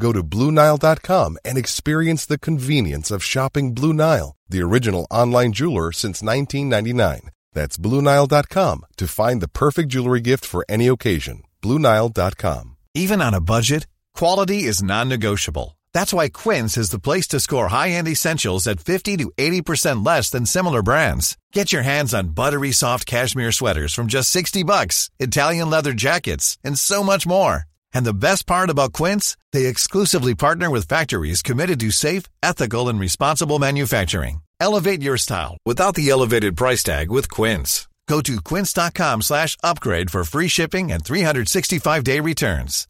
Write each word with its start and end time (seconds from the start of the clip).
Go 0.00 0.12
to 0.12 0.22
BlueNile.com 0.22 1.38
and 1.44 1.58
experience 1.58 2.24
the 2.24 2.38
convenience 2.38 3.10
of 3.10 3.24
shopping 3.24 3.74
Blue 3.74 3.92
Nile, 3.92 4.36
the 4.48 4.62
original 4.62 5.06
online 5.10 5.52
jeweler 5.52 5.92
since 5.92 6.22
1999. 6.22 7.30
That's 7.52 7.76
BlueNile.com 7.76 8.86
to 8.96 9.08
find 9.08 9.40
the 9.40 9.48
perfect 9.48 9.88
jewelry 9.88 10.20
gift 10.20 10.44
for 10.44 10.64
any 10.68 10.86
occasion. 10.86 11.42
BlueNile.com. 11.62 12.76
Even 12.94 13.20
on 13.20 13.34
a 13.34 13.40
budget, 13.40 13.86
quality 14.14 14.64
is 14.64 14.82
non-negotiable. 14.82 15.76
That's 15.92 16.12
why 16.12 16.28
Quince 16.28 16.76
is 16.76 16.90
the 16.90 17.00
place 17.00 17.26
to 17.28 17.40
score 17.40 17.68
high-end 17.68 18.06
essentials 18.08 18.66
at 18.66 18.80
50 18.80 19.16
to 19.16 19.32
80% 19.36 20.04
less 20.06 20.30
than 20.30 20.46
similar 20.46 20.82
brands. 20.82 21.36
Get 21.52 21.72
your 21.72 21.82
hands 21.82 22.14
on 22.14 22.28
buttery 22.28 22.72
soft 22.72 23.06
cashmere 23.06 23.52
sweaters 23.52 23.94
from 23.94 24.06
just 24.06 24.30
60 24.30 24.62
bucks, 24.62 25.10
Italian 25.18 25.70
leather 25.70 25.92
jackets, 25.92 26.58
and 26.62 26.78
so 26.78 27.02
much 27.02 27.26
more. 27.26 27.64
And 27.98 28.06
the 28.06 28.14
best 28.28 28.46
part 28.46 28.70
about 28.70 28.92
Quince, 28.92 29.36
they 29.50 29.66
exclusively 29.66 30.32
partner 30.32 30.70
with 30.70 30.86
factories 30.86 31.42
committed 31.42 31.80
to 31.80 31.90
safe, 31.90 32.22
ethical, 32.44 32.88
and 32.88 33.00
responsible 33.00 33.58
manufacturing. 33.58 34.42
Elevate 34.60 35.02
your 35.02 35.16
style 35.16 35.56
without 35.66 35.96
the 35.96 36.08
elevated 36.08 36.56
price 36.56 36.84
tag 36.84 37.10
with 37.10 37.28
Quince. 37.28 37.88
Go 38.06 38.20
to 38.20 38.40
quince.com 38.40 39.22
slash 39.22 39.56
upgrade 39.64 40.12
for 40.12 40.22
free 40.22 40.46
shipping 40.46 40.92
and 40.92 41.02
365-day 41.02 42.20
returns. 42.20 42.86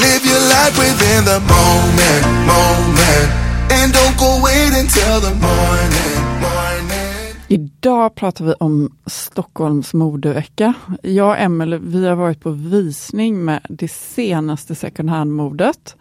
Live 0.00 0.24
your 0.24 0.42
life 0.48 0.78
within 0.78 1.24
the 1.26 1.40
moment, 1.44 2.24
moment. 2.48 3.42
And 3.72 3.92
don't 3.92 4.16
go 4.18 4.40
wait 4.42 4.72
until 4.74 5.20
the 5.20 5.34
morning. 5.34 6.11
Idag 7.52 8.14
pratar 8.14 8.44
vi 8.44 8.52
om 8.52 8.96
Stockholms 9.06 9.94
modevecka. 9.94 10.74
Jag 11.02 11.28
och 11.28 11.38
Emelie, 11.38 11.78
vi 11.78 12.06
har 12.06 12.16
varit 12.16 12.40
på 12.40 12.50
visning 12.50 13.44
med 13.44 13.66
det 13.68 13.90
senaste 13.90 14.74
second 14.74 15.10
hand-modet. 15.10 15.96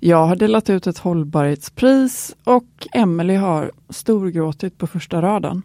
Jag 0.00 0.26
har 0.26 0.36
delat 0.36 0.70
ut 0.70 0.86
ett 0.86 0.98
hållbarhetspris 0.98 2.36
och 2.44 2.86
Emelie 2.92 3.38
har 3.38 3.72
storgråtit 3.88 4.78
på 4.78 4.86
första 4.86 5.22
raden. 5.22 5.62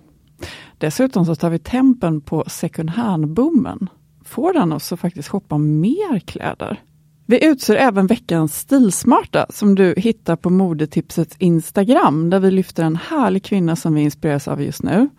Dessutom 0.78 1.26
så 1.26 1.36
tar 1.36 1.50
vi 1.50 1.60
tempen 1.60 2.22
på 2.22 2.44
second 2.48 2.90
hand-boomen. 2.90 3.90
Får 4.26 4.54
den 4.54 4.74
oss 4.74 4.94
att 4.94 5.00
faktiskt 5.00 5.30
shoppa 5.30 5.58
mer 5.58 6.20
kläder? 6.20 6.82
Vi 7.26 7.46
utser 7.46 7.76
även 7.76 8.08
veckans 8.08 8.60
stilsmarta 8.60 9.46
som 9.50 9.76
du 9.76 9.94
hittar 9.98 10.36
på 10.36 10.50
modetipsets 10.50 11.36
Instagram 11.40 12.30
där 12.30 12.40
vi 12.40 12.52
lyfter 12.52 12.84
en 12.84 12.96
härlig 12.96 13.44
kvinna 13.44 13.76
som 13.76 13.94
vi 13.94 14.02
inspireras 14.02 14.48
av 14.48 14.62
just 14.62 14.84
nu. 14.84 15.10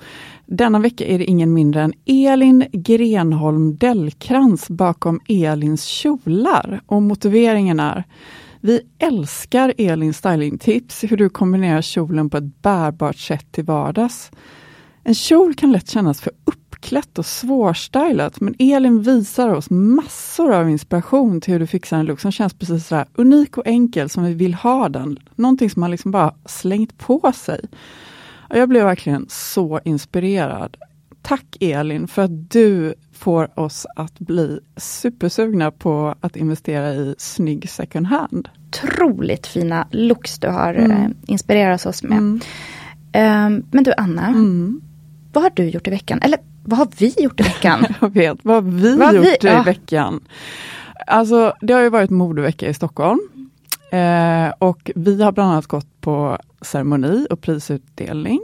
Denna 0.46 0.78
vecka 0.78 1.06
är 1.06 1.18
det 1.18 1.24
ingen 1.24 1.52
mindre 1.52 1.82
än 1.82 1.92
Elin 2.06 2.64
Grenholm 2.72 3.76
Dellkrans 3.76 4.68
bakom 4.68 5.20
Elins 5.28 5.84
kjolar 5.84 6.80
och 6.86 7.02
motiveringen 7.02 7.80
är 7.80 8.04
vi 8.60 8.80
älskar 8.98 9.74
Elins 9.78 10.16
stylingtips, 10.16 11.04
hur 11.04 11.16
du 11.16 11.28
kombinerar 11.28 11.82
kjolen 11.82 12.30
på 12.30 12.36
ett 12.36 12.62
bärbart 12.62 13.16
sätt 13.16 13.52
till 13.52 13.64
vardags. 13.64 14.30
En 15.04 15.14
kjol 15.14 15.54
kan 15.54 15.72
lätt 15.72 15.90
kännas 15.90 16.20
för 16.20 16.32
uppklätt 16.44 17.18
och 17.18 17.26
svårstylat, 17.26 18.40
men 18.40 18.54
Elin 18.58 19.02
visar 19.02 19.48
oss 19.48 19.70
massor 19.70 20.52
av 20.54 20.70
inspiration 20.70 21.40
till 21.40 21.52
hur 21.52 21.60
du 21.60 21.66
fixar 21.66 21.98
en 21.98 22.06
look 22.06 22.20
som 22.20 22.32
känns 22.32 22.54
precis 22.54 22.86
så 22.86 23.04
unik 23.14 23.58
och 23.58 23.66
enkel 23.66 24.08
som 24.08 24.24
vi 24.24 24.34
vill 24.34 24.54
ha 24.54 24.88
den. 24.88 25.18
Någonting 25.34 25.70
som 25.70 25.80
man 25.80 25.90
liksom 25.90 26.10
bara 26.10 26.34
slängt 26.46 26.98
på 26.98 27.32
sig. 27.34 27.60
Jag 28.50 28.68
blev 28.68 28.84
verkligen 28.84 29.26
så 29.28 29.80
inspirerad. 29.84 30.76
Tack 31.22 31.56
Elin 31.60 32.08
för 32.08 32.22
att 32.22 32.50
du 32.50 32.94
får 33.12 33.58
oss 33.60 33.86
att 33.96 34.18
bli 34.18 34.60
supersugna 34.76 35.70
på 35.70 36.14
att 36.20 36.36
investera 36.36 36.94
i 36.94 37.14
snygg 37.18 37.70
second 37.70 38.06
hand. 38.06 38.48
Otroligt 38.68 39.46
fina 39.46 39.86
looks 39.90 40.38
du 40.38 40.48
har 40.48 40.74
Mm. 40.74 40.90
eh, 40.90 41.08
inspirerat 41.26 41.86
oss 41.86 42.02
med. 42.02 42.18
Mm. 42.18 42.40
Ehm, 43.12 43.64
men 43.70 43.84
du 43.84 43.92
Anna, 43.96 44.26
Mm. 44.28 44.80
Vad 45.34 45.42
har 45.44 45.50
du 45.54 45.64
gjort 45.70 45.86
i 45.86 45.90
veckan? 45.90 46.18
Eller 46.22 46.38
vad 46.64 46.78
har 46.78 46.88
vi 46.98 47.14
gjort 47.18 47.40
i 47.40 47.42
veckan? 47.42 47.84
Jag 48.00 48.14
vet, 48.14 48.38
vad 48.42 48.54
har 48.54 48.62
vi 48.62 48.96
Vad 48.96 49.14
gjort 49.14 49.24
vi- 49.24 49.48
i 49.48 49.52
ja. 49.52 49.62
veckan? 49.62 50.20
Alltså, 51.06 51.52
det 51.60 51.72
har 51.72 51.80
ju 51.80 51.88
varit 51.88 52.10
modevecka 52.10 52.68
i 52.68 52.74
Stockholm. 52.74 53.20
Eh, 53.90 54.52
och 54.58 54.90
vi 54.94 55.22
har 55.22 55.32
bland 55.32 55.50
annat 55.52 55.66
gått 55.66 56.00
på 56.00 56.38
ceremoni 56.62 57.26
och 57.30 57.40
prisutdelning. 57.40 58.40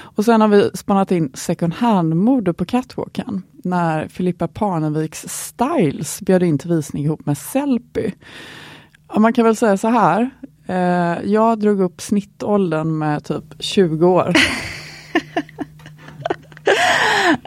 Och 0.00 0.24
sen 0.24 0.40
har 0.40 0.48
vi 0.48 0.70
spannat 0.74 1.10
in 1.12 1.30
second 1.34 1.74
hand-mode 1.74 2.52
på 2.52 2.64
catwalken 2.64 3.42
när 3.64 4.08
Filippa 4.08 4.48
Parneviks 4.48 5.24
Styles 5.28 6.20
bjöd 6.22 6.42
in 6.42 6.58
till 6.58 6.70
visning 6.70 7.04
ihop 7.04 7.26
med 7.26 7.38
Sellpy. 7.38 8.10
Ja, 9.12 9.18
man 9.18 9.32
kan 9.32 9.44
väl 9.44 9.56
säga 9.56 9.76
så 9.76 9.88
här. 9.88 10.30
Eh, 10.66 11.30
jag 11.30 11.58
drog 11.60 11.80
upp 11.80 12.00
snittåldern 12.00 12.98
med 12.98 13.24
typ 13.24 13.44
20 13.58 14.06
år. 14.06 14.32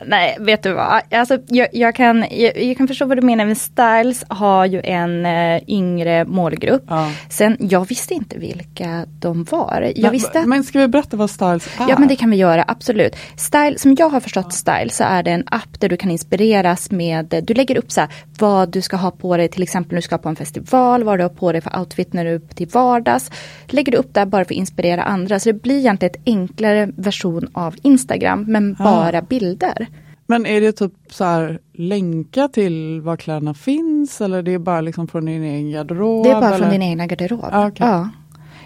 Nej, 0.06 0.38
vet 0.40 0.64
du 0.64 0.74
vad? 0.74 1.02
Alltså, 1.12 1.38
jag, 1.48 1.68
jag, 1.74 1.96
kan, 1.96 2.26
jag, 2.32 2.64
jag 2.64 2.78
kan 2.78 2.88
förstå 2.88 3.06
vad 3.06 3.18
du 3.18 3.22
menar, 3.22 3.46
men 3.46 3.56
Styles 3.56 4.24
har 4.28 4.66
ju 4.66 4.82
en 4.84 5.26
eh, 5.26 5.62
yngre 5.68 6.26
målgrupp. 6.26 6.84
Ja. 6.88 7.12
Sen, 7.30 7.58
jag 7.60 7.88
visste 7.88 8.14
inte 8.14 8.38
vilka 8.38 9.06
de 9.20 9.44
var. 9.44 9.92
Jag 9.96 10.02
Men- 10.04 10.12
visste 10.12 10.40
att 10.40 10.48
men 10.48 10.64
ska 10.64 10.80
vi 10.80 10.88
berätta 10.88 11.18
vad 11.18 11.30
Styles 11.30 11.68
är? 11.80 11.90
Ja 11.90 11.96
men 12.00 12.08
det 12.08 12.16
kan 12.16 12.30
vi 12.30 12.38
göra, 12.38 12.66
absolut. 12.68 13.16
Style, 13.36 13.78
som 13.80 13.96
jag 14.00 14.10
har 14.10 14.20
förstått 14.20 14.54
Style 14.54 14.90
så 14.90 15.04
är 15.04 15.24
det 15.24 15.32
en 15.32 15.44
app 15.48 15.80
där 15.80 15.90
du 15.90 15.98
kan 15.98 16.12
inspireras 16.12 16.92
med, 16.92 17.44
du 17.48 17.54
lägger 17.54 17.78
upp 17.78 17.92
så 17.92 18.02
här, 18.02 18.10
vad 18.40 18.70
du 18.72 18.82
ska 18.82 18.98
ha 18.98 19.12
på 19.12 19.38
dig, 19.38 19.48
till 19.48 19.64
exempel 19.64 19.92
när 19.94 19.98
du 19.98 20.02
ska 20.02 20.18
på 20.18 20.30
en 20.30 20.36
festival, 20.36 21.04
vad 21.04 21.20
du 21.20 21.24
har 21.24 21.30
på 21.30 21.52
dig 21.52 21.62
för 21.62 21.80
outfit 21.80 22.14
när 22.14 22.26
du 22.26 22.36
är 22.36 22.40
till 22.40 22.68
vardags. 22.68 23.32
Lägger 23.68 23.92
du 23.92 23.98
upp 23.98 24.14
där 24.14 24.26
bara 24.26 24.46
för 24.46 24.54
att 24.54 24.58
inspirera 24.58 25.04
andra, 25.04 25.40
så 25.40 25.50
det 25.50 25.62
blir 25.62 25.78
egentligen 25.80 26.16
ett 26.16 26.22
enklare 26.26 26.90
version 26.96 27.50
av 27.54 27.76
Instagram, 27.82 28.46
men 28.48 28.74
bara 28.74 29.22
bilder. 29.22 29.88
Men 30.32 30.46
är 30.46 30.62
det 30.62 30.72
typ 30.72 30.94
så 31.10 31.24
här 31.24 31.60
länka 31.74 32.48
till 32.48 33.02
var 33.02 33.18
kläderna 33.18 33.54
finns 33.54 34.22
eller 34.22 34.42
det 34.42 34.54
är 34.54 34.60
bara 34.60 34.82
liksom 34.82 35.08
från 35.08 35.26
din 35.26 35.44
egen 35.44 35.72
garderob? 35.72 36.24
Det 36.24 36.32
är 36.32 36.42
bara 36.42 36.48
eller? 36.48 36.58
från 36.58 36.70
din 36.70 36.82
egna 36.82 37.08
garderob. 37.08 37.46
Ah, 37.52 37.68
okej. 37.68 37.88
ja. 37.88 38.10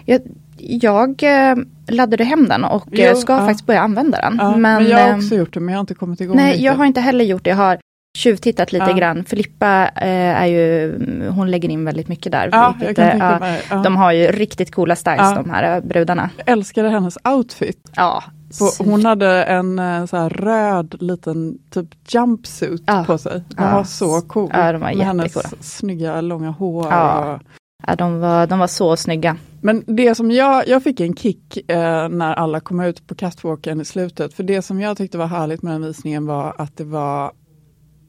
Jag, 0.04 0.20
jag 0.58 1.22
eh, 1.22 1.56
laddade 1.88 2.24
hem 2.24 2.48
den 2.48 2.64
och 2.64 2.88
Jo, 2.92 3.04
eh, 3.04 3.14
ska 3.14 3.32
ja. 3.32 3.38
faktiskt 3.38 3.66
börja 3.66 3.80
använda 3.80 4.20
den. 4.20 4.36
Ja, 4.40 4.56
men, 4.56 4.86
jag 4.88 4.98
har 4.98 5.08
eh, 5.08 5.16
också 5.16 5.34
gjort 5.34 5.54
det 5.54 5.60
men 5.60 5.72
jag 5.72 5.78
har 5.78 5.80
inte 5.80 5.94
kommit 5.94 6.20
igång 6.20 6.36
Nej, 6.36 6.46
riktigt. 6.46 6.64
jag 6.64 6.74
har 6.74 6.84
inte 6.84 7.00
heller 7.00 7.24
gjort 7.24 7.44
det. 7.44 7.50
Jag 7.50 7.56
har 7.56 7.78
tjuvtittat 8.18 8.72
lite 8.72 8.86
Ja. 8.90 8.96
grann. 8.96 9.24
Filippa 9.24 9.88
eh, 9.88 10.42
är 10.42 10.46
ju, 10.46 10.98
hon 11.28 11.50
lägger 11.50 11.68
in 11.68 11.84
väldigt 11.84 12.08
mycket 12.08 12.32
där. 12.32 12.48
Ja, 12.52 12.74
jag 12.80 12.86
vilket, 12.86 13.18
kan 13.18 13.42
eh, 13.42 13.54
ja. 13.70 13.76
De 13.76 13.96
har 13.96 14.12
ju 14.12 14.26
riktigt 14.26 14.74
coola 14.74 14.96
styles 14.96 15.34
de 15.34 15.50
här 15.50 15.80
brudarna. 15.80 16.30
Jag 16.36 16.48
älskade 16.48 16.88
hennes 16.88 17.18
outfit. 17.24 17.90
Ja, 17.96 18.22
På, 18.58 18.84
hon 18.84 19.04
hade 19.04 19.44
en 19.44 19.78
eh, 19.78 20.06
så 20.06 20.16
här 20.16 20.30
röd 20.30 20.96
liten 21.02 21.58
typ 21.70 21.88
jumpsuit 22.08 22.82
Ja. 22.86 23.04
på 23.06 23.18
sig. 23.18 23.32
Den 23.48 23.64
Ja. 23.68 23.74
var 23.74 23.84
så 23.84 24.20
cool. 24.20 24.50
Ja, 24.52 24.72
de 24.72 24.80
var 24.80 24.94
Med 24.94 25.06
hennes 25.06 25.34
snygga 25.76 26.20
långa 26.20 26.50
hår. 26.50 26.86
Ja. 26.90 27.34
Och, 27.34 27.42
ja, 27.86 27.96
de, 27.96 28.20
var, 28.20 28.46
de 28.46 28.58
var 28.58 28.66
så 28.66 28.96
snygga. 28.96 29.36
Men 29.60 29.84
det 29.86 30.14
som 30.14 30.30
jag, 30.30 30.68
jag 30.68 30.82
fick 30.82 31.00
en 31.00 31.14
kick 31.16 31.70
eh, 31.70 32.08
när 32.08 32.34
alla 32.34 32.60
kom 32.60 32.80
ut 32.80 33.06
på 33.06 33.14
catwalken 33.14 33.80
i 33.80 33.84
slutet. 33.84 34.34
För 34.34 34.42
det 34.42 34.62
som 34.62 34.80
jag 34.80 34.96
tyckte 34.96 35.18
var 35.18 35.26
härligt 35.26 35.62
med 35.62 35.72
den 35.74 35.82
visningen 35.82 36.26
var 36.26 36.54
att 36.58 36.76
det 36.76 36.84
var 36.84 37.32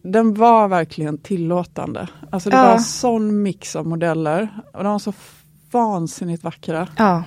den 0.03 0.33
var 0.33 0.67
verkligen 0.67 1.17
tillåtande. 1.17 2.07
Alltså 2.31 2.49
det 2.49 2.55
var 2.55 2.71
en 2.73 2.79
sån 2.81 3.41
mix 3.43 3.75
av 3.75 3.87
modeller 3.87 4.49
och 4.73 4.83
de 4.83 4.91
var 4.91 4.99
så 4.99 5.13
vansinnigt 5.71 6.43
vackra. 6.43 6.87
Ja, 6.97 7.23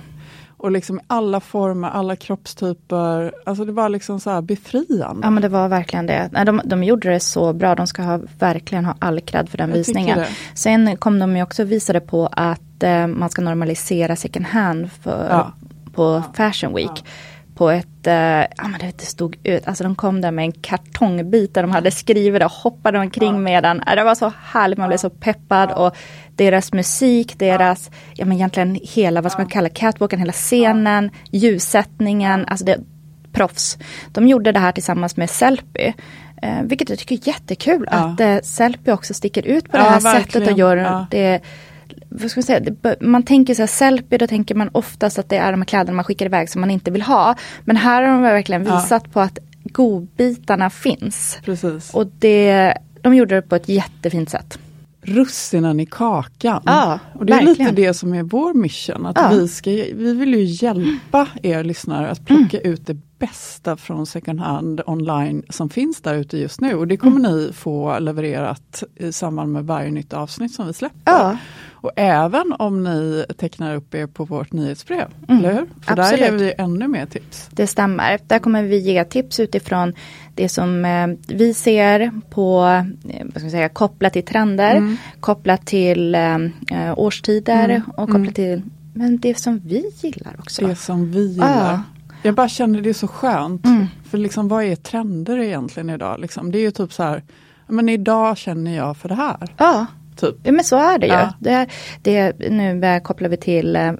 Och 0.61 0.71
liksom 0.71 0.99
alla 1.07 1.39
former, 1.39 1.89
alla 1.89 2.15
kroppstyper. 2.15 3.33
Alltså 3.45 3.65
det 3.65 3.71
var 3.71 3.89
liksom 3.89 4.19
så 4.19 4.29
här 4.29 4.41
befriande. 4.41 5.19
ja 5.23 5.29
men 5.29 5.41
det 5.41 5.49
var 5.49 5.67
verkligen 5.67 6.05
det. 6.05 6.29
Nej, 6.31 6.45
de, 6.45 6.61
de 6.65 6.83
gjorde 6.83 7.09
det 7.09 7.19
så 7.19 7.53
bra. 7.53 7.75
De 7.75 7.87
ska 7.87 8.01
ha, 8.01 8.19
verkligen 8.39 8.85
ha 8.85 8.95
all 8.99 9.21
cred 9.21 9.49
för 9.49 9.57
den 9.57 9.69
Jag 9.69 9.77
visningen. 9.77 10.19
Sen 10.53 10.97
kom 10.97 11.19
de 11.19 11.35
ju 11.37 11.43
också 11.43 11.63
och 11.63 11.71
visade 11.71 11.99
på 11.99 12.29
att 12.31 12.83
eh, 12.83 13.07
man 13.07 13.29
ska 13.29 13.41
normalisera 13.41 14.15
second 14.15 14.45
hand 14.45 14.91
för, 14.91 15.27
Ja. 15.29 15.51
på 15.93 16.23
Fashion 16.33 16.73
Week. 16.75 17.05
På 17.55 17.69
ett, 17.69 18.07
eh, 18.07 18.13
ja 18.13 18.67
men 18.67 18.79
det, 18.79 19.01
stod 19.01 19.37
ut, 19.43 19.67
alltså 19.67 19.83
de 19.83 19.95
kom 19.95 20.21
där 20.21 20.31
med 20.31 20.45
en 20.45 20.51
kartongbit 20.51 21.53
där 21.53 21.61
de 21.61 21.71
hade 21.71 21.91
skrivit 21.91 22.43
och 22.43 22.51
hoppade 22.51 22.99
omkring 22.99 23.43
med 23.43 23.63
den. 23.63 23.83
Ja, 23.85 23.95
Det 23.95 24.03
var 24.03 24.15
så 24.15 24.33
härligt, 24.43 24.77
man 24.79 24.87
blev 24.87 24.97
så 24.97 25.09
peppad 25.09 25.71
och 25.71 25.95
deras 26.35 26.73
musik, 26.73 27.39
deras, 27.39 27.91
ja 28.13 28.25
men 28.25 28.37
egentligen 28.37 28.79
hela, 28.83 29.21
vad 29.21 29.31
ska 29.31 29.41
man 29.41 29.49
kalla 29.51 29.69
catwalken, 29.69 30.19
hela 30.19 30.31
scenen, 30.31 31.09
ljussättningen, 31.31 32.45
alltså 32.47 32.65
det, 32.65 32.77
proffs. 33.31 33.77
De 34.11 34.27
gjorde 34.27 34.51
det 34.51 34.59
här 34.59 34.71
tillsammans 34.71 35.17
med 35.17 35.29
Sellpy. 35.29 35.93
Eh, 36.41 36.61
vilket 36.63 36.89
jag 36.89 36.99
tycker 36.99 37.15
är 37.15 37.27
jättekul 37.27 37.87
Ja. 37.91 37.97
att 37.97 38.19
eh, 38.19 38.37
Sellpy 38.43 38.91
också 38.91 39.13
sticker 39.13 39.47
ut 39.47 39.71
på 39.71 39.77
Ja, 39.77 39.83
det 39.83 39.89
här 39.89 39.99
verkligen. 40.01 40.23
sättet 40.23 40.51
och 40.51 40.57
gör 40.59 40.77
Ja. 40.77 41.05
det 41.11 41.39
vad 42.09 42.31
ska 42.31 42.37
man, 42.39 42.43
säga, 42.43 42.59
det, 42.59 43.01
man 43.01 43.23
tänker 43.23 43.53
så 43.53 43.61
här 43.61 43.67
Sellpy, 43.67 44.17
då 44.17 44.27
tänker 44.27 44.55
man 44.55 44.69
oftast 44.71 45.19
att 45.19 45.29
det 45.29 45.37
är 45.37 45.51
de 45.51 45.61
här 45.61 45.65
kläderna 45.65 45.95
man 45.95 46.05
skickar 46.05 46.25
iväg 46.25 46.49
som 46.49 46.61
man 46.61 46.71
inte 46.71 46.91
vill 46.91 47.01
ha. 47.01 47.35
Men 47.63 47.75
här 47.77 48.01
har 48.03 48.09
de 48.11 48.21
verkligen 48.21 48.65
Ja. 48.65 48.75
visat 48.81 49.13
på 49.13 49.19
att 49.19 49.39
godbitarna 49.63 50.69
finns. 50.69 51.39
Precis. 51.45 51.93
Och 51.93 52.07
det, 52.19 52.73
de 53.01 53.15
gjorde 53.15 53.35
det 53.35 53.41
på 53.41 53.55
ett 53.55 53.69
jättefint 53.69 54.29
sätt. 54.29 54.59
Russinen 55.01 55.79
i 55.79 55.85
kakan. 55.85 56.61
Ja, 56.65 56.99
och 57.13 57.25
det 57.25 57.33
är 57.33 57.45
verkligen. 57.45 57.69
lite 57.75 57.81
det 57.87 57.93
som 57.93 58.13
är 58.13 58.23
vår 58.23 58.53
mission. 58.53 59.05
Att 59.05 59.17
Ja. 59.17 59.29
vi, 59.31 59.47
ska, 59.47 59.69
vi 59.71 60.13
vill 60.13 60.33
ju 60.33 60.43
hjälpa 60.43 61.27
er 61.43 61.63
lyssnare 61.63 62.09
att 62.09 62.25
plocka 62.25 62.59
ut 62.59 62.87
det 62.87 62.97
bästa 63.19 63.77
från 63.77 64.05
second 64.05 64.39
hand 64.39 64.81
online 64.85 65.43
som 65.49 65.69
finns 65.69 66.01
där 66.01 66.15
ute 66.15 66.37
just 66.37 66.61
nu. 66.61 66.73
Och 66.75 66.87
det 66.87 66.97
kommer 66.97 67.19
ni 67.19 67.51
få 67.53 67.99
levererat 67.99 68.83
i 68.95 69.11
samband 69.11 69.51
med 69.53 69.65
varje 69.65 69.91
nytt 69.91 70.13
avsnitt 70.13 70.53
som 70.53 70.67
vi 70.67 70.73
släpper. 70.73 70.99
Ja. 71.05 71.37
Och 71.71 71.91
även 71.95 72.53
om 72.59 72.83
ni 72.83 73.25
tecknar 73.37 73.75
upp 73.75 73.95
er 73.95 74.07
på 74.07 74.25
vårt 74.25 74.51
nyhetsbrev, 74.53 75.07
eller 75.27 75.53
hur? 75.53 75.65
För 75.81 75.95
där 75.95 76.03
Absolut. 76.03 76.19
ger 76.25 76.31
vi 76.31 76.53
ännu 76.57 76.87
mer 76.87 77.05
tips. 77.05 77.49
Det 77.51 77.67
stämmer. 77.67 78.19
Där 78.27 78.39
kommer 78.39 78.63
vi 78.63 78.77
ge 78.77 79.03
tips 79.05 79.39
utifrån 79.39 79.93
det 80.35 80.49
som 80.49 80.85
eh, 80.85 81.07
vi 81.27 81.53
ser 81.53 82.11
på, 82.29 82.63
eh, 83.09 83.25
vad 83.33 83.41
ska 83.41 83.49
säga, 83.49 83.69
kopplat 83.69 84.13
till 84.13 84.25
trender, 84.25 84.97
kopplat 85.19 85.65
till 85.65 86.15
eh, 86.15 86.35
eh, 86.71 86.93
årstider 86.95 87.81
och 87.97 88.09
kopplat 88.09 88.35
till 88.35 88.61
men 88.93 89.17
det 89.17 89.37
som 89.37 89.59
vi 89.59 89.91
gillar 90.01 90.35
också. 90.39 90.67
Det 90.67 90.75
som 90.75 91.11
vi 91.11 91.27
gillar. 91.27 91.71
Ja. 91.71 91.81
Jag 92.23 92.35
bara 92.35 92.49
känner 92.49 92.81
det 92.81 92.89
är 92.89 92.93
så 92.93 93.07
skönt. 93.07 93.65
Mm. 93.65 93.87
För 94.09 94.17
liksom 94.17 94.47
vad 94.47 94.63
är 94.63 94.75
trender 94.75 95.37
egentligen 95.37 95.89
idag? 95.89 96.19
Liksom, 96.19 96.51
det 96.51 96.57
är 96.57 96.61
ju 96.61 96.71
typ 96.71 96.93
så 96.93 97.03
här, 97.03 97.23
men 97.67 97.89
idag 97.89 98.37
känner 98.37 98.77
jag 98.77 98.97
för 98.97 99.09
det 99.09 99.15
här. 99.15 99.53
Ja, 99.57 99.85
Typ. 100.15 100.35
Ja, 100.43 100.51
men 100.51 100.63
så 100.63 100.77
är 100.77 100.99
det 100.99 101.07
ju. 101.07 101.13
Ja. 101.13 101.33
Det 101.39 101.51
är, 101.51 101.67
det, 102.01 102.49
nu 102.49 102.99
kopplar 103.03 103.29
vi 103.29 103.37
till 103.37 103.75
eh, 103.75 103.93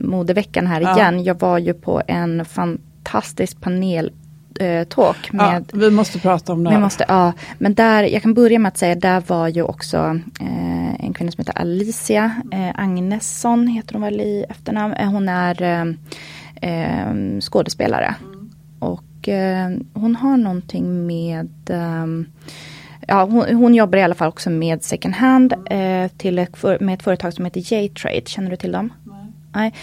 modeveckan 0.00 0.66
här 0.66 0.80
Ja. 0.80 0.96
igen. 0.96 1.24
Jag 1.24 1.40
var 1.40 1.58
ju 1.58 1.74
på 1.74 2.02
en 2.06 2.44
fantastisk 2.44 3.60
panel 3.60 4.12
eh, 4.60 4.84
talk 4.84 5.30
Ja, 5.32 5.52
med 5.52 5.70
vi 5.74 5.90
måste 5.90 6.18
prata 6.18 6.52
om 6.52 6.64
det 6.64 6.70
Vi 6.70 6.78
måste, 6.78 7.04
ja, 7.08 7.32
men 7.58 7.74
där, 7.74 8.02
jag 8.02 8.22
kan 8.22 8.34
börja 8.34 8.58
med 8.58 8.68
att 8.68 8.78
säga, 8.78 8.94
där 8.94 9.22
var 9.26 9.48
ju 9.48 9.62
också 9.62 10.20
eh, 10.40 11.04
en 11.04 11.14
kvinna 11.14 11.32
som 11.32 11.42
heter 11.42 11.58
Alicia 11.60 12.32
eh, 12.52 12.70
Agnesson, 12.74 13.66
heter 13.66 13.92
hon 13.92 14.02
väl 14.02 14.20
i 14.20 14.44
efternamn. 14.48 14.94
Eh, 14.94 15.10
hon 15.10 15.28
är 15.28 15.62
eh, 15.62 15.84
eh, 16.70 17.40
skådespelare. 17.40 18.14
Och 18.78 19.28
eh, 19.28 19.70
hon 19.92 20.16
har 20.16 20.36
någonting 20.36 21.06
med 21.06 21.48
Ja, 23.10 23.24
hon, 23.24 23.56
hon 23.56 23.74
jobbar 23.74 23.98
i 23.98 24.02
alla 24.02 24.14
fall 24.14 24.28
också 24.28 24.50
med 24.50 24.82
second 24.82 25.14
hand 25.14 25.54
eh, 25.70 26.08
till 26.16 26.38
ett, 26.38 26.62
med 26.80 26.94
ett 26.94 27.02
företag 27.02 27.32
som 27.32 27.44
heter 27.44 27.72
J-Trade. 27.72 28.26
Känner 28.26 28.50
du 28.50 28.56
till 28.56 28.72
dem? 28.72 28.92
Nej. 29.52 29.74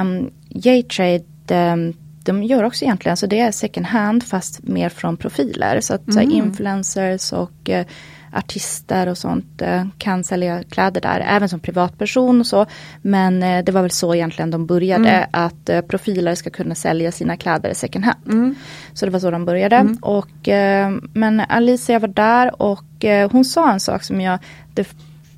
Um, 0.00 0.30
J-Trade 0.48 1.24
um, 1.72 1.94
de 2.28 2.42
gör 2.42 2.62
också 2.62 2.84
egentligen, 2.84 3.16
så 3.16 3.26
det 3.26 3.40
är 3.40 3.50
second 3.50 3.86
hand 3.86 4.24
fast 4.24 4.62
mer 4.62 4.88
från 4.88 5.16
profiler. 5.16 5.80
Så 5.80 5.94
att 5.94 6.12
så 6.12 6.18
här, 6.18 6.32
influencers 6.32 7.32
och 7.32 7.70
eh, 7.70 7.86
artister 8.32 9.08
och 9.08 9.18
sånt 9.18 9.62
eh, 9.62 9.86
kan 9.98 10.24
sälja 10.24 10.62
kläder 10.62 11.00
där, 11.00 11.20
även 11.20 11.48
som 11.48 11.60
privatperson 11.60 12.40
och 12.40 12.46
så. 12.46 12.66
Men 13.02 13.42
eh, 13.42 13.64
det 13.64 13.72
var 13.72 13.82
väl 13.82 13.90
så 13.90 14.14
egentligen 14.14 14.50
de 14.50 14.66
började, 14.66 15.28
att 15.30 15.68
eh, 15.68 15.80
profiler 15.80 16.34
ska 16.34 16.50
kunna 16.50 16.74
sälja 16.74 17.12
sina 17.12 17.36
kläder 17.36 17.74
second 17.74 18.04
hand. 18.04 18.54
Så 18.92 19.06
det 19.06 19.12
var 19.12 19.20
så 19.20 19.30
de 19.30 19.44
började. 19.44 19.96
Och, 20.02 20.48
eh, 20.48 20.92
men 21.12 21.40
Alicia 21.40 21.98
var 21.98 22.08
där 22.08 22.62
och 22.62 23.04
hon 23.32 23.44
sa 23.44 23.72
en 23.72 23.80
sak 23.80 24.02
som 24.02 24.20
jag, 24.20 24.38
det 24.74 24.88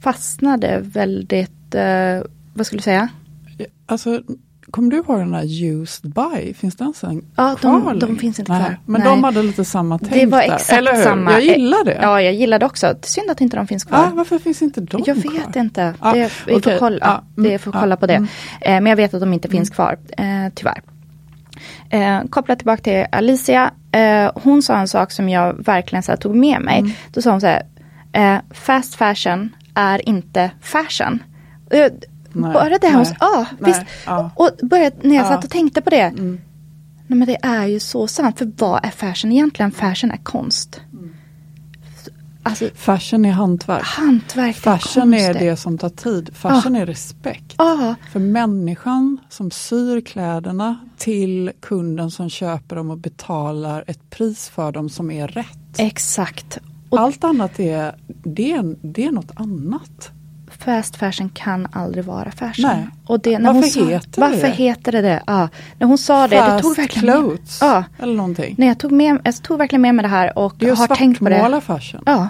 fastnade 0.00 0.80
väldigt, 0.82 1.74
vad 2.54 2.66
skulle 2.66 2.78
du 2.78 2.82
säga? 2.82 3.08
Alltså, 3.86 4.22
kommer 4.70 4.90
du 4.90 4.96
ihåg 4.96 5.18
den 5.18 5.30
där 5.32 5.64
used 5.64 6.12
by? 6.14 6.54
Finns 6.54 6.76
den 6.76 6.92
sen 6.94 7.22
Ja, 7.36 7.56
de- 7.62 7.98
de 7.98 8.16
finns 8.18 8.38
inte 8.38 8.52
Nej, 8.52 8.60
kvar. 8.62 8.76
Men 8.86 9.00
Nej. 9.00 9.10
de 9.10 9.24
hade 9.24 9.42
lite 9.42 9.64
samma 9.64 9.98
tänk 9.98 10.12
Det 10.12 10.26
var 10.26 10.38
där. 10.38 10.54
exakt 10.54 10.72
Eller 10.78 10.94
hur? 10.96 11.02
samma. 11.02 11.32
Jag 11.32 11.42
gillar 11.42 11.84
det. 11.84 11.98
Ja, 12.02 12.22
jag 12.22 12.34
gillar 12.34 12.58
det 12.58 12.66
också. 12.66 12.94
Synd 13.02 13.30
att 13.30 13.40
inte 13.40 13.56
de 13.56 13.66
finns 13.66 13.84
kvar. 13.84 13.98
Ah, 13.98 14.10
varför 14.14 14.38
finns 14.38 14.62
inte 14.62 14.80
de 14.80 15.02
jag 15.06 15.22
kvar? 15.22 15.32
vet 15.32 15.56
inte. 15.56 15.94
Ja, 16.00 16.12
det, 16.12 16.30
vi 16.46 16.54
okej. 16.54 16.72
får 16.72 16.78
kolla, 16.78 16.98
Ja, 17.00 17.22
mm, 17.36 17.50
det 17.50 17.58
får 17.58 17.74
ja, 17.74 17.80
kolla 17.80 17.96
på 17.96 18.06
det. 18.06 18.14
mm. 18.14 18.28
Eh, 18.60 18.72
men 18.72 18.86
jag 18.86 18.96
vet 18.96 19.14
att 19.14 19.20
de 19.20 19.32
inte 19.32 19.48
finns 19.48 19.70
kvar, 19.70 19.96
eh, 20.18 20.24
tyvärr. 20.54 20.82
Eh, 21.90 22.20
kopplat 22.30 22.58
tillbaka 22.58 22.82
till 22.82 23.06
Alicia. 23.12 23.70
Eh, 23.92 24.30
hon 24.34 24.62
sa 24.62 24.76
en 24.76 24.88
sak 24.88 25.10
som 25.12 25.28
jag 25.28 25.64
verkligen 25.64 26.02
så 26.02 26.12
här, 26.12 26.16
tog 26.16 26.36
med 26.36 26.60
mig. 26.62 26.78
Mm. 26.78 26.92
Då 27.12 27.22
sa 27.22 27.30
hon 27.30 27.40
så 27.40 27.46
här. 27.46 27.62
Eh, 28.12 28.40
fast 28.50 28.94
fashion 28.94 29.50
är 29.74 30.08
inte 30.08 30.50
fashion. 30.60 31.22
Nej, 32.32 32.52
bara 32.52 32.78
det 32.78 33.04
sa. 33.04 33.14
Ja, 33.20 33.46
nej, 33.58 33.72
visst. 33.72 33.82
ja. 34.06 34.30
Och 34.34 34.50
började, 34.62 34.96
när 35.02 35.16
jag 35.16 35.24
Ja. 35.24 35.28
satt 35.28 35.44
och 35.44 35.50
tänkte 35.50 35.80
på 35.80 35.90
det. 35.90 36.00
Mm. 36.00 36.40
Nej 37.06 37.18
men 37.18 37.28
det 37.28 37.38
är 37.42 37.66
ju 37.66 37.80
så 37.80 38.06
sant. 38.06 38.38
För 38.38 38.52
vad 38.58 38.84
är 38.84 38.90
fashion 38.90 39.32
egentligen? 39.32 39.70
Fashion 39.72 40.10
är 40.10 40.16
konst. 40.16 40.80
Mm. 40.92 41.14
Alltså 42.42 42.68
Fashion 42.74 43.24
är 43.24 43.30
hantverk. 43.32 43.82
hantverk. 43.84 44.56
Fashion 44.56 45.14
är 45.14 45.26
konst. 45.26 45.40
det 45.40 45.56
som 45.56 45.78
tar 45.78 45.88
tid. 45.88 46.30
Fashion 46.36 46.76
är 46.76 46.86
respekt. 46.86 47.54
Ja, 47.58 47.94
För 48.12 48.20
människan 48.20 49.18
som 49.28 49.50
syr 49.50 50.00
kläderna 50.00 50.76
till 50.98 51.52
kunden 51.60 52.10
som 52.10 52.30
köper 52.30 52.76
dem 52.76 52.90
och 52.90 52.98
betalar 52.98 53.84
ett 53.86 54.10
pris 54.10 54.48
för 54.48 54.72
dem 54.72 54.88
som 54.88 55.10
är 55.10 55.28
rätt. 55.28 55.78
exakt. 55.78 56.58
Och 56.88 57.00
Allt 57.00 57.24
annat 57.24 57.60
är, 57.60 57.94
det 58.08 58.52
är, 58.52 58.76
det 58.82 59.04
är 59.04 59.12
något 59.12 59.30
annat. 59.34 60.10
Fast 60.64 60.96
fashion 60.96 61.28
kan 61.34 61.66
aldrig 61.72 62.04
vara 62.04 62.30
fashion. 62.30 62.66
Nej. 62.70 62.86
Och 63.06 63.20
det, 63.20 63.38
när 63.38 63.52
Varför 63.52 63.60
hon 63.60 63.70
sa, 63.70 63.80
heter 63.90 64.10
det 64.14 64.20
varför 64.20 64.42
det? 64.48 64.52
heter 64.54 64.92
det 64.92 65.00
det? 65.02 65.22
Ja. 65.26 65.48
När 65.78 65.86
hon 65.86 65.98
sa 65.98 66.28
det, 66.28 66.36
det 66.36 66.60
tog 66.60 66.76
Fast 66.76 66.78
verkligen 66.78 67.06
med, 67.06 67.14
clothes 67.28 67.58
Ja. 67.60 67.84
eller 67.98 68.14
någonting. 68.14 68.54
Nej, 68.58 68.68
jag, 68.68 68.78
tog 68.78 68.92
med, 68.92 69.18
jag 69.24 69.42
tog 69.42 69.58
verkligen 69.58 69.82
med 69.82 69.94
mig 69.94 70.02
det 70.02 70.08
här 70.08 70.38
och 70.38 70.54
Det 70.58 70.70
har 70.70 70.86
tänkt 70.96 71.18
på 71.18 71.24
det. 71.28 71.30
svartmåla 71.38 71.60
fashion. 71.60 72.02
Ja. 72.06 72.12
Ja, 72.12 72.28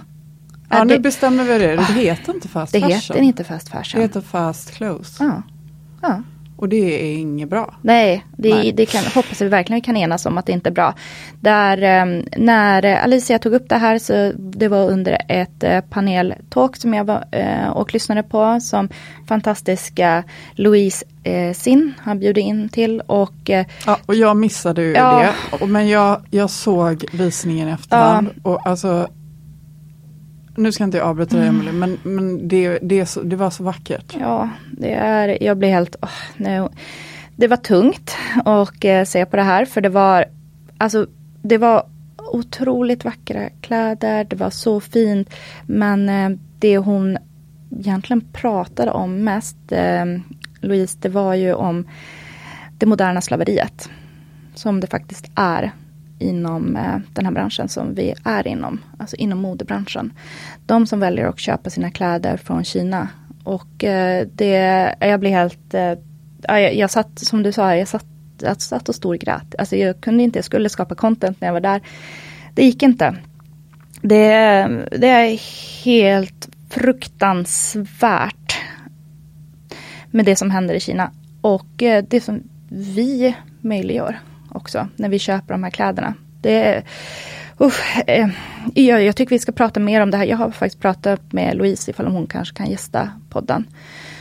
Ja, 0.78 0.84
nu 0.84 0.94
det, 0.94 1.00
bestämmer 1.00 1.44
vi 1.44 1.58
det. 1.58 1.76
Det 1.76 1.82
heter 1.82 2.34
inte 2.34 2.48
fast 2.48 2.72
det 2.72 2.80
fashion. 2.80 2.96
heter 2.96 3.20
inte 3.22 3.44
fast 3.44 3.66
Det 3.66 3.72
fashion. 3.78 4.00
heter 4.02 4.20
fast 4.20 4.70
clothes. 4.70 5.16
Ja. 5.20 5.42
Ja. 6.02 6.22
Och 6.60 6.68
det 6.68 6.76
är 7.12 7.16
inget 7.18 7.48
bra. 7.48 7.74
Nej, 7.82 8.24
det, 8.36 8.54
Nej. 8.54 8.72
det 8.72 8.86
kan, 8.86 9.04
hoppas 9.04 9.40
vi 9.40 9.48
verkligen 9.48 9.80
kan 9.82 9.96
enas 9.96 10.26
om 10.26 10.38
att 10.38 10.46
det 10.46 10.52
inte 10.52 10.68
är 10.68 10.72
bra. 10.72 10.94
Där, 11.40 11.82
eh, 11.82 12.22
när 12.36 12.96
Alicia 12.96 13.38
tog 13.38 13.52
upp 13.54 13.68
det 13.68 13.76
här 13.76 13.98
så 13.98 14.32
det 14.36 14.68
var 14.68 14.90
under 14.90 15.18
ett 15.28 15.62
eh, 15.64 15.80
paneltalk 15.80 16.76
som 16.76 16.94
jag 16.94 17.04
var 17.04 17.24
eh, 17.30 17.68
och 17.68 17.94
lyssnade 17.94 18.22
på 18.22 18.58
som 18.60 18.88
fantastiska 19.28 20.24
Louise 20.54 21.04
eh, 21.22 21.52
Sin 21.52 21.94
har 22.02 22.14
bjudit 22.14 22.44
in 22.44 22.68
till 22.68 23.00
och 23.00 23.50
Ja, 23.86 23.98
och 24.06 24.14
jag 24.14 24.36
missade 24.36 24.82
ju 24.82 24.92
Ja. 24.92 25.32
det. 25.60 25.66
Men 25.66 25.88
jag, 25.88 26.22
jag 26.30 26.50
såg 26.50 27.04
visningen 27.12 27.68
i 27.68 27.72
efterhand. 27.72 28.28
Och 28.42 28.66
alltså, 28.66 29.08
nu 30.60 30.72
ska 30.72 30.82
jag 30.82 30.88
inte 30.88 31.02
avbryta 31.02 31.36
dig 31.36 31.48
Mm. 31.48 31.60
Emelie, 31.60 31.72
men, 31.72 31.98
men 32.02 32.48
det, 32.48 32.78
det, 32.82 33.06
så, 33.06 33.22
det 33.22 33.36
var 33.36 33.50
så 33.50 33.64
vackert. 33.64 34.16
ja, 34.20 34.48
det 34.72 34.92
är, 34.92 35.42
jag 35.42 35.58
blir 35.58 35.68
helt, 35.68 35.96
åh, 36.02 36.08
nu, 36.36 36.68
det 37.36 37.48
var 37.48 37.56
tungt 37.56 38.16
att 38.44 38.84
eh, 38.84 39.04
se 39.04 39.26
på 39.26 39.36
det 39.36 39.42
här 39.42 39.64
för 39.64 39.80
det 39.80 39.88
var, 39.88 40.24
alltså 40.78 41.06
det 41.42 41.58
var 41.58 41.86
otroligt 42.32 43.04
vackra 43.04 43.48
kläder, 43.60 44.24
det 44.24 44.36
var 44.36 44.50
så 44.50 44.80
fint. 44.80 45.30
Men 45.66 46.08
eh, 46.08 46.38
det 46.58 46.78
hon 46.78 47.18
egentligen 47.78 48.20
pratade 48.32 48.90
om 48.90 49.24
mest, 49.24 49.56
eh, 49.72 50.04
Louise, 50.60 50.98
det 51.00 51.08
var 51.08 51.34
ju 51.34 51.54
om 51.54 51.88
det 52.78 52.86
moderna 52.86 53.20
slaveriet. 53.20 53.90
Som 54.54 54.80
det 54.80 54.86
faktiskt 54.86 55.30
är 55.34 55.72
inom 56.20 56.76
eh, 56.76 56.98
den 57.12 57.24
här 57.24 57.32
branschen 57.32 57.68
som 57.68 57.94
vi 57.94 58.14
är 58.24 58.46
inom, 58.46 58.80
alltså 58.98 59.16
inom 59.16 59.38
modebranschen. 59.38 60.12
De 60.66 60.86
som 60.86 61.00
väljer 61.00 61.26
att 61.26 61.38
köpa 61.38 61.70
sina 61.70 61.90
kläder 61.90 62.36
från 62.36 62.64
Kina. 62.64 63.08
Och 63.44 63.84
eh, 63.84 64.26
det, 64.34 64.94
jag 65.00 65.20
blir 65.20 65.30
helt, 65.30 65.74
eh, 65.74 65.94
jag, 66.42 66.74
jag 66.74 66.90
satt 66.90 67.18
som 67.18 67.42
du 67.42 67.52
sa, 67.52 67.76
jag 67.76 67.88
satt, 67.88 68.06
jag 68.42 68.62
satt 68.62 68.88
och 68.88 68.94
storgrät. 68.94 69.54
Alltså 69.58 69.76
jag 69.76 70.00
kunde 70.00 70.22
inte, 70.22 70.38
jag 70.38 70.44
skulle 70.44 70.68
skapa 70.68 70.94
content 70.94 71.40
när 71.40 71.48
jag 71.48 71.52
var 71.52 71.60
där. 71.60 71.80
Det 72.54 72.64
gick 72.64 72.82
inte. 72.82 73.16
Det, 74.02 74.18
det 74.98 75.08
är 75.08 75.40
helt 75.84 76.48
fruktansvärt 76.70 78.58
med 80.10 80.24
det 80.24 80.36
som 80.36 80.50
händer 80.50 80.74
i 80.74 80.80
Kina. 80.80 81.10
Och 81.40 81.82
det 82.08 82.24
som 82.24 82.42
vi 82.68 83.36
möjliggör 83.60 84.18
också 84.52 84.88
när 84.96 85.08
vi 85.08 85.18
köper 85.18 85.54
de 85.54 85.62
här 85.62 85.70
kläderna. 85.70 86.14
Det 86.40 86.82
Uff, 87.62 87.98
eh, 88.06 88.28
jag, 88.74 89.02
jag, 89.02 89.16
tycker 89.16 89.30
vi 89.30 89.38
ska 89.38 89.52
prata 89.52 89.80
mer 89.80 90.00
om 90.00 90.10
det 90.10 90.16
här. 90.16 90.24
Jag 90.24 90.36
har 90.36 90.50
faktiskt 90.50 90.82
pratat 90.82 91.32
med 91.32 91.56
Louise 91.56 91.90
ifall 91.90 92.06
hon 92.06 92.26
kanske 92.26 92.56
kan 92.56 92.70
gästa 92.70 93.10
podden. 93.28 93.66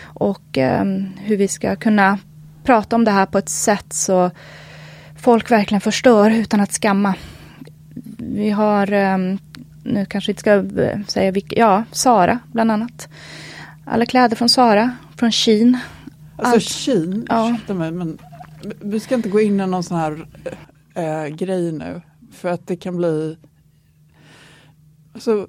Och 0.04 0.58
eh, 0.58 0.86
hur 1.18 1.38
vi 1.38 1.48
ska 1.48 1.76
kunna 1.76 2.20
prata 2.64 2.96
om 2.96 3.06
det 3.06 3.12
här 3.12 3.26
på 3.26 3.38
ett 3.38 3.50
sätt 3.50 3.94
så 3.94 4.32
folk 5.18 5.52
verkligen 5.52 5.82
förstår 5.82 6.32
utan 6.32 6.60
att 6.62 6.74
skamma. 6.74 7.14
Vi 8.18 8.50
har, 8.50 8.92
eh, 8.92 9.18
nu 9.84 10.06
kanske 10.10 10.32
inte 10.32 10.40
ska 10.40 10.54
eh, 10.54 11.00
säga 11.08 11.32
vilka, 11.32 11.56
ja, 11.60 11.84
Sara 11.92 12.40
bland 12.52 12.72
annat. 12.72 13.10
Alla 13.86 14.06
kläder 14.06 14.36
från 14.36 14.50
Sara, 14.50 14.96
från 15.16 15.32
Shein. 15.32 15.78
Alltså 16.38 16.56
Allt. 16.56 16.64
Shein, 16.64 17.26
ja. 17.30 17.74
mig 17.74 17.92
men 17.92 18.18
vi 18.82 19.00
ska 19.00 19.16
inte 19.16 19.30
gå 19.30 19.42
in 19.42 19.60
i 19.60 19.68
någon 19.68 19.84
sån 19.84 19.98
här 19.98 20.28
äh, 20.94 21.36
grej 21.36 21.72
nu. 21.72 22.02
För 22.32 22.50
att 22.50 22.68
det 22.68 22.76
kan 22.76 22.98
bli 22.98 23.38
Alltså, 25.14 25.48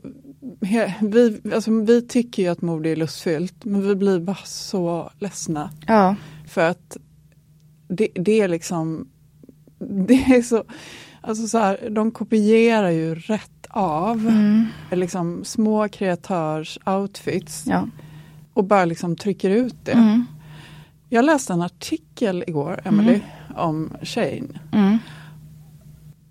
vi, 1.01 1.41
alltså, 1.55 1.71
vi 1.71 2.03
tycker 2.03 2.43
ju 2.43 2.49
att 2.49 2.63
mode 2.63 2.89
är 2.91 2.97
lustfyllt 2.97 3.65
men 3.65 3.89
vi 3.89 3.95
blir 3.95 4.21
bara 4.21 4.45
så 4.45 5.11
ledsna. 5.19 5.71
Ja. 5.87 6.17
För 6.47 6.69
att 6.69 6.97
det, 7.89 8.09
det 8.15 8.41
är 8.41 8.49
liksom 8.49 9.09
Det 9.79 10.15
är 10.15 10.43
så 10.43 10.65
Alltså 11.23 11.49
så 11.49 11.59
här, 11.59 11.91
de 11.91 12.11
kopierar 12.11 12.91
ju 12.91 13.15
rätt 13.15 13.67
av 13.69 14.29
mm. 14.29 14.67
liksom 14.91 15.45
små 15.45 15.89
kreatörs 15.89 16.79
outfits 16.87 17.65
ja. 17.67 17.89
och 18.53 18.65
bara 18.65 18.85
liksom 18.85 19.17
trycker 19.17 19.51
ut 19.51 19.77
det. 19.85 19.93
Mm. 19.93 20.27
Jag 21.13 21.25
läste 21.25 21.53
en 21.53 21.63
artikel 21.63 22.45
igår, 22.47 22.81
Emily, 22.85 23.15
mm. 23.15 23.57
om 23.57 23.93
Shane. 24.03 24.61
Mm. 24.73 24.99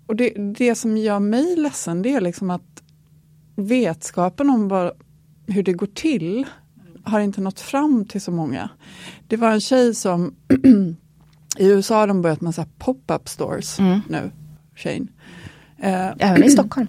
Och 0.06 0.16
det, 0.16 0.30
det 0.58 0.74
som 0.74 0.96
gör 0.96 1.20
mig 1.20 1.56
ledsen 1.56 2.02
det 2.02 2.14
är 2.14 2.20
liksom 2.20 2.50
att 2.50 2.82
vetskapen 3.56 4.50
om 4.50 4.68
vad, 4.68 4.92
hur 5.46 5.62
det 5.62 5.72
går 5.72 5.86
till 5.86 6.46
har 7.04 7.20
inte 7.20 7.40
nått 7.40 7.60
fram 7.60 8.04
till 8.04 8.20
så 8.20 8.32
många. 8.32 8.68
Det 9.28 9.36
var 9.36 9.50
en 9.50 9.60
tjej 9.60 9.94
som 9.94 10.34
i 11.58 11.66
USA 11.66 11.94
har 11.94 12.06
de 12.06 12.22
börjat 12.22 12.40
med 12.40 12.54
pop-up 12.78 13.28
stores 13.28 13.78
mm. 13.78 14.00
nu. 14.08 14.30
Shane. 14.74 15.06
Eh, 15.78 16.10
Även 16.18 16.44
i 16.44 16.50
Stockholm. 16.50 16.86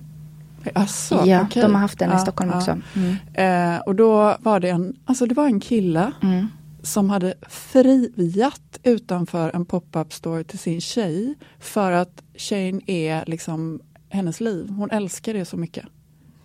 Alltså, 0.74 1.24
ja, 1.26 1.42
okay. 1.46 1.62
de 1.62 1.74
har 1.74 1.82
haft 1.82 2.00
den 2.00 2.10
ja, 2.10 2.18
i 2.18 2.20
Stockholm 2.20 2.52
ja. 2.52 2.58
också. 2.58 2.78
Mm. 2.96 3.16
Eh, 3.34 3.80
och 3.80 3.96
då 3.96 4.38
var 4.40 4.60
det 4.60 4.70
en, 4.70 4.96
alltså 5.06 5.26
det 5.26 5.36
var 5.36 5.46
en 5.46 5.60
kille 5.60 6.12
mm 6.22 6.48
som 6.84 7.10
hade 7.10 7.34
friat 7.50 8.80
utanför 8.84 9.52
en 9.56 9.66
pop-up 9.66 10.14
store 10.14 10.44
till 10.44 10.60
sin 10.60 10.82
tjej 10.82 11.36
för 11.60 11.92
att 11.92 12.24
tjejen 12.36 12.82
är 12.90 13.24
liksom 13.28 13.82
hennes 14.10 14.42
liv. 14.42 14.70
Hon 14.70 14.92
älskar 14.92 15.34
det 15.34 15.46
så 15.46 15.58
mycket. 15.58 15.86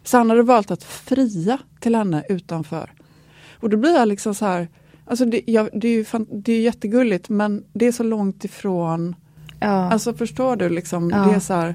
Så 0.04 0.16
han 0.16 0.30
hade 0.30 0.42
valt 0.42 0.70
att 0.70 0.84
fria 0.84 1.58
till 1.80 1.94
henne 1.94 2.24
utanför. 2.28 2.92
Och 3.60 3.70
då 3.70 3.76
blir 3.76 3.94
jag 3.94 4.08
liksom 4.08 4.34
så 4.34 4.44
här, 4.44 4.68
alltså 5.04 5.24
det, 5.24 5.42
ja, 5.46 5.68
det, 5.72 5.88
är 5.88 5.92
ju 5.92 6.04
fan, 6.04 6.26
det 6.30 6.52
är 6.52 6.60
jättegulligt 6.60 7.28
men 7.28 7.64
det 7.72 7.86
är 7.86 7.92
så 7.92 8.02
långt 8.02 8.44
ifrån. 8.44 9.14
Ja. 9.60 9.66
Alltså 9.68 10.14
förstår 10.14 10.56
du 10.56 10.68
liksom, 10.68 11.10
ja. 11.10 11.18
det 11.18 11.34
är 11.34 11.40
så 11.40 11.54
här. 11.54 11.74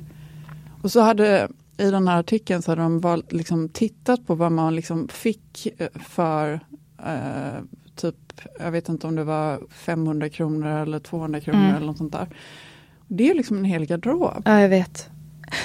Och 0.81 0.91
så 0.91 1.01
hade 1.01 1.49
i 1.77 1.91
den 1.91 2.07
här 2.07 2.19
artikeln 2.19 2.61
så 2.61 2.71
hade 2.71 2.81
de 2.81 2.99
valt, 2.99 3.31
liksom, 3.31 3.69
tittat 3.69 4.27
på 4.27 4.35
vad 4.35 4.51
man 4.51 4.75
liksom 4.75 5.07
fick 5.07 5.67
eh, 5.77 5.87
för 6.09 6.59
eh, 7.05 7.63
typ, 8.01 8.41
jag 8.59 8.71
vet 8.71 8.89
inte 8.89 9.07
om 9.07 9.15
det 9.15 9.23
var 9.23 9.59
500 9.69 10.29
kronor 10.29 10.67
eller 10.67 10.99
200 10.99 11.39
kronor 11.39 11.59
mm. 11.59 11.75
eller 11.75 11.85
något 11.85 11.97
sånt 11.97 12.11
där. 12.11 12.27
Det 13.07 13.29
är 13.29 13.35
liksom 13.35 13.57
en 13.57 13.65
hel 13.65 13.85
garderob. 13.85 14.41
Ja, 14.45 14.61
jag 14.61 14.69
vet. 14.69 15.09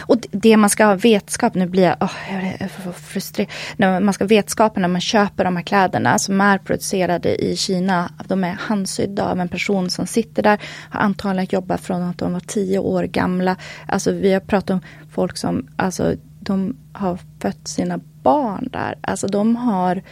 Och 0.00 0.16
det 0.30 0.56
man 0.56 0.70
ska 0.70 0.84
ha 0.84 0.94
vetskap, 0.94 1.54
nu 1.54 1.66
blir 1.66 1.82
jag, 1.82 1.96
oh, 2.00 2.12
jag 2.30 2.42
är 2.42 2.92
frustrerad. 2.92 4.02
Man 4.02 4.14
ska 4.14 4.24
ha 4.24 4.28
vetskapen 4.28 4.82
när 4.82 4.88
man 4.88 5.00
köper 5.00 5.44
de 5.44 5.56
här 5.56 5.62
kläderna 5.62 6.18
som 6.18 6.40
är 6.40 6.58
producerade 6.58 7.44
i 7.44 7.56
Kina. 7.56 8.10
De 8.26 8.44
är 8.44 8.52
handsydda 8.52 9.30
av 9.30 9.40
en 9.40 9.48
person 9.48 9.90
som 9.90 10.06
sitter 10.06 10.42
där, 10.42 10.60
har 10.90 11.00
antagligen 11.00 11.48
jobbat 11.50 11.80
från 11.80 12.02
att 12.02 12.18
de 12.18 12.32
var 12.32 12.40
tio 12.40 12.78
år 12.78 13.04
gamla. 13.04 13.56
Alltså 13.88 14.12
vi 14.12 14.32
har 14.32 14.40
pratat 14.40 14.70
om 14.70 14.80
folk 15.10 15.36
som, 15.36 15.68
alltså 15.76 16.14
de 16.40 16.76
har 16.92 17.18
fött 17.40 17.68
sina 17.68 18.00
barn 18.22 18.68
där. 18.72 18.94
Alltså 19.00 19.26
de 19.26 19.56
har 19.56 20.02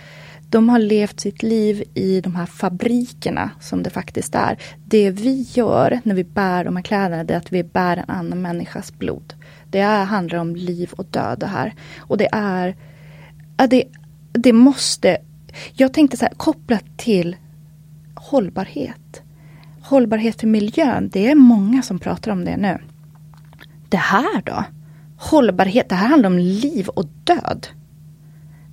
de 0.54 0.68
har 0.68 0.78
levt 0.78 1.20
sitt 1.20 1.42
liv 1.42 1.82
i 1.94 2.20
de 2.20 2.34
här 2.34 2.46
fabrikerna 2.46 3.50
som 3.60 3.82
det 3.82 3.90
faktiskt 3.90 4.34
är. 4.34 4.58
Det 4.84 5.10
vi 5.10 5.46
gör 5.52 6.00
när 6.04 6.14
vi 6.14 6.24
bär 6.24 6.64
de 6.64 6.76
här 6.76 6.82
kläderna 6.82 7.24
det 7.24 7.34
är 7.34 7.38
att 7.38 7.52
vi 7.52 7.64
bär 7.64 7.96
en 7.96 8.10
annan 8.10 8.42
människas 8.42 8.98
blod. 8.98 9.34
Det 9.70 9.78
är, 9.78 10.04
handlar 10.04 10.38
om 10.38 10.56
liv 10.56 10.92
och 10.92 11.04
död 11.04 11.38
det 11.38 11.46
här. 11.46 11.74
Och 11.98 12.16
det 12.18 12.28
är, 12.32 12.76
det, 13.68 13.84
det 14.32 14.52
måste, 14.52 15.18
jag 15.72 15.92
tänkte 15.92 16.16
så 16.16 16.24
här 16.24 16.34
kopplat 16.34 16.84
till 16.96 17.36
hållbarhet. 18.14 19.22
Hållbarhet 19.82 20.40
för 20.40 20.46
miljön, 20.46 21.10
det 21.12 21.30
är 21.30 21.34
många 21.34 21.82
som 21.82 21.98
pratar 21.98 22.32
om 22.32 22.44
det 22.44 22.56
nu. 22.56 22.78
Det 23.88 23.96
här 23.96 24.42
då? 24.42 24.64
Hållbarhet, 25.16 25.88
det 25.88 25.94
här 25.94 26.08
handlar 26.08 26.30
om 26.30 26.38
liv 26.38 26.88
och 26.88 27.06
död. 27.24 27.66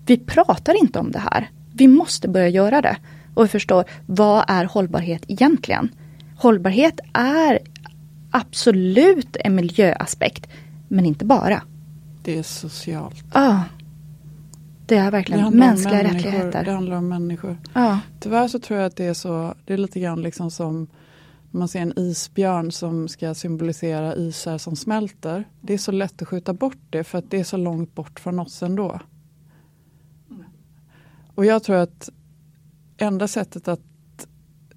Vi 0.06 0.18
pratar 0.18 0.82
inte 0.84 1.00
om 1.00 1.12
det 1.12 1.20
här. 1.20 1.50
Vi 1.74 1.88
måste 1.88 2.28
börja 2.28 2.50
göra 2.50 2.82
det. 2.82 2.98
Och 3.34 3.44
vi 3.44 3.48
förstår, 3.48 3.86
vad 4.06 4.46
är 4.48 4.66
hållbarhet 4.66 5.24
egentligen? 5.28 5.90
Hållbarhet 6.36 7.00
är 7.14 7.60
absolut 8.32 9.38
en 9.40 9.56
miljöaspekt, 9.56 10.48
men 10.88 11.06
inte 11.06 11.26
bara. 11.26 11.64
Det 12.24 12.38
är 12.38 12.44
socialt. 12.44 13.24
Ja. 13.34 13.64
Det 14.86 14.98
är 14.98 15.12
verkligen 15.12 15.52
det 15.52 15.58
mänskliga 15.58 16.04
rättigheter. 16.04 16.66
Det 16.66 16.72
handlar 16.72 16.98
om 16.98 17.08
människor. 17.08 17.58
Ja. 17.74 18.00
Tyvärr 18.20 18.48
så 18.48 18.60
tror 18.60 18.80
jag 18.80 18.88
att 18.88 18.96
det 18.96 19.06
är 19.06 19.14
så, 19.14 19.56
det 19.66 19.74
är 19.74 19.78
lite 19.78 20.00
grann 20.00 20.22
liksom 20.22 20.52
som 20.52 20.88
man 21.52 21.68
ser 21.68 21.80
en 21.82 22.00
isbjörn 22.00 22.72
som 22.72 23.08
ska 23.08 23.34
symbolisera 23.34 24.16
isar 24.16 24.58
som 24.58 24.76
smälter. 24.76 25.48
Det 25.62 25.74
är 25.74 25.78
så 25.78 25.92
lätt 25.92 26.22
att 26.22 26.28
skjuta 26.28 26.54
bort 26.54 26.78
det 26.90 27.04
för 27.04 27.18
att 27.18 27.32
det 27.32 27.40
är 27.40 27.44
så 27.44 27.58
långt 27.58 27.96
bort 27.96 28.20
från 28.20 28.40
oss 28.40 28.64
ändå. 28.64 29.00
Och 31.36 31.46
jag 31.46 31.64
tror 31.64 31.76
att 31.76 32.10
enda 32.98 33.28
sättet 33.28 33.68
att 33.68 33.82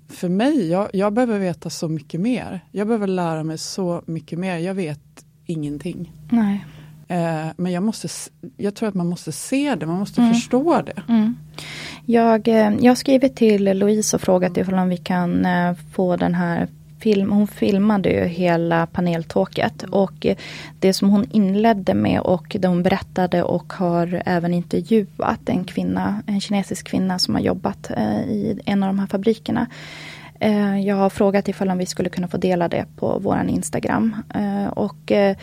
för 0.09 0.29
mig, 0.29 0.71
jag, 0.71 0.91
jag 0.93 1.13
behöver 1.13 1.39
veta 1.39 1.71
så 1.71 1.89
mycket 1.89 2.21
mer. 2.21 2.61
Jag 2.73 2.87
behöver 2.87 3.07
lära 3.07 3.45
mig 3.45 3.59
så 3.59 4.03
mycket 4.07 4.39
mer. 4.39 4.59
Jag 4.59 4.75
vet 4.75 5.25
ingenting. 5.47 6.13
Nej. 6.31 6.65
Eh, 7.09 7.47
men 7.57 7.73
jag, 7.73 7.83
måste, 7.83 8.09
jag 8.57 8.75
tror 8.75 8.89
att 8.89 8.95
man 8.95 9.07
måste 9.09 9.33
se 9.33 9.75
det, 9.75 9.87
man 9.87 9.99
måste 9.99 10.21
mm. 10.21 10.35
förstå 10.35 10.83
det. 10.83 11.03
Mm. 11.09 11.37
Jag, 12.07 12.49
eh, 12.49 12.75
jag 12.81 12.91
har 12.91 12.95
skrivit 12.95 13.37
till 13.37 13.79
Louise 13.79 14.17
och 14.17 14.23
frågat 14.23 14.57
ifall 14.57 14.75
om 14.75 14.89
vi 14.89 14.97
kan 14.97 15.47
eh, 15.47 15.75
få 15.93 16.17
den 16.17 16.35
här 16.35 16.69
film, 17.05 17.31
hon 17.31 17.47
filmade 17.47 18.09
ju 18.09 18.25
hela 18.25 18.87
paneltåket 18.87 19.83
och 19.83 20.27
det 20.79 20.93
som 20.93 21.11
hon 21.11 21.27
inledde 21.31 21.95
med 21.95 22.21
och 22.21 22.57
det 22.61 22.69
hon 22.69 22.83
berättade 22.83 23.43
och 23.43 23.73
har 23.73 24.23
även 24.27 24.55
intervjuat 24.55 25.49
en 25.49 25.65
kvinna, 25.65 26.23
en 26.27 26.41
kinesisk 26.41 26.87
kvinna 26.87 27.19
som 27.19 27.35
har 27.35 27.43
jobbat 27.43 27.91
eh, 27.91 28.21
i 28.21 28.61
en 28.65 28.83
av 28.83 28.87
de 28.87 28.99
här 28.99 29.07
fabrikerna. 29.07 29.67
Eh, 30.41 30.81
jag 30.81 30.97
har 30.97 31.11
frågat 31.11 31.49
ifall 31.49 31.71
om 31.71 31.79
vi 31.79 31.87
skulle 31.87 32.09
kunna 32.09 32.29
få 32.29 32.37
dela 32.37 32.69
det 32.69 32.85
på 32.97 33.19
våran 33.19 33.49
Instagram 33.49 34.17
eh, 34.35 34.67
och 34.67 35.13
eh, 35.13 35.37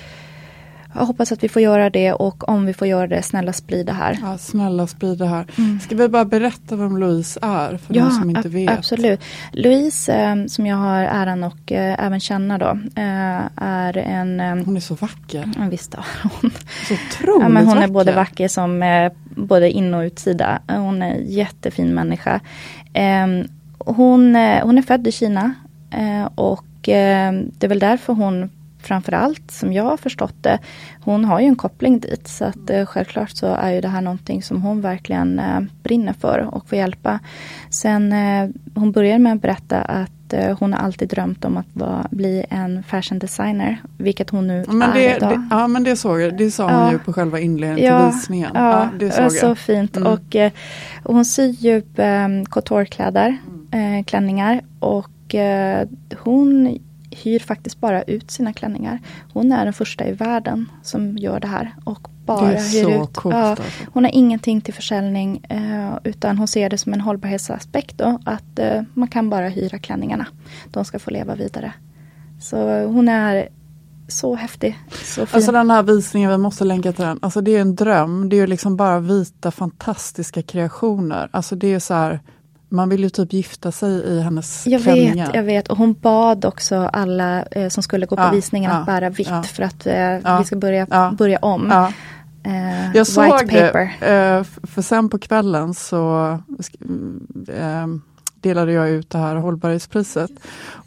jag 0.93 1.05
hoppas 1.05 1.31
att 1.31 1.43
vi 1.43 1.50
får 1.50 1.62
göra 1.62 1.89
det 1.89 2.13
och 2.13 2.50
om 2.50 2.65
vi 2.65 2.74
får 2.74 2.88
göra 2.88 3.07
det, 3.07 3.21
snälla 3.21 3.53
sprid 3.53 3.86
det 3.86 3.93
här. 3.93 4.19
Ja, 4.21 4.38
snälla 4.38 4.88
sprid 4.88 5.17
det 5.17 5.25
här. 5.25 5.45
Mm. 5.57 5.79
Ska 5.79 5.95
vi 5.95 6.07
bara 6.10 6.25
berätta 6.25 6.75
vem 6.75 6.98
Louise 6.98 7.39
är 7.41 7.77
för 7.77 7.95
ja, 7.95 8.03
de 8.03 8.12
som 8.12 8.29
inte 8.29 8.50
vet? 8.50 8.69
absolut. 8.77 9.21
Louise, 9.51 10.13
eh, 10.13 10.45
som 10.45 10.65
jag 10.65 10.77
har 10.77 11.03
äran 11.03 11.43
och 11.43 11.71
eh, 11.71 12.05
även 12.05 12.19
känna 12.19 12.57
då, 12.57 12.69
eh, 12.95 13.41
är 13.55 13.98
en... 13.98 14.39
Hon 14.65 14.75
är 14.75 14.79
så 14.79 14.95
vacker. 14.95 15.51
Ja, 15.57 15.67
visst 15.69 15.93
är 15.93 16.05
hon. 16.24 16.51
Så 16.88 16.93
otroligt 16.93 17.43
ja, 17.43 17.50
men 17.50 17.65
Hon 17.65 17.75
vacker. 17.75 17.88
är 17.88 17.91
både 17.91 18.12
vacker 18.12 18.48
som 18.48 18.83
både 19.36 19.71
in 19.71 19.93
och 19.93 20.01
utsida. 20.01 20.60
Hon 20.67 21.01
är 21.01 21.12
en 21.15 21.25
jättefin 21.25 21.93
människa. 21.93 22.39
Ehm, 22.93 23.48
hon, 23.77 24.36
hon 24.63 24.77
är 24.77 24.81
född 24.81 25.07
i 25.07 25.12
Kina 25.12 25.53
och 26.36 26.65
det 26.81 27.63
är 27.63 27.67
väl 27.67 27.79
därför 27.79 28.13
hon 28.13 28.50
framförallt 28.81 29.51
som 29.51 29.73
jag 29.73 29.83
har 29.83 29.97
förstått 29.97 30.35
det, 30.41 30.59
hon 31.03 31.25
har 31.25 31.39
ju 31.39 31.45
en 31.45 31.55
koppling 31.55 32.00
dit. 32.00 32.27
Så 32.27 32.45
att 32.45 32.69
eh, 32.69 32.85
självklart 32.85 33.29
så 33.29 33.45
är 33.55 33.71
ju 33.71 33.81
det 33.81 33.88
här 33.88 34.01
någonting 34.01 34.43
som 34.43 34.61
hon 34.61 34.81
verkligen 34.81 35.39
eh, 35.39 35.59
brinner 35.83 36.13
för 36.13 36.50
och 36.55 36.69
får 36.69 36.77
hjälpa. 36.77 37.19
Sen 37.69 38.13
eh, 38.13 38.50
hon 38.75 38.91
började 38.91 39.19
med 39.19 39.33
att 39.33 39.41
berätta 39.41 39.81
att 39.81 40.33
eh, 40.33 40.57
hon 40.59 40.73
har 40.73 40.79
alltid 40.79 41.09
drömt 41.09 41.45
om 41.45 41.57
att 41.57 41.65
vara, 41.73 42.07
bli 42.11 42.45
en 42.50 42.83
fashion 42.83 43.19
designer, 43.19 43.77
vilket 43.97 44.29
hon 44.29 44.47
nu 44.47 44.65
Men 44.67 44.81
är 44.89 44.93
det, 44.93 45.15
idag. 45.15 45.29
det, 45.29 45.47
ja 45.51 45.67
men 45.67 45.83
det 45.83 45.95
såg 45.95 46.21
jag, 46.21 46.38
det 46.38 46.51
sa 46.51 46.71
Ja. 46.71 46.83
hon 46.83 46.91
ju 46.91 47.00
på 47.00 47.13
själva 47.13 47.39
inledningen 47.39 48.01
till 48.09 48.15
visningen. 48.15 48.51
Ja, 48.53 48.89
det 49.00 49.05
det 49.05 49.11
såg 49.11 49.23
var 49.23 49.29
så 49.29 49.45
jag. 49.45 49.57
fint. 49.57 49.97
Mm. 49.97 50.13
Och, 50.13 50.35
eh, 50.35 50.51
och 51.03 51.13
hon 51.15 51.25
syr 51.25 51.50
ju 51.59 51.81
um, 51.95 52.45
couturekläder, 52.45 53.38
Mm. 53.73 53.97
eh, 54.00 54.03
klänningar. 54.03 54.61
Och 54.79 55.35
eh, 55.35 55.88
hon 56.19 56.77
hyr 57.12 57.39
faktiskt 57.39 57.80
bara 57.80 58.03
ut 58.03 58.32
sina 58.32 58.53
klänningar. 58.53 59.00
Hon 59.34 59.51
är 59.51 59.65
den 59.65 59.74
första 59.74 60.08
i 60.08 60.12
världen 60.12 60.72
som 60.84 61.18
gör 61.18 61.39
det 61.39 61.48
här. 61.48 61.75
Och 61.84 62.08
bara 62.25 62.48
hyr 62.48 62.89
ut. 62.89 63.13
coolt 63.13 63.36
Ja, 63.36 63.41
alltså. 63.41 63.63
hon 63.94 64.03
har 64.03 64.12
ingenting 64.12 64.62
till 64.62 64.74
försäljning 64.74 65.46
eh, 65.50 65.98
utan 66.03 66.38
hon 66.38 66.48
ser 66.48 66.70
det 66.70 66.77
som 66.77 66.94
en 66.94 67.01
hållbarhetsaspekt 67.01 67.98
då. 67.98 68.20
Att 68.25 68.60
eh, 68.60 68.82
man 68.94 69.08
kan 69.08 69.30
bara 69.30 69.50
hyra 69.50 69.80
klänningarna. 69.80 70.25
De 70.72 70.86
ska 70.86 71.00
få 71.00 71.12
leva 71.12 71.36
vidare. 71.36 71.74
Så 72.41 72.86
hon 72.86 73.10
är 73.10 73.50
så 74.08 74.36
häftig. 74.36 74.80
Så 75.03 75.25
fin. 75.25 75.36
Alltså 75.36 75.51
den 75.51 75.70
här 75.70 75.84
visningen, 75.84 76.32
vi 76.32 76.38
måste 76.38 76.65
länka 76.65 76.94
till 76.94 77.06
den. 77.06 77.20
Alltså 77.22 77.41
det 77.41 77.56
är 77.56 77.62
en 77.62 77.75
dröm. 77.75 78.30
Det 78.30 78.39
är 78.39 78.48
liksom 78.48 78.77
bara 78.77 79.00
vita 79.00 79.51
fantastiska 79.51 80.41
kreationer. 80.41 81.30
Alltså 81.32 81.56
det 81.56 81.74
är 81.74 81.80
så 81.80 81.94
här, 81.94 82.20
man 82.71 82.89
vill 82.89 83.03
ju 83.03 83.09
typ 83.09 83.33
gifta 83.33 83.71
sig 83.71 83.89
i 83.91 84.21
hennes 84.21 84.67
Jag 84.67 84.81
klänningar. 84.83 85.25
vet, 85.25 85.35
jag 85.35 85.43
vet. 85.43 85.67
Och 85.67 85.77
hon 85.77 85.93
bad 85.93 86.45
också 86.45 86.75
alla 86.93 87.43
eh, 87.43 87.69
som 87.69 87.83
skulle 87.83 88.05
gå 88.05 88.15
på 88.15 88.21
Ja, 88.21 88.31
visningen 88.31 88.71
ja, 88.71 88.77
att 88.77 88.85
bära 88.85 89.09
vitt 89.09 89.27
ja. 89.29 89.43
för 89.43 89.63
att 89.63 89.87
eh, 89.87 90.37
vi 90.39 90.45
ska 90.45 90.55
börja, 90.55 90.87
ja, 90.89 91.11
börja 91.17 91.37
om. 91.41 91.71
Eh, 92.43 92.91
Jag 92.95 93.07
såg 93.07 93.23
white 93.23 93.45
det, 93.45 93.67
paper. 93.67 93.83
eh, 94.37 94.43
för 94.63 94.81
sen 94.81 95.09
på 95.09 95.17
kvällen 95.19 95.73
så 95.73 96.39
mm, 96.85 97.27
eh, 97.49 97.87
delade 98.41 98.71
jag 98.71 98.89
ut 98.89 99.10
det 99.10 99.17
här 99.17 99.36
hållbarhetspriset. 99.36 100.31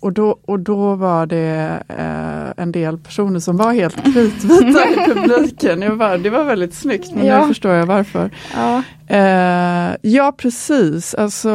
Och 0.00 0.12
då, 0.12 0.38
och 0.44 0.60
då 0.60 0.94
var 0.94 1.26
det 1.26 1.82
eh, 1.88 2.62
en 2.64 2.72
del 2.72 2.98
personer 2.98 3.40
som 3.40 3.56
var 3.56 3.72
helt 3.72 4.04
kritvita 4.04 4.88
i 4.88 4.94
publiken. 5.14 5.82
Jag 5.82 5.98
bara, 5.98 6.18
det 6.18 6.30
var 6.30 6.44
väldigt 6.44 6.74
snyggt, 6.74 7.14
men 7.14 7.26
Ja. 7.26 7.40
nu 7.40 7.48
förstår 7.48 7.72
jag 7.72 7.86
varför. 7.86 8.30
Ja, 8.54 8.82
Eh, 9.06 9.96
ja, 10.02 10.32
precis. 10.36 11.14
Alltså, 11.14 11.48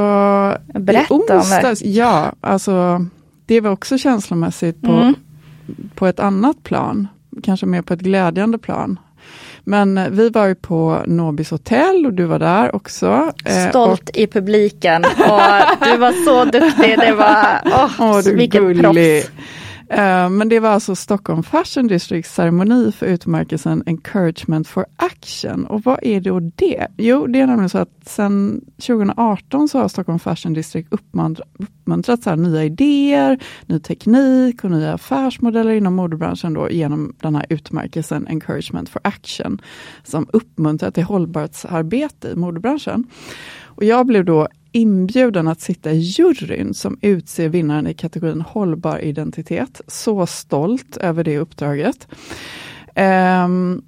Berätta 0.73 1.13
i 1.13 1.17
om 1.17 1.23
det. 1.27 1.35
onsdags, 1.37 1.81
Ja, 1.81 2.31
alltså 2.41 3.05
det 3.45 3.61
var 3.61 3.71
också 3.71 3.97
känslomässigt 3.97 4.81
på, 4.81 4.91
Mm. 4.91 5.13
på 5.95 6.07
ett 6.07 6.19
annat 6.19 6.63
plan. 6.63 7.07
Kanske 7.43 7.65
mer 7.65 7.81
på 7.81 7.93
ett 7.93 7.99
glädjande 7.99 8.57
plan. 8.57 8.99
Men 9.69 9.97
eh, 9.97 10.09
vi 10.09 10.29
var 10.29 10.47
ju 10.47 10.55
på 10.55 11.03
Nobis 11.05 11.51
hotell 11.51 12.05
och 12.05 12.13
du 12.13 12.23
var 12.25 12.39
där 12.39 12.75
också. 12.75 13.31
Eh, 13.45 13.69
stolt 13.69 14.09
i 14.17 14.27
publiken. 14.27 15.05
Och 15.05 15.41
du 15.85 15.97
var 15.97 16.25
så 16.25 16.45
duktig. 16.45 16.99
Det 16.99 17.11
var, 17.13 17.61
åh, 17.65 17.91
Åh, 17.99 18.17
du 18.23 18.35
vilket 18.35 18.61
gullig. 18.61 18.83
proffs. 19.23 19.31
Eh, 19.89 20.29
men 20.29 20.49
det 20.49 20.59
var 20.59 20.69
alltså 20.69 20.95
Stockholm 20.95 21.43
Fashion 21.43 21.87
Districts 21.87 22.33
ceremoni 22.33 22.91
för 22.91 23.05
utmärkelsen 23.05 23.83
Encouragement 23.85 24.67
for 24.67 24.85
Action. 24.95 25.65
Och 25.65 25.81
vad 25.83 25.99
är 26.01 26.21
då 26.21 26.39
det? 26.39 26.87
Jo, 26.97 27.27
det 27.27 27.39
är 27.39 27.47
nämligen 27.47 27.69
så 27.69 27.77
att 27.77 28.07
sedan 28.09 28.61
2018 28.77 29.67
så 29.67 29.79
har 29.79 29.87
Stockholm 29.87 30.19
Fashion 30.19 30.53
District 30.53 30.87
uppmuntrat, 30.93 31.47
uppmuntrat 31.57 32.23
så 32.23 32.29
här 32.29 32.37
nya 32.37 32.63
idéer, 32.63 33.39
ny 33.65 33.79
teknik 33.79 34.63
och 34.63 34.71
nya 34.71 34.93
affärsmodeller 34.93 35.71
inom 35.71 35.95
modebranschen 35.95 36.53
då 36.53 36.69
genom 36.69 37.13
den 37.21 37.35
här 37.35 37.45
utmärkelsen 37.49 38.27
Encouragement 38.27 38.89
for 38.89 39.01
Action 39.03 39.61
som 40.03 40.27
uppmuntrar 40.33 40.91
till 40.91 41.03
hållbarhetsarbete 41.03 42.29
i 42.29 42.35
modebranschen. 42.35 43.07
Och 43.63 43.83
jag 43.83 44.05
blev 44.05 44.25
då 44.25 44.47
inbjuden 44.71 45.47
att 45.47 45.61
sitta 45.61 45.91
i 45.91 45.97
juryn 45.97 46.73
som 46.73 46.97
utser 47.01 47.49
vinnaren 47.49 47.87
i 47.87 47.93
kategorin 47.93 48.41
hållbar 48.41 48.99
identitet. 48.99 49.81
Så 49.87 50.25
stolt 50.25 50.97
över 50.97 51.23
det 51.23 51.37
uppdraget. 51.37 52.07
Um, 52.95 53.81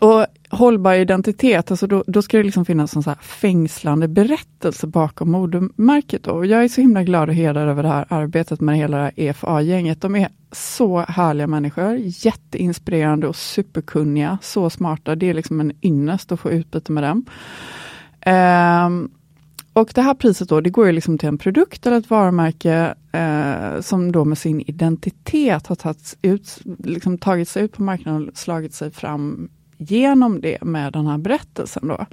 och 0.00 0.26
hållbar 0.50 0.94
identitet, 0.94 1.70
alltså 1.70 1.86
då, 1.86 2.04
då 2.06 2.22
ska 2.22 2.36
det 2.36 2.42
liksom 2.42 2.64
finnas 2.64 2.96
en 2.96 3.02
så 3.02 3.10
här 3.10 3.18
fängslande 3.22 4.08
berättelse 4.08 4.86
bakom 4.86 5.30
modemärket. 5.30 6.24
Då. 6.24 6.30
Och 6.30 6.46
jag 6.46 6.64
är 6.64 6.68
så 6.68 6.80
himla 6.80 7.02
glad 7.02 7.28
och 7.28 7.34
hedrad 7.34 7.68
över 7.68 7.82
det 7.82 7.88
här 7.88 8.06
arbetet 8.08 8.60
med 8.60 8.76
hela 8.76 8.96
det 8.96 9.02
här 9.02 9.12
EFA-gänget. 9.16 10.00
De 10.00 10.16
är 10.16 10.28
så 10.52 10.98
härliga 10.98 11.46
människor, 11.46 11.96
jätteinspirerande 11.98 13.28
och 13.28 13.36
superkunniga, 13.36 14.38
så 14.42 14.70
smarta. 14.70 15.14
Det 15.14 15.30
är 15.30 15.34
liksom 15.34 15.60
en 15.60 15.72
ynnest 15.82 16.32
att 16.32 16.40
få 16.40 16.50
utbyte 16.50 16.92
med 16.92 17.04
dem. 17.04 17.24
Um, 18.26 19.10
och 19.72 19.92
det 19.94 20.02
här 20.02 20.14
priset 20.14 20.48
då, 20.48 20.60
det 20.60 20.70
går 20.70 20.86
ju 20.86 20.92
liksom 20.92 21.18
till 21.18 21.28
en 21.28 21.38
produkt 21.38 21.86
eller 21.86 21.98
ett 21.98 22.10
varumärke 22.10 22.94
eh, 23.12 23.80
som 23.80 24.12
då 24.12 24.24
med 24.24 24.38
sin 24.38 24.60
identitet 24.60 25.66
har 25.66 25.76
tagits 25.76 26.16
ut, 26.22 26.60
liksom 26.78 27.18
tagit 27.18 27.48
sig 27.48 27.62
ut 27.64 27.72
på 27.72 27.82
marknaden 27.82 28.28
och 28.28 28.36
slagit 28.36 28.74
sig 28.74 28.90
fram 28.90 29.48
genom 29.78 30.40
det 30.40 30.62
med 30.62 30.92
den 30.92 31.06
här 31.06 31.18
berättelsen. 31.18 31.88
Då. 31.88 32.06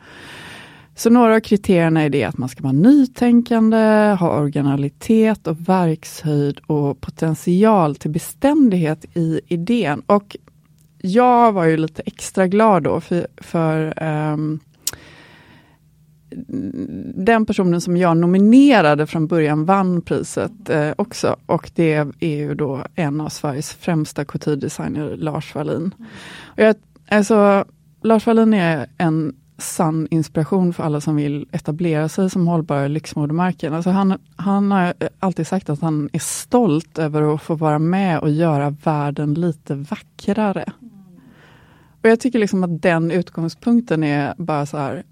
Så 0.95 1.09
några 1.09 1.35
av 1.35 1.39
kriterierna 1.39 2.01
är 2.01 2.09
det 2.09 2.23
att 2.23 2.37
man 2.37 2.49
ska 2.49 2.63
vara 2.63 2.73
nytänkande, 2.73 3.77
ha 4.19 4.39
originalitet 4.39 5.47
och 5.47 5.69
verkshöjd 5.69 6.59
och 6.67 7.01
potential 7.01 7.95
till 7.95 8.11
beständighet 8.11 9.05
i 9.13 9.41
idén. 9.47 10.01
Och 10.05 10.37
jag 11.01 11.51
var 11.51 11.65
ju 11.65 11.77
lite 11.77 12.01
extra 12.05 12.47
glad 12.47 12.83
då 12.83 13.01
för, 13.01 13.27
för 13.37 13.93
ehm, 13.97 14.59
den 17.15 17.45
personen 17.45 17.81
som 17.81 17.97
jag 17.97 18.17
nominerade 18.17 19.07
från 19.07 19.27
början 19.27 19.65
vann 19.65 20.01
priset 20.01 20.69
eh, 20.69 20.91
också. 20.95 21.35
Och 21.45 21.71
det 21.75 21.93
är 22.19 22.37
ju 22.37 22.55
då 22.55 22.83
en 22.95 23.21
av 23.21 23.29
Sveriges 23.29 23.73
främsta 23.73 24.25
couture-designer, 24.25 25.15
Lars 25.17 25.55
Wallin. 25.55 25.91
Och 26.45 26.63
jag, 26.63 26.75
alltså, 27.09 27.65
Lars 28.01 28.25
Wallin 28.25 28.53
är 28.53 28.87
en 28.97 29.35
sann 29.57 30.07
inspiration 30.11 30.73
för 30.73 30.83
alla 30.83 31.01
som 31.01 31.15
vill 31.15 31.47
etablera 31.51 32.09
sig 32.09 32.29
som 32.29 32.47
hållbara 32.47 32.87
lyxmodemärken. 32.87 33.73
Alltså 33.73 33.89
han, 33.89 34.19
han 34.35 34.71
har 34.71 34.93
alltid 35.19 35.47
sagt 35.47 35.69
att 35.69 35.81
han 35.81 36.09
är 36.13 36.19
stolt 36.19 36.97
över 36.97 37.33
att 37.35 37.41
få 37.41 37.55
vara 37.55 37.79
med 37.79 38.19
och 38.19 38.29
göra 38.29 38.69
världen 38.69 39.33
lite 39.33 39.75
vackrare. 39.75 40.65
Och 42.01 42.09
jag 42.09 42.19
tycker 42.19 42.39
liksom 42.39 42.63
att 42.63 42.81
den 42.81 43.11
utgångspunkten 43.11 44.03
är 44.03 44.33
bara 44.37 44.65
så 44.65 44.77
här 44.77 45.03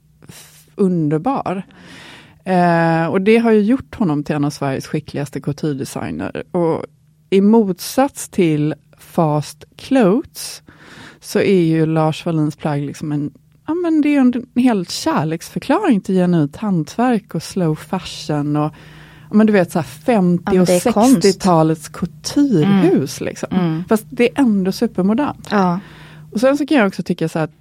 underbar. 0.75 1.63
Eh, 2.43 3.05
och 3.05 3.21
det 3.21 3.38
har 3.38 3.51
ju 3.51 3.61
gjort 3.61 3.95
honom 3.95 4.23
till 4.23 4.35
en 4.35 4.45
av 4.45 4.49
Sveriges 4.49 4.88
skickligaste 4.88 5.39
couture-designer. 5.39 6.43
Och 6.51 6.85
i 7.29 7.41
motsats 7.41 8.29
till 8.29 8.73
Fast 8.97 9.63
Clothes 9.75 10.61
så 11.19 11.39
är 11.39 11.61
ju 11.61 11.85
Lars 11.85 12.25
Wallins 12.25 12.55
plagg 12.55 12.81
liksom 12.81 13.11
en 13.11 13.31
Ja, 13.67 13.73
men 13.73 14.01
det 14.01 14.15
är 14.15 14.19
en 14.19 14.45
helt 14.55 14.91
kärleksförklaring 14.91 16.01
till 16.01 16.15
genuint 16.15 16.55
hantverk 16.55 17.35
och 17.35 17.43
slow 17.43 17.75
fashion. 17.75 18.55
och 18.55 18.71
men 19.31 19.47
du 19.47 19.53
vet 19.53 19.71
så 19.71 19.79
här 19.79 19.83
50 19.83 20.43
Ja, 20.45 20.51
men 20.51 20.61
och 20.61 20.67
det 20.67 20.85
är 20.85 20.91
konst. 20.91 21.17
60-talets 21.17 21.89
couturehus. 21.89 23.21
Liksom. 23.21 23.49
Mm. 23.51 23.83
Fast 23.89 24.05
det 24.09 24.23
är 24.23 24.41
ändå 24.41 24.71
supermodernt. 24.71 25.47
Ja. 25.51 25.79
Och 26.31 26.39
sen 26.39 26.57
så 26.57 26.65
kan 26.65 26.77
jag 26.77 26.88
också 26.88 27.03
tycka 27.03 27.29
så 27.29 27.39
att 27.39 27.51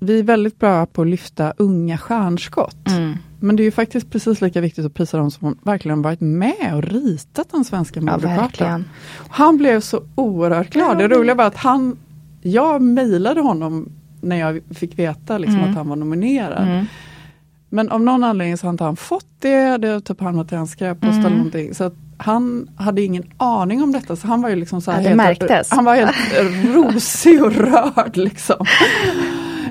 vi 0.00 0.18
är 0.18 0.22
väldigt 0.22 0.58
bra 0.58 0.86
på 0.86 1.02
att 1.02 1.08
lyfta 1.08 1.52
unga 1.56 1.98
stjärnskott. 1.98 2.88
Mm. 2.88 3.14
Men 3.40 3.56
det 3.56 3.62
är 3.62 3.64
ju 3.64 3.70
faktiskt 3.70 4.10
precis 4.10 4.40
lika 4.40 4.60
viktigt 4.60 4.84
att 4.86 4.94
prisa 4.94 5.18
de 5.18 5.30
som 5.30 5.58
verkligen 5.62 6.02
varit 6.02 6.20
med 6.20 6.74
och 6.74 6.82
ritat 6.82 7.48
den 7.52 7.64
svenska 7.64 8.00
ja, 8.00 8.06
modekartan. 8.06 8.36
verkligen. 8.42 8.84
Han 9.28 9.56
blev 9.56 9.80
så 9.80 10.02
oerhört 10.14 10.70
glad. 10.70 10.98
Det 10.98 11.08
roliga 11.08 11.34
var 11.34 11.44
att 11.44 11.56
han, 11.56 11.96
jag 12.42 12.82
mejlade 12.82 13.40
honom 13.40 13.88
när 14.20 14.36
jag 14.36 14.60
fick 14.74 14.98
veta 14.98 15.38
liksom 15.38 15.58
Mm. 15.58 15.70
att 15.70 15.76
han 15.76 15.88
var 15.88 15.96
nominerad. 15.96 16.68
Mm. 16.68 16.84
Men 17.68 17.90
av 17.90 18.00
någon 18.02 18.24
anledning 18.24 18.56
så 18.58 18.66
har 18.66 18.70
inte 18.72 18.84
han 18.84 18.96
fått 18.96 19.26
det. 19.38 19.76
Det 19.76 19.88
har 19.88 20.00
typ 20.00 20.20
hamnat 20.20 20.52
i 20.52 20.56
hans 20.56 20.70
skräppost 20.70 21.12
Mm. 21.12 21.26
eller 21.26 21.36
någonting. 21.36 21.74
Så 21.74 21.90
han 22.18 22.68
hade 22.76 23.02
ingen 23.02 23.24
aning 23.36 23.82
om 23.82 23.92
detta. 23.92 24.16
Så 24.16 24.26
han 24.26 24.42
var 24.42 24.48
ju 24.48 24.56
liksom 24.56 24.80
så 24.80 24.90
här 24.90 25.02
Ja, 25.02 25.14
märktes. 25.14 25.70
Han 25.70 25.84
var 25.84 25.94
helt 25.94 26.16
rosig 26.74 27.42
och 27.44 27.52
rörd 27.52 28.16
liksom. 28.16 28.66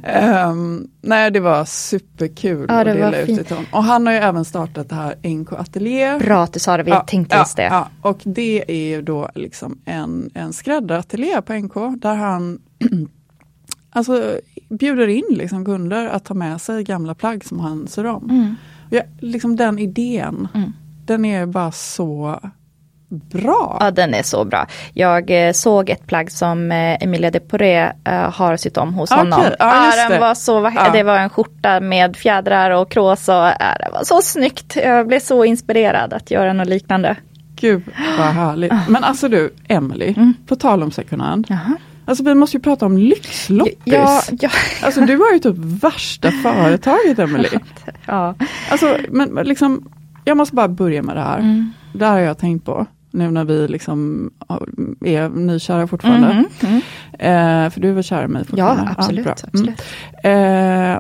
Ehm, 0.03 0.88
nej, 1.01 1.31
det 1.31 1.39
var 1.39 1.65
superkul 1.65 2.65
Ja, 2.69 2.83
det 2.83 2.91
att 2.91 2.97
dela 2.97 3.17
ut 3.21 3.27
det 3.38 3.43
till 3.43 3.55
honom. 3.55 3.71
Och 3.71 3.83
han 3.83 4.05
har 4.07 4.13
ju 4.13 4.19
även 4.19 4.45
startat 4.45 4.89
det 4.89 4.95
här 4.95 5.15
NK 5.29 5.53
Atelier. 5.53 6.19
Bra 6.19 6.43
att 6.43 6.53
du 6.53 6.59
sa 6.59 6.77
det, 6.77 6.83
vi 6.83 6.93
tänkte 7.07 7.38
just 7.38 7.55
det. 7.57 7.63
Ja, 7.63 7.88
och 8.01 8.21
det 8.23 8.63
är 8.71 8.95
ju 8.95 9.01
då 9.01 9.29
liksom 9.35 9.79
en, 9.85 10.29
en 10.33 10.53
skräddarateljé 10.53 11.41
på 11.41 11.53
NK 11.53 11.73
där 12.01 12.15
han 12.15 12.59
alltså, 13.89 14.39
bjuder 14.69 15.07
in 15.07 15.25
liksom 15.29 15.65
kunder 15.65 16.07
att 16.07 16.25
ta 16.25 16.33
med 16.33 16.62
sig 16.62 16.83
gamla 16.83 17.15
plagg 17.15 17.45
som 17.45 17.59
han 17.59 17.88
syr 17.88 18.05
om. 18.05 18.29
Mm. 18.29 18.55
Ja, 18.89 19.01
liksom 19.19 19.55
den 19.55 19.79
idén, 19.79 20.47
Mm. 20.53 20.71
den 21.05 21.25
är 21.25 21.45
bara 21.45 21.71
så 21.71 22.39
bra. 23.10 23.78
Ja, 23.80 23.91
den 23.91 24.13
är 24.13 24.24
så 24.24 24.45
bra. 24.45 24.67
Jag 24.93 25.48
eh, 25.48 25.52
såg 25.52 25.89
ett 25.89 26.08
plagg 26.08 26.32
som 26.32 26.72
eh, 26.72 27.04
Emilia 27.04 27.32
de 27.32 27.39
Poré 27.39 27.91
eh, 28.04 28.32
har 28.34 28.58
sytt 28.58 28.78
om 28.78 28.93
hos 28.93 29.12
Okej, 29.12 29.19
honom. 29.24 29.45
ja, 29.60 29.86
just 29.86 29.98
den 29.98 30.12
det. 30.12 30.19
var 30.19 30.36
så 30.36 30.60
vacker. 30.60 30.86
Ja. 30.86 30.91
Det 30.91 31.04
var 31.04 31.17
en 31.17 31.30
skjorta 31.30 31.80
med 31.80 32.17
fjädrar 32.17 32.72
och 32.72 32.91
krås 32.91 33.30
och 33.30 33.48
äh, 33.48 33.54
det 33.80 33.89
var 33.93 34.04
så 34.04 34.22
snyggt. 34.22 34.76
Jag 34.76 35.08
blev 35.08 35.19
så 35.19 35.45
inspirerad 35.45 36.13
att 36.13 36.32
göra 36.32 36.54
något 36.54 36.67
liknande. 36.67 37.15
Gud 37.56 37.84
vad 38.17 38.28
härligt. 38.28 38.74
Men 38.88 39.04
alltså 39.04 39.28
du, 39.30 39.54
Emily, 39.67 40.15
på 40.48 40.56
tal 40.56 40.84
om 40.84 40.91
second 40.91 41.22
hand. 41.22 41.45
Jaha. 41.50 41.76
Alltså 42.06 42.24
vi 42.24 42.36
måste 42.36 42.58
ju 42.58 42.62
prata 42.63 42.86
om 42.86 42.98
lyxloppis. 42.98 43.78
Ja, 43.84 44.22
ja, 44.39 44.50
Alltså 44.84 45.02
du 45.02 45.17
har 45.17 45.34
ju 45.34 45.39
typ 45.39 45.56
värsta 45.58 46.32
företaget 46.32 47.19
Emily. 47.19 47.50
ja. 48.06 48.36
Alltså, 48.72 48.98
men 49.10 49.30
liksom, 49.43 49.89
jag 50.26 50.38
måste 50.38 50.56
bara 50.56 50.67
börja 50.67 51.02
med 51.02 51.15
det 51.15 51.22
här. 51.22 51.39
Mm. 51.39 51.74
Det 51.93 52.06
här 52.06 52.12
har 52.12 52.19
jag 52.19 52.38
tänkt 52.38 52.65
på. 52.65 52.86
Nu 53.12 53.32
när 53.32 53.43
vi 53.45 53.67
liksom 53.67 54.30
är 55.06 55.30
nykära 55.30 55.88
fortfarande. 55.88 56.28
Mhm, 56.28 56.45
mm. 56.62 56.82
Eh, 57.65 57.69
för 57.69 57.82
du 57.82 57.89
är 57.89 57.93
väl 57.93 58.04
kär 58.04 58.24
i 58.24 58.28
mig 58.28 58.41
ja 58.41 58.45
fortfarande? 58.50 58.95
absolut. 58.98 59.24
bra. 59.24 59.36
absolut. 59.43 59.82
Mm. 60.24 60.91
Eh, 60.93 61.00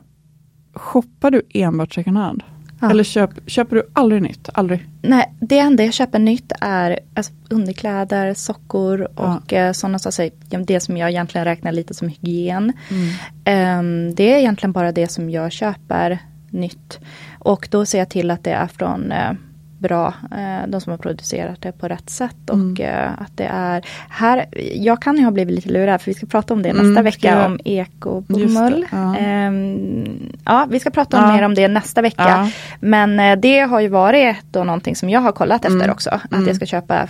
shoppar 0.73 1.31
du 1.31 1.41
enbart 1.53 1.93
second 1.93 2.17
hand? 2.17 2.43
Ja. 2.81 2.89
Eller 2.89 3.03
köp, 3.03 3.31
köper 3.49 3.75
du 3.75 3.83
aldrig 3.93 4.21
nytt? 4.21 4.49
Aldrig? 4.53 4.87
Nej, 5.01 5.33
det 5.39 5.59
enda 5.59 5.83
jag 5.83 5.93
köper 5.93 6.19
nytt 6.19 6.51
är 6.61 6.99
alltså, 7.13 7.33
underkläder, 7.49 8.33
sockor 8.33 9.07
Ja. 9.15 9.35
och 9.37 9.53
eh, 9.53 9.71
sådana 9.71 9.99
saker. 9.99 10.31
Ja, 10.49 10.59
Det 10.59 10.79
som 10.79 10.97
jag 10.97 11.09
egentligen 11.09 11.45
räknar 11.45 11.71
lite 11.71 11.93
som 11.93 12.07
hygien. 12.07 12.73
Mm. 12.89 13.09
Ehm, 13.45 14.15
det 14.15 14.33
är 14.33 14.37
egentligen 14.37 14.71
bara 14.71 14.91
det 14.91 15.07
som 15.07 15.29
jag 15.29 15.51
köper 15.51 16.19
nytt. 16.49 16.99
Och 17.39 17.67
då 17.71 17.85
ser 17.85 17.99
jag 17.99 18.09
till 18.09 18.31
att 18.31 18.43
det 18.43 18.51
är 18.51 18.67
från 18.67 19.11
eh, 19.11 19.31
bra, 19.79 20.13
eh, 20.31 20.67
de 20.67 20.81
som 20.81 20.91
har 20.91 20.97
producerat 20.97 21.61
det 21.61 21.71
på 21.71 21.87
rätt 21.87 22.09
sätt. 22.09 22.49
Och 22.49 22.55
Mm. 22.55 22.81
eh, 22.81 23.09
att 23.21 23.37
det 23.37 23.43
är 23.53 23.85
här, 24.09 24.45
jag 24.75 25.01
kan 25.01 25.17
ju 25.17 25.23
ha 25.23 25.31
blivit 25.31 25.55
lite 25.55 25.69
lurad 25.69 26.01
för 26.01 26.11
vi 26.11 26.15
ska 26.15 26.25
prata 26.25 26.53
om 26.53 26.61
det 26.61 26.69
Mm, 26.69 26.83
nästa 26.85 26.93
ska 26.93 27.03
vecka 27.03 27.27
jag- 27.39 27.45
om 27.45 27.59
ekobomull. 27.65 28.85
ja. 28.91 29.15
Ehm, 29.17 30.05
ja, 30.45 30.67
vi 30.69 30.79
ska 30.79 30.89
prata 30.89 31.17
Ja. 31.17 31.33
mer 31.33 31.43
om 31.43 31.53
det 31.53 31.67
nästa 31.67 32.01
vecka. 32.01 32.23
Ja. 32.27 32.49
Men 32.79 33.19
eh, 33.19 33.35
det 33.39 33.59
har 33.59 33.79
ju 33.79 33.87
varit 33.87 34.35
då 34.51 34.63
någonting 34.63 34.95
som 34.95 35.09
jag 35.09 35.21
har 35.21 35.31
kollat 35.31 35.65
efter 35.65 35.75
Mm. 35.79 35.89
också. 35.91 36.09
Att 36.09 36.31
Mm. 36.33 36.47
jag 36.47 36.55
ska 36.55 36.65
köpa 36.65 37.07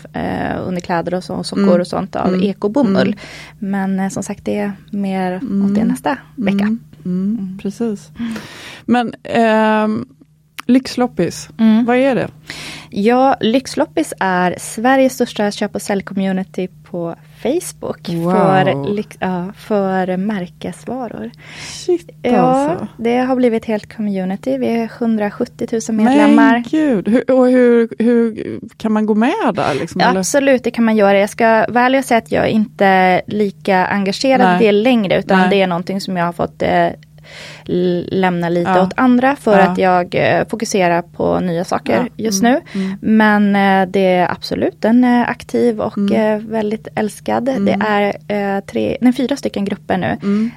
underkläder 0.66 1.14
och 1.14 1.24
så, 1.24 1.44
sockor 1.44 1.64
Mm. 1.64 1.82
och 1.82 1.88
sånt 1.88 2.16
av 2.16 2.28
Mm. 2.28 2.44
ekobomull. 2.44 3.16
Mm. 3.62 3.96
Men 3.96 4.12
som 4.12 4.24
sagt 4.24 4.46
det 4.46 4.58
är 4.60 4.72
mer 4.92 5.36
åt 5.36 5.42
det 5.76 5.82
Mm. 5.82 5.88
nästa 5.88 6.18
vecka. 6.36 6.66
Mm, 6.66 6.80
mm, 7.06 7.60
Precis. 7.62 8.10
Men 8.86 9.14
ehm, 9.24 10.06
lyxloppis, 10.70 11.50
Mm. 11.60 11.86
vad 11.86 11.98
är 11.98 12.16
det? 12.16 12.28
Ja, 12.92 13.36
Lyxloppis 13.40 14.14
är 14.20 14.56
Sveriges 14.58 15.14
största 15.14 15.52
köp 15.52 15.76
och 15.76 15.82
sälj-community 15.82 16.68
på 16.84 17.16
Facebook. 17.44 18.10
Wow. 18.10 18.32
För, 18.32 18.94
lyx, 18.94 19.18
ja, 19.20 19.46
för 19.58 20.18
märkesvaror. 20.18 21.32
Shit 21.86 22.10
Ja, 22.22 22.38
alltså. 22.40 22.88
det 22.98 23.18
har 23.18 23.36
blivit 23.36 23.66
helt 23.66 23.96
community. 23.96 24.58
Vi 24.58 24.68
är 24.68 24.84
170 25.00 25.68
000 25.90 25.98
medlemmar. 25.98 26.52
Men 26.54 26.64
gud, 26.64 27.08
hur, 27.08 27.32
och 27.32 27.48
hur, 27.48 27.90
hur 28.00 28.60
kan 28.78 28.92
man 28.92 29.06
gå 29.06 29.16
med 29.16 29.34
där? 29.54 29.74
Liksom, 29.76 30.02
eller? 30.02 30.20
Absolut, 30.20 30.64
det 30.64 30.72
kan 30.72 30.84
man 30.86 30.96
göra. 30.98 31.20
Jag 31.20 31.30
ska 31.30 31.46
ärlig 31.46 32.00
och 32.00 32.06
säga 32.06 32.18
att 32.18 32.32
jag 32.32 32.44
är 32.46 32.50
inte 32.50 33.22
lika 33.28 33.86
engagerad 33.86 34.42
Nej. 34.48 34.64
i 34.64 34.66
det 34.66 34.72
längre. 34.72 35.20
Utan 35.20 35.40
Nej. 35.40 35.50
det 35.50 35.62
är 35.62 35.68
någonting 35.68 36.02
som 36.02 36.18
jag 36.18 36.26
har 36.26 36.34
fått 36.34 36.62
eh, 36.62 36.88
lämna 38.12 38.50
lite 38.50 38.70
Ja. 38.72 38.82
åt 38.84 38.94
andra. 38.96 39.36
För 39.36 39.58
Ja. 39.60 39.64
att 39.64 39.78
jag 39.78 40.16
eh, 40.16 40.48
fokuserar 40.48 41.02
på 41.02 41.40
nya 41.40 41.64
saker 41.66 41.96
Ja. 42.16 42.24
just 42.24 42.44
Mm, 42.44 42.54
nu. 42.74 42.82
mm. 42.82 42.98
Men 43.02 43.56
eh, 43.56 43.92
det 43.92 44.06
är 44.14 44.32
absolut, 44.32 44.82
den 44.82 45.04
är 45.04 45.26
aktiv 45.30 45.82
och 45.82 45.98
Mm. 45.98 46.14
eh, 46.42 46.48
väldigt 46.50 46.88
älskad. 46.96 47.50
Mm. 47.50 47.66
Det 47.66 47.78
är 47.88 48.14
eh, 48.58 48.64
tre, 48.64 48.98
nej, 49.02 49.14
fyra 49.14 49.36
stycken 49.36 49.66
grupper 49.66 49.98
nu. 49.98 50.18
Mm. 50.24 50.52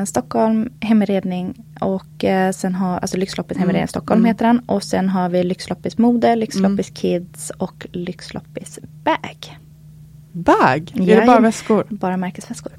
Eh, 0.00 0.04
Stockholm, 0.04 0.70
hemredning 0.80 1.54
och 1.80 2.24
sen 2.54 2.74
har, 2.74 2.98
alltså 2.98 3.16
Lyxloppis 3.16 3.58
hemredning 3.58 3.80
Mm. 3.80 3.88
Stockholm 3.88 4.20
Mm. 4.20 4.28
heter 4.28 4.46
den. 4.46 4.58
Och 4.66 4.82
sen 4.82 5.08
har 5.08 5.28
vi 5.28 5.44
Lyxloppis 5.44 5.98
mode, 5.98 6.36
Lyxloppis 6.36 6.90
kids 6.90 7.50
och 7.58 7.86
Lyxloppis 7.92 8.78
bag. 9.04 9.58
Bag? 10.32 10.92
Är 11.10 11.20
det 11.20 11.26
bara 11.26 11.40
väskor? 11.40 11.86
Bara 11.90 12.16
märkesväskor. 12.16 12.72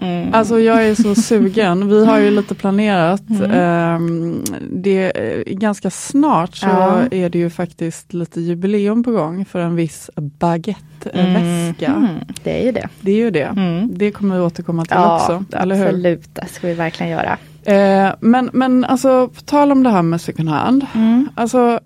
Mm. 0.00 0.34
Alltså 0.34 0.60
jag 0.60 0.86
är 0.86 0.94
så 0.94 1.14
sugen. 1.22 1.88
Vi 1.88 2.06
har 2.06 2.18
ju 2.20 2.30
lite 2.30 2.54
planerat. 2.54 3.22
Mm. 3.30 3.50
Ehm, 3.50 4.42
det 4.72 5.18
är 5.18 5.44
ganska 5.54 5.90
snart 5.90 6.56
så 6.56 6.66
Ja. 6.66 6.98
är 7.10 7.28
det 7.28 7.38
ju 7.38 7.50
faktiskt 7.50 8.12
lite 8.12 8.40
jubileum 8.40 9.04
på 9.04 9.10
gång 9.10 9.44
för 9.44 9.58
en 9.58 9.76
viss 9.76 10.10
baguetteväska. 10.16 11.86
Mm. 11.92 12.08
Det 12.42 12.60
är 12.60 12.64
ju 12.64 12.72
det. 12.72 12.88
Det 13.00 13.10
är 13.12 13.16
ju 13.16 13.30
det. 13.30 13.42
Mm. 13.44 13.98
Det 13.98 14.10
kommer 14.10 14.34
vi 14.36 14.40
återkomma 14.42 14.84
till 14.84 14.94
Ja, 14.96 15.16
också. 15.16 15.44
Eller 15.56 15.76
hur? 15.76 15.84
absolut. 15.86 16.34
Det 16.34 16.46
ska 16.48 16.66
vi 16.66 16.74
verkligen 16.74 17.12
göra. 17.12 17.38
Eh, 17.64 18.14
men, 18.20 18.50
men 18.52 18.84
alltså 18.84 19.28
på 19.28 19.40
tal 19.40 19.72
om 19.72 19.82
det 19.82 19.90
här 19.90 20.02
med 20.02 20.20
second 20.20 20.48
hand. 20.48 20.86
Mm. 20.94 21.28
Alltså, 21.34 21.80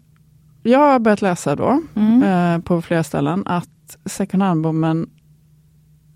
jag 0.62 0.78
har 0.78 0.98
börjat 0.98 1.22
läsa 1.22 1.56
då 1.56 1.82
Mm. 1.96 2.22
eh, 2.22 2.60
på 2.62 2.82
flera 2.82 3.02
ställen 3.04 3.42
att 3.46 3.68
second 4.06 4.42
hand-boomen 4.42 5.06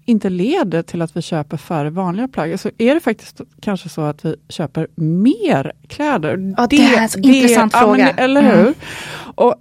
inte 0.04 0.30
leder 0.30 0.82
till 0.82 1.02
att 1.02 1.16
vi 1.16 1.22
köper 1.22 1.56
färre 1.56 1.90
vanliga 1.90 2.28
plagg. 2.28 2.60
Så 2.60 2.70
är 2.78 2.94
det 2.94 3.00
faktiskt 3.00 3.40
kanske 3.60 3.88
så 3.88 4.00
att 4.00 4.24
vi 4.24 4.36
köper 4.48 4.86
mer 4.94 5.72
kläder. 5.88 6.54
Ja, 6.56 6.66
det 6.70 6.76
är 6.84 7.02
en 7.02 7.08
så 7.08 7.18
intressant 7.18 7.72
ja, 7.72 7.80
men 7.86 7.88
fråga. 7.96 8.12
det- 8.16 8.22
eller 8.22 8.42
hur? 8.42 8.60
Mm. 8.62 8.74
Och 9.34 9.54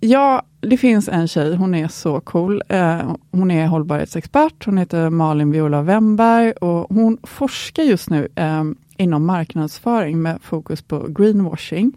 Ja, 0.00 0.42
det 0.60 0.76
finns 0.76 1.08
en 1.08 1.28
tjej, 1.28 1.54
hon 1.56 1.74
är 1.74 1.88
så 1.88 2.20
cool. 2.20 2.62
Eh, 2.68 3.14
hon 3.30 3.50
är 3.50 3.66
hållbarhetsexpert, 3.66 4.64
hon 4.66 4.78
heter 4.78 5.10
Malin 5.10 5.50
Viola 5.52 5.82
Wemberg 5.82 6.52
och 6.52 6.94
hon 6.94 7.18
forskar 7.22 7.82
just 7.82 8.10
nu 8.10 8.28
eh, 8.34 8.64
inom 8.96 9.26
marknadsföring 9.26 10.22
med 10.22 10.38
fokus 10.42 10.82
på 10.82 11.06
greenwashing. 11.08 11.92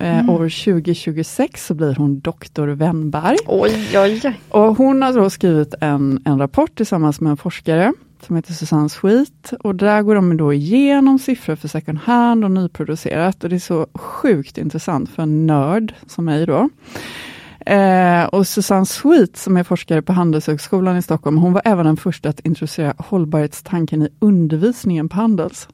Eh, 0.00 0.20
Mm. 0.20 0.30
År 0.30 0.48
2026 0.74 1.66
så 1.66 1.74
blir 1.74 1.94
hon 1.94 2.20
doktor 2.20 2.68
Wennberg. 2.68 3.36
Oj, 3.46 3.88
oj, 3.94 4.20
oj. 4.24 4.40
Och 4.48 4.76
hon 4.76 5.02
har 5.02 5.12
då 5.12 5.30
skrivit 5.30 5.74
en, 5.80 6.22
en 6.24 6.38
rapport 6.38 6.74
tillsammans 6.74 7.20
med 7.20 7.30
en 7.30 7.36
forskare 7.36 7.92
som 8.26 8.36
heter 8.36 8.52
Susanne 8.52 8.88
Sweet. 8.88 9.52
Och 9.60 9.74
där 9.74 10.02
går 10.02 10.14
de 10.14 10.36
då 10.36 10.52
igenom 10.52 11.18
siffror 11.18 11.56
för 11.56 11.68
second 11.68 11.98
hand 11.98 12.44
och 12.44 12.50
nyproducerat. 12.50 13.44
Och 13.44 13.50
det 13.50 13.56
är 13.56 13.60
så 13.60 13.86
sjukt 13.94 14.58
intressant 14.58 15.10
för 15.10 15.22
en 15.22 15.46
nörd 15.46 15.94
som 16.06 16.24
mig 16.24 16.46
då. 16.46 16.68
Eh, 17.66 18.24
och 18.24 18.46
Susanne 18.46 18.86
Sweet 18.86 19.36
som 19.36 19.56
är 19.56 19.64
forskare 19.64 20.02
på 20.02 20.12
Handelshögskolan 20.12 20.96
i 20.96 21.02
Stockholm, 21.02 21.38
hon 21.38 21.52
var 21.52 21.62
även 21.64 21.86
den 21.86 21.96
första 21.96 22.28
att 22.28 22.40
introducera 22.40 22.94
hållbarhetstanken 22.98 24.02
i 24.02 24.08
undervisningen 24.18 25.08
på 25.08 25.16
Handels. 25.16 25.68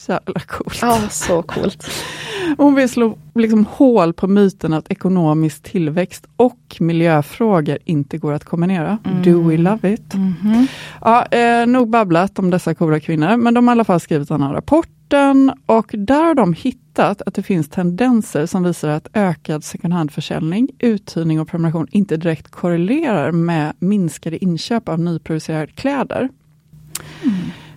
Så 0.00 0.12
jävla 0.12 0.40
coolt. 0.40 0.78
Ja, 0.82 0.98
så 1.10 1.42
coolt. 1.42 1.86
Hon 2.56 2.74
vill 2.74 2.88
slå 2.88 3.18
liksom 3.34 3.66
hål 3.70 4.12
på 4.12 4.26
myten 4.26 4.72
att 4.72 4.90
ekonomisk 4.90 5.62
tillväxt 5.62 6.26
och 6.36 6.76
miljöfrågor 6.80 7.78
inte 7.84 8.18
går 8.18 8.32
att 8.32 8.44
kombinera. 8.44 8.98
Do 9.24 9.48
we 9.48 9.56
love 9.56 9.92
it? 9.92 10.14
Mhm. 10.14 10.66
Ja, 11.00 11.26
eh, 11.26 11.66
nog 11.66 11.90
babblat 11.90 12.38
om 12.38 12.50
dessa 12.50 12.74
coola 12.74 13.00
kvinnor, 13.00 13.36
men 13.36 13.54
de 13.54 13.68
har 13.68 13.72
i 13.72 13.76
alla 13.76 13.84
fall 13.84 14.00
skrivit 14.00 14.28
den 14.28 14.42
här 14.42 14.52
rapporten 14.52 15.52
och 15.66 15.90
där 15.92 16.24
har 16.24 16.34
de 16.34 16.52
hittat 16.52 17.22
att 17.22 17.34
det 17.34 17.42
finns 17.42 17.68
tendenser 17.68 18.46
som 18.46 18.62
visar 18.62 18.88
att 18.88 19.08
ökad 19.12 19.64
second 19.64 19.94
hand-försäljning, 19.94 20.68
uthyrning 20.78 21.40
och 21.40 21.48
prenumeration 21.48 21.86
inte 21.90 22.16
direkt 22.16 22.50
korrelerar 22.50 23.32
med 23.32 23.72
minskade 23.78 24.44
inköp 24.44 24.88
av 24.88 25.00
nyproducerade 25.00 25.72
kläder. 25.72 26.28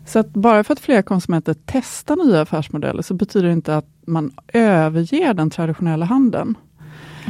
Så 0.05 0.19
att 0.19 0.29
bara 0.33 0.63
för 0.63 0.73
att 0.73 0.79
fler 0.79 1.01
konsumenter 1.01 1.55
testar 1.65 2.15
nya 2.15 2.41
affärsmodeller 2.41 3.01
så 3.01 3.13
betyder 3.13 3.47
det 3.47 3.53
inte 3.53 3.77
att 3.77 3.87
man 4.05 4.31
överger 4.53 5.33
den 5.33 5.49
traditionella 5.49 6.05
handeln. 6.05 6.55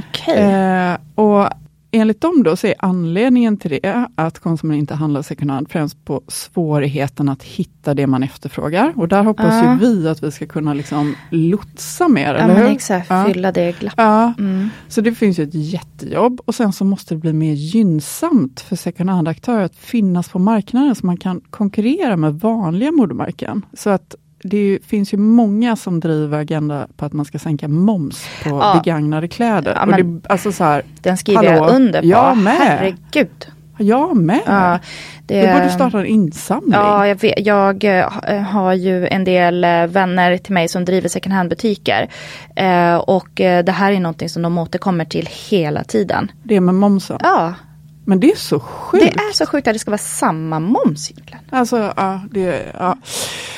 Okej. 0.09 0.38
Eh, 0.38 0.97
och 1.15 1.49
enligt 1.93 2.21
dem 2.21 2.43
då 2.43 2.56
så 2.56 2.67
är 2.67 2.73
anledningen 2.79 3.58
till 3.58 3.71
det 3.82 4.08
att 4.15 4.39
konsumenten 4.39 4.79
inte 4.79 4.93
handlar 4.95 5.21
second 5.21 5.51
hand 5.51 5.67
främst 5.71 6.06
på 6.06 6.21
svårigheten 6.27 7.29
att 7.29 7.43
hitta 7.43 7.93
det 7.93 8.08
man 8.08 8.23
efterfrågar. 8.23 8.93
Och 8.95 9.08
där 9.08 9.23
hoppas 9.23 9.53
Ja. 9.63 9.73
ju 9.73 9.79
vi 9.79 10.08
att 10.08 10.23
vi 10.23 10.32
ska 10.32 10.45
kunna 10.45 10.73
liksom 10.73 11.15
lotsa 11.29 12.08
mer, 12.08 12.34
Ja, 12.34 12.39
eller 12.39 12.56
hur? 12.56 12.67
exakt. 12.67 13.10
Ja. 13.10 13.25
Fylla 13.25 13.51
det 13.51 13.79
glappet. 13.79 13.97
Ja, 13.97 14.34
Mm. 14.39 14.69
så 14.88 15.01
det 15.01 15.15
finns 15.15 15.39
ju 15.39 15.43
ett 15.43 15.53
jättejobb 15.53 16.41
och 16.45 16.56
sen 16.56 16.73
så 16.73 16.86
måste 16.86 17.13
det 17.13 17.19
bli 17.19 17.34
mer 17.34 17.53
gynnsamt 17.53 18.60
för 18.62 18.75
second 18.75 19.10
hand-aktörer 19.10 19.63
att 19.63 19.75
finnas 19.75 20.29
på 20.29 20.39
marknaden 20.39 20.95
så 20.95 21.06
man 21.06 21.17
kan 21.17 21.41
konkurrera 21.49 22.17
med 22.17 22.34
vanliga 22.39 22.91
modemärken. 22.91 23.65
Så 23.73 23.89
att 23.89 24.15
det 24.43 24.58
ju, 24.58 24.79
finns 24.82 25.13
ju 25.13 25.17
många 25.17 25.75
som 25.75 25.99
driver 25.99 26.39
agenda 26.39 26.88
på 26.97 27.06
att 27.06 27.13
man 27.13 27.25
ska 27.25 27.39
sänka 27.39 27.67
moms 27.67 28.25
på 28.43 28.49
Ja. 28.49 28.82
begagnade 28.84 29.27
kläder. 29.27 29.73
Ja, 29.79 29.86
men- 29.86 30.19
det, 30.21 30.29
alltså 30.29 30.51
så 30.51 30.63
här, 30.63 30.84
Den 31.01 31.17
skriver 31.17 31.43
Hallå? 31.51 31.65
jag 31.67 31.75
under 31.75 32.01
på. 32.01 32.08
Jag 32.08 32.38
med. 32.38 32.53
Herregud. 32.53 33.47
Jag 33.77 34.17
med. 34.17 34.41
Ja, 34.45 34.79
det, 35.25 35.41
Vi 35.47 35.53
borde 35.53 35.69
starta 35.69 35.99
en 35.99 36.06
insamling. 36.06 36.73
Ja, 36.73 37.08
jag, 37.08 37.21
vet, 37.21 37.45
jag 37.45 37.84
eh, 37.84 38.41
har 38.41 38.73
ju 38.73 39.08
en 39.08 39.23
del 39.23 39.63
eh, 39.63 39.88
vänner 39.88 40.38
till 40.38 40.53
mig 40.53 40.67
som 40.67 40.86
driver 40.86 41.10
second 41.10 41.34
hand-butiker. 41.36 42.10
Eh, 42.56 42.95
och 42.95 43.29
det 43.36 43.71
här 43.71 43.91
är 43.91 43.99
någonting 43.99 44.29
som 44.29 44.41
de 44.41 44.58
återkommer 44.58 45.06
till 45.06 45.29
hela 45.49 45.84
tiden. 45.84 46.32
Det 46.43 46.60
med 46.62 46.75
momsen. 46.75 47.17
Ja, 47.23 47.53
Men 48.05 48.19
det 48.19 48.31
är 48.31 48.37
så 48.37 48.59
sjukt. 48.59 49.03
det 49.03 49.19
är 49.19 49.33
så 49.33 49.45
sjukt 49.45 49.67
att 49.67 49.73
det 49.73 49.79
ska 49.79 49.91
vara 49.91 49.97
samma 49.97 50.59
moms 50.59 51.11
egentligen. 51.11 51.43
Alltså, 51.49 51.93
ja, 51.97 52.21
det, 52.31 52.73
ja. 52.79 52.97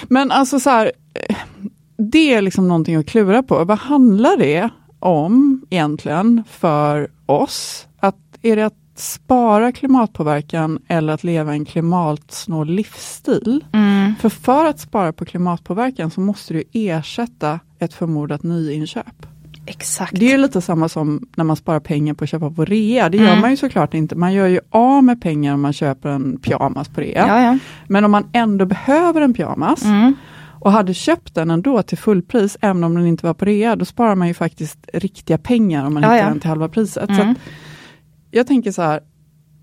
Men 0.04 0.32
alltså 0.32 0.60
så 0.60 0.70
här, 0.70 0.92
eh, 1.30 1.36
det 1.98 2.34
är 2.34 2.42
liksom 2.42 2.68
någonting 2.68 2.96
att 2.96 3.06
klura 3.06 3.44
på. 3.44 3.64
Vad 3.64 3.78
handlar 3.80 4.38
det 4.38 4.70
om 5.00 5.66
egentligen 5.70 6.44
för 6.50 7.12
oss? 7.26 7.88
Att, 8.00 8.16
är 8.42 8.56
det 8.56 8.66
att 8.66 8.74
spara 8.96 9.72
klimatpåverkan 9.72 10.80
eller 10.88 11.14
att 11.14 11.24
leva 11.24 11.54
en 11.54 11.66
klimatsnål 11.66 12.70
livsstil? 12.70 13.66
För 14.20 14.30
för 14.30 14.66
att 14.66 14.80
spara 14.80 15.14
på 15.14 15.26
klimatpåverkan 15.26 16.12
så 16.12 16.22
måste 16.22 16.54
du 16.54 16.64
ersätta 16.74 17.60
ett 17.80 17.94
förmodat 17.94 18.44
nyinköp. 18.44 19.26
Exakt. 19.66 20.20
Det 20.20 20.26
är 20.26 20.30
ju 20.32 20.38
lite 20.38 20.62
samma 20.62 20.90
som 20.90 21.28
när 21.36 21.44
man 21.44 21.56
sparar 21.56 21.80
pengar 21.80 22.14
på 22.14 22.24
att 22.24 22.30
köpa 22.30 22.50
på 22.52 22.66
rea. 22.66 23.10
Det 23.10 23.18
gör 23.18 23.28
Mm. 23.28 23.42
man 23.42 23.52
ju 23.52 23.58
såklart 23.58 23.94
inte. 23.94 24.16
Man 24.16 24.34
gör 24.34 24.48
ju 24.48 24.60
av 24.70 25.04
med 25.04 25.22
pengar 25.22 25.54
om 25.54 25.62
man 25.62 25.74
köper 25.74 26.10
en 26.10 26.38
pyjamas 26.38 26.88
på 26.90 27.02
rea. 27.02 27.28
Ja, 27.28 27.42
ja. 27.42 27.60
Men 27.88 28.06
om 28.06 28.12
man 28.12 28.30
ändå 28.34 28.66
behöver 28.66 29.22
en 29.22 29.34
pyjamas 29.34 29.84
Mm. 29.86 30.14
och 30.60 30.72
hade 30.72 30.94
köpt 30.94 31.36
den 31.36 31.52
ändå 31.52 31.82
till 31.84 31.98
fullpris, 31.98 32.58
även 32.62 32.84
om 32.84 32.96
den 32.96 33.06
inte 33.06 33.26
var 33.26 33.34
på 33.34 33.46
rea, 33.46 33.76
då 33.76 33.86
sparar 33.86 34.16
man 34.16 34.28
ju 34.28 34.34
faktiskt 34.34 34.80
riktiga 34.94 35.38
pengar 35.38 35.86
om 35.86 35.94
man 35.94 36.04
Ja, 36.04 36.10
hittar 36.10 36.24
ja. 36.24 36.30
den 36.30 36.40
till 36.40 36.50
halva 36.50 36.70
priset. 36.70 37.10
Mm. 37.10 37.30
att 37.32 37.38
jag 38.32 38.48
tänker 38.48 38.72
så 38.72 38.82
här, 38.82 39.00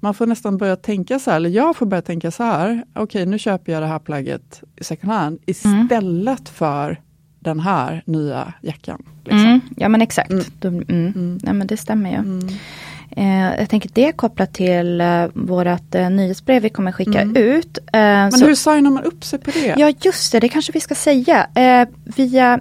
man 0.00 0.14
får 0.14 0.26
nästan 0.26 0.56
börja 0.58 0.76
tänka 0.76 1.18
så 1.18 1.30
här, 1.30 1.36
eller 1.36 1.50
jag 1.50 1.76
får 1.76 1.86
börja 1.86 2.02
tänka 2.02 2.30
så 2.30 2.42
här, 2.42 2.84
okej 2.94 3.26
nu 3.26 3.38
köper 3.38 3.72
jag 3.72 3.82
det 3.82 3.86
här 3.86 3.98
plagget 3.98 4.62
i 4.80 4.84
second 4.84 5.12
hand 5.12 5.38
istället 5.46 6.48
för 6.48 7.00
den 7.42 7.60
här 7.60 8.02
nya 8.06 8.52
jackan. 8.60 9.02
Liksom. 9.24 9.38
Mm. 9.46 9.60
Ja 9.76 9.88
men 9.88 10.02
exakt. 10.02 10.30
Mm. 10.30 10.44
Då- 10.60 10.68
Mm. 10.68 11.38
Nej, 11.42 11.54
men 11.54 11.66
det 11.66 11.76
stämmer 11.76 12.10
ju. 12.10 12.16
Mm. 12.16 12.48
Eh, 13.16 13.58
jag 13.60 13.68
tänker 13.70 13.90
det 13.92 14.08
är 14.08 14.12
kopplat 14.12 14.52
till 14.54 15.00
eh, 15.00 15.26
vårat 15.34 15.94
eh, 15.94 16.10
nyhetsbrev 16.10 16.62
vi 16.62 16.68
kommer 16.68 16.92
skicka 16.92 17.20
Mm. 17.20 17.36
ut. 17.36 17.78
Eh, 17.78 17.84
Men 17.92 18.32
så- 18.32 18.46
hur 18.46 18.54
signar 18.54 18.90
man 18.90 19.04
upp 19.04 19.24
sig 19.24 19.38
på 19.38 19.50
det? 19.50 19.74
Ja 19.78 19.92
just 20.00 20.32
det, 20.32 20.40
det 20.40 20.48
kanske 20.48 20.72
vi 20.72 20.80
ska 20.80 20.94
säga. 20.94 21.46
Eh, 21.54 21.88
via 22.16 22.60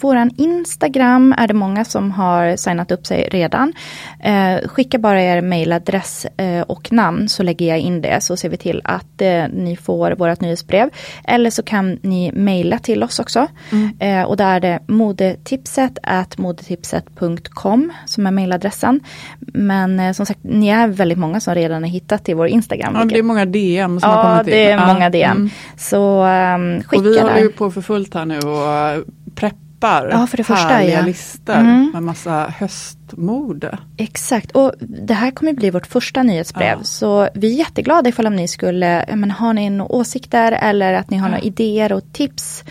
våran 0.00 0.30
Instagram 0.36 1.34
är 1.38 1.46
det 1.48 1.54
många 1.54 1.84
som 1.84 2.10
har 2.10 2.56
signat 2.56 2.90
upp 2.90 3.06
sig 3.06 3.28
redan. 3.30 3.72
Eh, 4.20 4.68
skicka 4.68 4.98
bara 4.98 5.22
er 5.22 5.40
mailadress 5.40 6.26
eh, 6.36 6.60
och 6.62 6.92
namn 6.92 7.28
så 7.28 7.42
lägger 7.42 7.66
jag 7.66 7.78
in 7.78 8.00
det 8.02 8.20
så 8.22 8.36
ser 8.36 8.48
vi 8.48 8.56
till 8.56 8.80
att 8.84 9.22
eh, 9.22 9.44
ni 9.52 9.76
får 9.76 10.12
vårat 10.12 10.40
nyhetsbrev. 10.40 10.90
Eller 11.24 11.50
så 11.50 11.62
kan 11.62 11.98
ni 12.02 12.32
mejla 12.32 12.78
till 12.78 13.02
oss 13.02 13.18
också. 13.18 13.46
Eh, 14.00 14.22
och 14.22 14.36
där 14.36 14.56
är 14.56 14.60
det 14.60 14.78
modetipset 14.88 15.98
at 16.02 16.38
modetipset.com 16.38 17.92
som 18.06 18.26
är 18.26 18.30
mejladressen. 18.30 19.00
Men 19.40 20.00
eh, 20.00 20.12
som 20.12 20.26
sagt, 20.26 20.40
ni 20.42 20.68
är 20.68 20.88
väldigt 20.88 21.18
många 21.18 21.40
som 21.40 21.54
redan 21.54 21.82
har 21.82 21.90
hittat 21.90 22.24
till 22.24 22.34
vår 22.36 22.46
Instagram. 22.48 22.94
Ja, 22.96 23.04
det 23.04 23.18
är 23.18 23.22
många 23.22 23.44
DM 23.46 24.00
som 24.00 24.10
har 24.10 24.16
Ja, 24.16 24.22
kommit 24.30 24.46
in. 24.46 24.52
det 24.52 24.64
är 24.70 24.70
Ja, 24.78 24.92
många 24.94 25.10
DM. 25.10 25.30
mm. 25.36 25.50
Så 25.76 26.24
um, 26.24 26.82
skicka 26.82 26.96
Och 27.00 27.06
vi 27.06 27.20
håller 27.20 27.34
där. 27.34 27.40
ju 27.42 27.48
på 27.48 27.70
för 27.70 27.80
fullt 27.80 28.14
här 28.14 28.24
nu 28.24 28.38
och 28.38 29.04
preppar 29.80 30.08
Ja, 30.10 30.26
för 30.26 30.36
det 30.36 30.44
första, 30.44 30.68
härliga 30.68 30.98
ja. 30.98 31.04
listor 31.06 31.54
Mm. 31.54 31.90
med 31.92 32.02
massa 32.02 32.54
höstmode. 32.58 33.78
Exakt, 33.96 34.50
och 34.50 34.72
det 34.80 35.14
här 35.14 35.30
kommer 35.30 35.52
bli 35.52 35.70
vårt 35.70 35.86
första 35.86 36.22
nyhetsbrev. 36.22 36.78
Ja. 36.78 36.84
Så 36.84 37.28
vi 37.34 37.52
är 37.52 37.58
jätteglada 37.58 38.08
ifall 38.08 38.26
om 38.26 38.36
ni 38.36 38.48
skulle, 38.48 39.04
men 39.16 39.30
har 39.30 39.52
ni 39.52 39.70
några 39.70 39.92
åsikter 39.92 40.52
eller 40.52 40.92
att 40.94 41.10
ni 41.10 41.16
har 41.16 41.28
några 41.28 41.42
idéer 41.42 41.92
och 41.92 42.12
tips. 42.12 42.64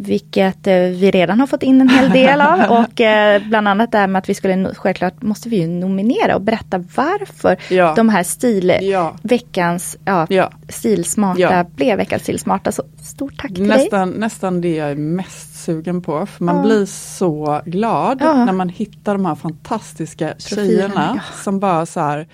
Vilket 0.00 0.66
eh, 0.66 0.74
vi 0.74 1.10
redan 1.10 1.40
har 1.40 1.46
fått 1.46 1.62
in 1.62 1.80
en 1.80 1.88
hel 1.88 2.10
del 2.10 2.40
av. 2.40 2.60
och 2.70 3.00
eh, 3.00 3.42
bland 3.48 3.68
annat 3.68 3.92
det 3.92 3.98
här 3.98 4.06
med 4.06 4.18
att 4.18 4.28
vi 4.28 4.34
skulle, 4.34 4.74
självklart 4.74 5.22
måste 5.22 5.48
vi 5.48 5.56
ju 5.56 5.66
nominera 5.68 6.34
och 6.34 6.42
berätta 6.42 6.78
varför 6.96 7.56
Ja. 7.68 7.94
de 7.96 8.08
här 8.08 8.22
stil, 8.22 8.72
Ja. 8.80 9.16
veckans, 9.22 9.96
ja, 10.04 10.26
Ja. 10.28 10.52
stilsmarta 10.68 11.64
blev 11.74 11.96
veckans 11.96 12.22
stilsmarta. 12.22 12.72
Så 12.72 12.82
stort 13.02 13.38
tack 13.38 13.54
till 13.54 13.68
dig. 13.68 13.78
Nästan, 13.78 14.10
nästan 14.10 14.60
det 14.60 14.74
jag 14.76 14.90
är 14.90 14.96
mest 14.96 15.64
sugen 15.64 16.02
på. 16.02 16.26
För 16.26 16.44
man 16.44 16.62
blir 16.62 16.86
så 16.86 17.60
glad 17.64 18.20
när 18.20 18.52
man 18.52 18.68
hittar 18.68 19.12
de 19.14 19.26
här 19.26 19.34
fantastiska 19.34 20.28
Profilerna, 20.28 20.66
tjejerna 20.94 21.20
som 21.44 21.60
bara 21.60 21.86
så 21.86 22.00
här 22.00 22.26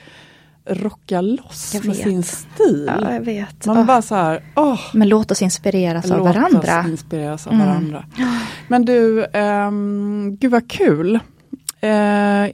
rockar 0.68 1.22
loss 1.22 1.74
med 1.84 1.96
sin 1.96 2.22
stil. 2.22 2.90
Ja, 3.02 3.12
jag 3.12 3.20
vet. 3.20 3.66
Man 3.66 3.78
Åh. 3.78 3.86
bara 3.86 4.02
så 4.02 4.14
här, 4.14 4.44
åh, 4.56 4.80
Men 4.94 5.08
låt 5.08 5.30
oss 5.30 5.42
inspireras 5.42 6.10
av 6.10 6.18
låt 6.18 6.26
varandra. 6.36 6.80
oss 6.80 6.86
inspireras 6.86 7.46
av 7.46 7.52
Mm. 7.52 7.66
varandra. 7.66 8.04
Men 8.68 8.84
du, 8.84 9.24
um, 9.26 10.36
gud 10.36 10.50
vad 10.50 10.70
kul. 10.70 11.18
Eh, 11.80 12.46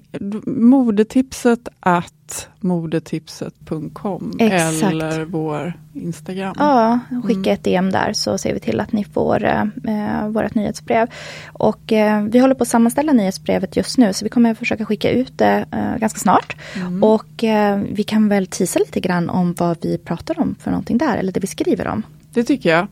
modetipset 0.47 1.69
att 1.81 2.49
modetipset.com 2.61 4.37
eller 4.41 5.25
vår 5.25 5.73
Instagram. 5.95 6.55
Ja, 6.59 6.99
skicka 7.25 7.41
Mm. 7.41 7.55
ett 7.55 7.65
DM 7.65 7.91
där 7.91 8.13
så 8.13 8.39
ser 8.39 8.55
vi 8.55 8.61
till 8.61 8.81
att 8.81 8.93
ni 8.93 9.05
får 9.05 9.45
eh, 9.45 9.63
eh, 9.63 10.29
vårt 10.29 10.55
nyhetsbrev. 10.55 11.09
Och 11.53 11.93
eh, 11.93 12.23
vi 12.23 12.39
håller 12.39 12.55
på 12.55 12.63
att 12.63 12.69
sammanställa 12.69 13.13
nyhetsbrevet 13.13 13.77
just 13.77 13.99
nu 13.99 14.13
så 14.13 14.25
vi 14.25 14.29
kommer 14.29 14.55
försöka 14.55 14.85
skicka 14.85 15.11
ut 15.11 15.39
det 15.39 15.65
eh, 15.73 15.97
ganska 15.99 16.19
snart. 16.19 16.57
Mm. 16.77 17.03
Och 17.03 17.45
eh, 17.45 17.81
vi 17.93 18.03
kan 18.03 18.29
väl 18.29 18.47
tisa 18.47 18.79
lite 18.79 19.01
grann 19.01 19.31
om 19.31 19.55
vad 19.59 19.79
vi 19.83 19.99
pratar 19.99 20.41
om 20.41 20.55
för 20.61 20.71
någonting 20.71 20.99
där, 20.99 21.17
eller 21.17 21.33
det 21.33 21.41
vi 21.41 21.47
skriver 21.47 21.89
om. 21.89 22.03
Det 22.35 22.45
tycker 22.45 22.71
jag. 22.71 22.87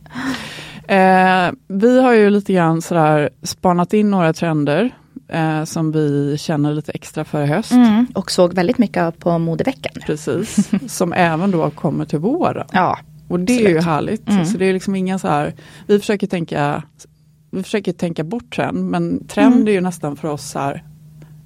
Eh, 0.86 1.52
vi 1.68 2.00
har 2.02 2.12
ju 2.12 2.30
lite 2.30 2.52
grann 2.52 2.82
sådär 2.82 3.30
spanat 3.42 3.92
in 3.92 4.10
några 4.10 4.32
trender 4.32 4.90
eh, 5.32 5.64
som 5.64 5.92
vi 5.92 6.36
känner 6.38 6.74
lite 6.74 6.92
extra 6.92 7.24
för 7.24 7.42
i 7.42 7.46
höst. 7.46 7.72
Mm. 7.72 8.06
Och 8.14 8.30
såg 8.30 8.54
väldigt 8.54 8.78
mycket 8.78 9.18
på 9.18 9.38
modeveckan. 9.38 9.92
Precis, 10.06 10.70
som 10.88 11.12
även 11.12 11.50
då 11.50 11.70
kommer 11.70 12.04
till 12.04 12.18
våren. 12.18 12.66
Ja, 12.72 12.98
Och 13.28 13.40
det 13.40 13.52
är 13.52 13.58
ju 13.58 13.64
Absolut. 13.66 13.84
härligt. 13.84 14.28
Mm. 14.28 14.44
Så 14.46 14.58
det 14.58 14.64
är 14.64 14.72
liksom 14.72 14.94
inga 14.94 15.18
så 15.18 15.28
här, 15.28 15.54
vi 15.86 15.98
försöker 15.98 16.26
tänka, 16.26 16.82
vi 17.50 17.62
försöker 17.62 17.92
tänka 17.92 18.24
bort 18.24 18.54
trend, 18.56 18.84
men 18.90 19.26
trend 19.28 19.54
Mm. 19.54 19.68
är 19.68 19.72
ju 19.72 19.80
nästan 19.80 20.16
för 20.16 20.28
oss 20.28 20.50
så 20.50 20.58
här, 20.58 20.84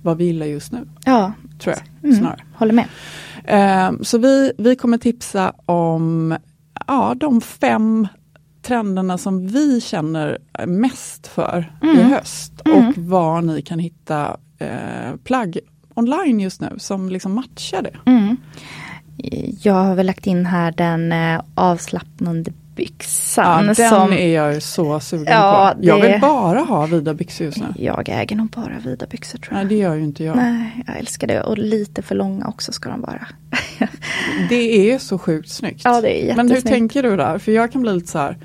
vad 0.03 0.17
vi 0.19 0.25
gillar 0.25 0.47
just 0.47 0.73
nu, 0.73 0.89
ja 1.05 1.33
tror 1.59 1.75
jag. 1.77 2.11
Mm. 2.11 2.21
Snarare. 2.21 2.41
håller 2.55 2.73
med. 2.75 2.87
Eh, 3.45 3.93
så 4.03 4.19
vi, 4.19 4.53
vi 4.59 4.77
kommer 4.77 4.99
tipsa 4.99 5.53
om 5.67 6.37
ja, 6.87 7.15
de 7.17 7.41
fem 7.41 8.09
trenderna 8.67 9.19
som 9.19 9.47
vi 9.47 9.81
känner 9.81 10.39
mest 10.67 11.27
för 11.27 11.73
i 11.83 11.87
Mm. 11.87 12.11
höst 12.11 12.53
Mm. 12.65 12.89
och 12.89 12.99
var 12.99 13.43
ni 13.43 13.63
kan 13.63 13.79
hitta 13.79 14.37
eh, 14.59 15.17
plagg 15.25 15.59
online 15.95 16.41
just 16.41 16.61
nu 16.61 16.75
som 16.79 17.09
liksom 17.09 17.33
matchar 17.35 17.83
det. 17.83 18.11
Mm. 18.11 18.37
Jag 19.63 19.75
har 19.75 19.95
väl 19.95 20.07
lagt 20.07 20.27
in 20.27 20.47
här 20.47 20.73
den 20.73 21.13
eh, 21.13 21.41
avslappnande 21.55 22.53
byxan. 22.77 23.67
Ja, 23.67 23.75
den 23.75 23.89
som 23.91 24.13
är 24.13 24.35
jag 24.35 24.55
ju 24.55 24.61
så 24.61 25.01
sugen 25.01 25.27
Ja, 25.35 25.75
på. 25.79 25.87
Jag 25.87 26.03
det- 26.03 26.09
vill 26.13 26.21
bara 26.21 26.61
ha 26.61 26.87
vida 26.87 27.15
byxor 27.15 27.45
just 27.47 27.59
nu. 27.59 27.67
Jag 27.77 28.09
äger 28.09 28.37
nog 28.37 28.49
bara 28.49 28.73
vida 28.85 29.07
byxor 29.07 29.39
tror 29.39 29.55
Nej, 29.55 29.63
jag. 29.63 29.69
det 29.69 29.75
gör 29.77 29.95
ju 29.95 30.05
inte 30.05 30.25
jag. 30.25 30.37
Nej, 30.37 30.85
jag 30.87 30.97
älskar 30.99 31.27
det. 31.27 31.43
Och 31.43 31.59
lite 31.59 32.03
för 32.03 32.15
långa 32.15 32.47
också 32.49 32.73
ska 32.73 32.89
de 32.91 33.01
vara. 33.01 33.27
Det 34.49 34.91
är 34.93 34.99
så 34.99 35.19
sjukt 35.19 35.49
snyggt. 35.51 35.81
Ja, 35.85 36.01
det 36.01 36.31
är 36.31 36.37
Men 36.37 36.51
hur 36.51 36.61
tänker 36.61 37.03
du 37.03 37.17
där? 37.17 37.39
För 37.39 37.53
jag 37.53 37.73
kan 37.73 37.83
bli 37.83 37.93
lite 37.93 38.09
så 38.11 38.19
här. 38.19 38.37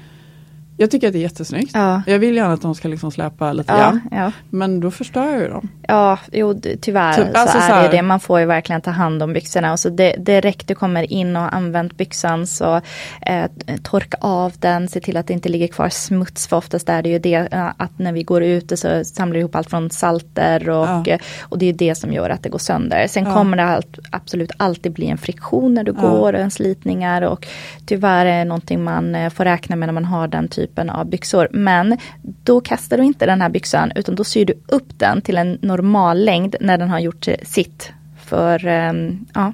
Jag 0.79 0.91
tycker 0.91 1.07
att 1.07 1.13
det 1.13 1.19
är 1.19 1.21
jättesnyggt. 1.21 1.71
Ja. 1.73 2.01
Jag 2.07 2.19
vill 2.19 2.35
gärna 2.35 2.53
att 2.53 2.61
de 2.61 2.75
ska 2.75 2.87
liksom 2.87 3.11
släpa 3.11 3.53
lite 3.53 3.73
Ja, 3.73 3.77
grann. 3.79 4.01
ja. 4.11 4.31
Men 4.49 4.79
då 4.79 4.91
förstör 4.91 5.25
jag 5.31 5.39
ju 5.41 5.47
dem. 5.47 5.69
Ja, 5.87 6.19
jo 6.31 6.61
tyvärr 6.81 7.13
Typ, 7.13 7.27
så 7.33 7.37
alltså 7.41 7.57
är 7.57 7.61
så 7.61 7.73
här- 7.73 7.83
det 7.89 7.97
det. 7.97 8.01
Man 8.01 8.19
får 8.19 8.39
ju 8.39 8.45
verkligen 8.45 8.81
ta 8.81 8.91
hand 8.91 9.23
om 9.23 9.33
byxorna. 9.33 9.71
Och 9.71 9.79
så 9.79 9.89
det, 9.89 10.15
direkt 10.19 10.67
du 10.67 10.75
kommer 10.75 11.11
in 11.11 11.35
och 11.35 11.41
har 11.41 11.49
använt 11.49 11.97
byxan 11.97 12.47
så 12.47 12.81
eh, 13.21 13.45
torka 13.83 14.17
av 14.21 14.53
den. 14.59 14.87
Se 14.87 14.99
till 14.99 15.17
att 15.17 15.27
det 15.27 15.33
inte 15.33 15.49
ligger 15.49 15.67
kvar 15.67 15.89
smuts. 15.89 16.47
För 16.47 16.57
oftast 16.57 16.89
är 16.89 17.01
det 17.01 17.09
ju 17.09 17.19
det 17.19 17.47
eh, 17.53 17.67
att 17.77 17.99
när 17.99 18.11
vi 18.13 18.23
går 18.23 18.43
ute 18.43 18.77
så 18.77 19.03
samlar 19.03 19.33
det 19.33 19.39
ihop 19.39 19.55
allt 19.55 19.69
från 19.69 19.89
salter. 19.89 20.69
Och, 20.69 20.87
Ja. 21.07 21.17
och 21.41 21.57
det 21.57 21.65
är 21.65 21.73
det 21.73 21.95
som 21.95 22.13
gör 22.13 22.29
att 22.29 22.43
det 22.43 22.49
går 22.49 22.59
sönder. 22.59 23.07
Sen 23.07 23.25
kommer 23.25 23.57
det 23.57 23.63
allt, 23.63 23.99
absolut 24.11 24.51
alltid 24.57 24.91
bli 24.91 25.07
en 25.07 25.17
friktion 25.17 25.73
när 25.73 25.83
du 25.83 25.93
går. 25.93 26.33
En 26.33 26.51
slitningar. 26.51 27.21
Och 27.21 27.47
tyvärr 27.85 28.25
är 28.25 28.37
det 28.39 28.45
någonting 28.45 28.83
man 28.83 29.15
eh, 29.15 29.29
får 29.29 29.43
räkna 29.45 29.75
med 29.75 29.87
när 29.87 29.93
man 29.93 30.05
har 30.05 30.27
den 30.27 30.47
typen 30.47 30.68
av 30.77 31.05
byxor. 31.09 31.47
Men 31.51 31.97
då 32.43 32.61
kastar 32.61 32.97
du 32.97 33.03
inte 33.03 33.25
den 33.25 33.41
här 33.41 33.49
byxan 33.49 33.91
utan 33.95 34.15
då 34.15 34.23
syr 34.23 34.45
du 34.45 34.53
upp 34.67 34.99
den 34.99 35.21
till 35.21 35.37
en 35.37 35.57
normal 35.61 36.25
längd 36.25 36.55
när 36.61 36.77
den 36.77 36.89
har 36.89 36.99
gjort 36.99 37.27
sitt. 37.43 37.91
För 38.25 38.65
ehm, 38.67 39.25
ja, 39.33 39.53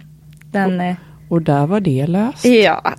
den... 0.51 0.81
eh, 0.81 0.95
Och 1.29 1.41
där 1.41 1.67
var 1.67 1.79
det 1.79 2.07
löst. 2.07 2.45
Ja, 2.45 2.83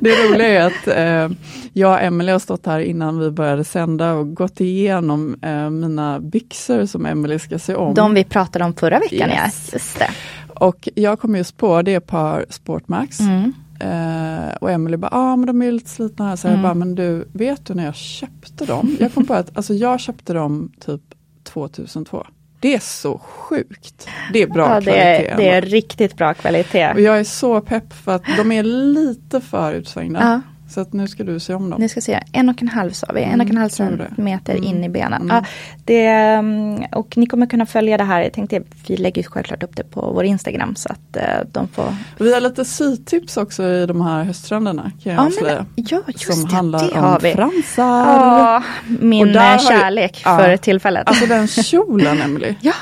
Det 0.00 0.10
roliga 0.10 0.48
är 0.48 0.66
att 0.66 0.86
eh, 0.88 1.36
jag 1.72 1.92
och 1.92 2.00
Emelie 2.02 2.32
har 2.32 2.38
stått 2.38 2.66
här 2.66 2.80
innan 2.80 3.18
vi 3.18 3.30
började 3.30 3.64
sända 3.64 4.12
och 4.14 4.34
gått 4.34 4.60
igenom 4.60 5.36
eh, 5.42 5.70
mina 5.70 6.20
byxor 6.20 6.86
som 6.86 7.06
Emelie 7.06 7.38
ska 7.38 7.58
se 7.58 7.74
om. 7.74 7.94
de 7.94 8.14
vi 8.14 8.24
pratade 8.24 8.64
om 8.64 8.74
förra 8.74 8.98
veckan 8.98 9.30
Yes. 9.30 9.96
ja. 10.00 10.06
Och 10.48 10.88
jag 10.94 11.20
kom 11.20 11.36
just 11.36 11.56
på 11.56 11.82
det 11.82 12.00
par 12.00 12.46
Sportmax. 12.48 13.20
Mm. 13.20 13.52
Eh, 13.80 14.54
och 14.60 14.70
Emily 14.70 14.96
bara, 14.96 15.08
ja 15.12 15.18
ah, 15.32 15.36
men 15.36 15.46
de 15.46 15.62
är 15.62 15.72
lite 15.72 15.90
slitna 15.90 16.28
här. 16.28 16.36
Så 16.36 16.48
Mm. 16.48 16.60
jag 16.60 16.62
bara, 16.68 16.74
men 16.74 16.94
du, 16.94 17.28
vet 17.32 17.66
du 17.66 17.74
när 17.74 17.84
jag 17.84 17.94
köpte 17.94 18.64
dem? 18.66 18.96
Jag 19.00 19.14
kom 19.14 19.26
på 19.26 19.34
att 19.34 19.56
alltså, 19.56 19.74
jag 19.74 20.00
köpte 20.00 20.32
dem 20.32 20.72
typ 20.80 21.00
2002. 21.44 22.26
Det 22.60 22.74
är 22.74 22.78
så 22.78 23.18
sjukt. 23.18 24.08
Det 24.32 24.42
är 24.42 24.46
bra 24.46 24.68
Ja, 24.68 24.74
det, 24.74 24.82
kvalitet. 24.82 25.26
är, 25.28 25.36
det 25.36 25.48
är 25.48 25.62
riktigt 25.62 26.16
bra 26.16 26.34
kvalitet. 26.34 26.92
Och 26.92 27.00
jag 27.00 27.18
är 27.20 27.24
så 27.24 27.60
pepp 27.60 27.92
för 27.92 28.12
att 28.14 28.22
de 28.36 28.52
är 28.52 28.62
lite 28.62 29.40
för 29.40 29.72
utsvängda. 29.72 30.20
Ja. 30.20 30.40
Så 30.68 30.80
att 30.80 30.92
nu 30.92 31.08
ska 31.08 31.24
du 31.24 31.40
se 31.40 31.54
om 31.54 31.70
dem. 31.70 31.80
Nu 31.80 31.88
ska 31.88 32.00
se, 32.00 32.20
en 32.32 32.48
och 32.48 32.62
en 32.62 32.68
halv 32.68 32.90
sa 32.90 33.06
vi, 33.14 33.22
en 33.22 33.40
och 33.40 33.50
en 33.50 33.56
halv 33.56 33.68
tror 33.70 33.86
det. 33.90 33.96
centimeter 34.06 34.52
Mm. 34.52 34.64
in 34.64 34.84
i 34.84 34.88
benen. 34.88 35.22
Mm. 35.22 35.36
Ja, 35.36 35.44
det, 35.84 36.06
mm, 36.06 36.84
och 36.92 37.16
ni 37.16 37.26
kommer 37.26 37.46
kunna 37.46 37.66
följa 37.66 37.96
det 37.96 38.04
här, 38.04 38.20
jag 38.22 38.32
tänkte 38.32 38.62
vi 38.86 38.96
lägger 38.96 39.22
självklart 39.22 39.62
upp 39.62 39.76
det 39.76 39.84
på 39.84 40.00
vår 40.14 40.24
Instagram 40.24 40.76
så 40.76 40.88
att 40.92 41.16
eh, 41.16 41.22
de 41.52 41.68
får 41.68 41.94
Vi 42.18 42.34
har 42.34 42.40
lite 42.40 42.64
sytips 42.64 43.36
också 43.36 43.62
i 43.62 43.86
de 43.86 44.00
här 44.00 44.24
hösttrenderna 44.24 44.92
kan 45.02 45.12
jag 45.12 45.22
Ja, 45.22 45.26
avslöja. 45.26 45.66
ja 45.74 46.00
just 46.06 46.32
som 46.34 46.44
det, 46.48 46.54
handlar 46.56 46.78
det 46.88 46.92
om 46.94 47.04
har 47.04 47.20
vi. 47.20 47.32
fransar. 47.32 47.84
Ja, 48.06 48.62
min 49.00 49.28
eh, 49.36 49.58
kärlek 49.58 50.22
ja. 50.24 50.38
för 50.38 50.56
tillfället. 50.56 51.08
Alltså 51.08 51.26
den 51.26 51.46
kjolen 51.48 52.20
Emily. 52.20 52.54
ja, 52.60 52.72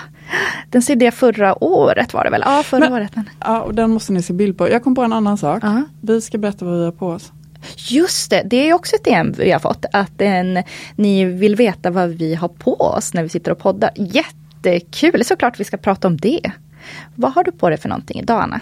den 0.70 0.83
sydde 0.83 1.05
jag 1.05 1.14
förra 1.14 1.64
året 1.64 2.14
var 2.14 2.25
det 2.25 2.31
väl? 2.31 2.42
Ja, 2.44 2.62
förra 2.62 2.81
Men- 2.81 2.92
året. 2.92 3.11
Men. 3.16 3.31
Ja, 3.40 3.61
och 3.61 3.75
den 3.75 3.90
måste 3.90 4.12
ni 4.12 4.22
se 4.22 4.33
bild 4.33 4.59
på. 4.59 4.70
Jag 4.70 4.85
kom 4.85 4.94
på 4.94 5.03
en 5.03 5.12
annan 5.12 5.38
sak. 5.38 5.59
Ja. 5.62 5.83
Vi 6.01 6.20
ska 6.20 6.38
berätta 6.38 6.64
vad 6.64 6.79
vi 6.79 6.85
har 6.85 6.92
på 6.92 7.09
oss. 7.09 7.33
Just 7.76 8.31
det, 8.31 8.42
det 8.44 8.68
är 8.68 8.74
också 8.74 8.96
ett 8.96 9.05
DM 9.05 9.33
vi 9.33 9.50
har 9.50 9.59
fått. 9.61 9.85
Att 9.92 10.20
en, 10.20 10.62
ni 10.96 11.24
vill 11.24 11.57
veta 11.57 11.90
vad 11.90 12.09
vi 12.11 12.35
har 12.35 12.48
på 12.48 12.74
oss 12.74 13.14
när 13.14 13.22
vi 13.22 13.29
sitter 13.29 13.52
och 13.52 13.59
poddar. 13.59 13.90
Jättekul, 13.96 15.24
såklart 15.24 15.61
vi 15.61 15.64
ska 15.64 15.76
prata 15.76 16.09
om 16.09 16.16
det. 16.16 16.52
Vad 17.14 17.33
har 17.33 17.44
du 17.44 17.52
på 17.52 17.68
dig 17.68 17.79
för 17.79 17.88
någonting 17.88 18.20
idag 18.20 18.42
Anna? 18.42 18.61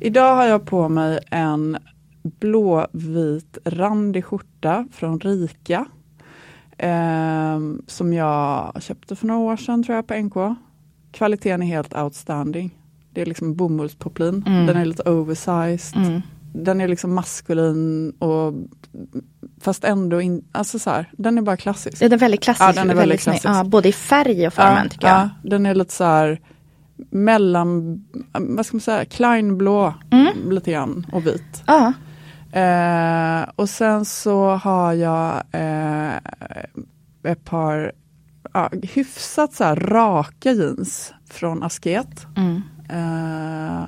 Idag 0.00 0.36
har 0.36 0.44
jag 0.44 0.66
på 0.66 0.88
mig 0.88 1.18
en 1.30 1.78
blåvit 2.22 3.58
randig 3.64 4.24
skjorta 4.24 4.86
från 4.92 5.20
Rika. 5.20 5.84
ehm, 6.78 7.82
som 7.86 8.12
jag 8.12 8.82
köpte 8.82 9.16
för 9.16 9.26
några 9.26 9.40
år 9.40 9.56
sedan 9.56 9.84
tror 9.84 9.96
jag 9.96 10.06
på 10.06 10.14
NK. 10.14 10.56
Kvaliteten 11.12 11.62
är 11.62 11.66
helt 11.66 11.94
outstanding. 11.94 12.74
Det 13.10 13.20
är 13.22 13.26
liksom 13.26 13.54
bomullspoplin. 13.54 14.44
Mm. 14.46 14.66
Den 14.66 14.76
är 14.76 14.84
lite 14.84 15.10
oversized. 15.10 16.22
Den 16.52 16.80
är 16.80 16.88
liksom 16.88 17.14
maskulin 17.14 18.10
och 18.18 18.54
fast 19.60 19.84
ändå 19.84 20.20
in, 20.20 20.44
alltså 20.52 20.78
så 20.78 20.90
här, 20.90 21.10
den 21.12 21.38
är 21.38 21.42
bara 21.42 21.56
klassisk. 21.56 21.98
Den 21.98 22.12
är 22.12 22.16
väldigt 22.18 22.42
klassisk. 22.42 22.68
Ja, 22.68 22.72
den 22.72 22.90
är 22.90 22.94
väldigt 22.94 23.20
klassisk. 23.20 23.44
Ja, 23.44 23.64
både 23.64 23.88
i 23.88 23.92
färg 23.92 24.46
och 24.46 24.52
formen 24.54 24.88
tycker 24.88 25.08
jag. 25.08 25.16
ja, 25.20 25.30
den 25.42 25.66
är 25.66 25.74
lite 25.74 25.94
så 25.94 26.04
här 26.04 26.40
mellan, 27.10 28.04
vad 28.32 28.66
ska 28.66 28.76
man 28.76 28.80
säga, 28.80 29.04
kleinblå 29.04 29.94
Mm. 30.10 30.50
lite 30.50 30.70
grann 30.72 31.06
och 31.12 31.26
vit. 31.26 31.62
Ja. 31.66 31.92
Eh, 32.60 33.48
och 33.56 33.68
sen 33.68 34.04
så 34.04 34.48
har 34.50 34.92
jag 34.92 35.42
eh, 35.52 36.16
ett 37.32 37.44
par 37.44 37.92
ja, 38.54 38.70
hyfsat 38.82 39.52
så 39.54 39.64
här 39.64 39.76
raka 39.76 40.52
jeans 40.52 41.12
från 41.30 41.62
Asket. 41.62 42.26
Mm. 42.36 42.62
Eh, 42.90 43.84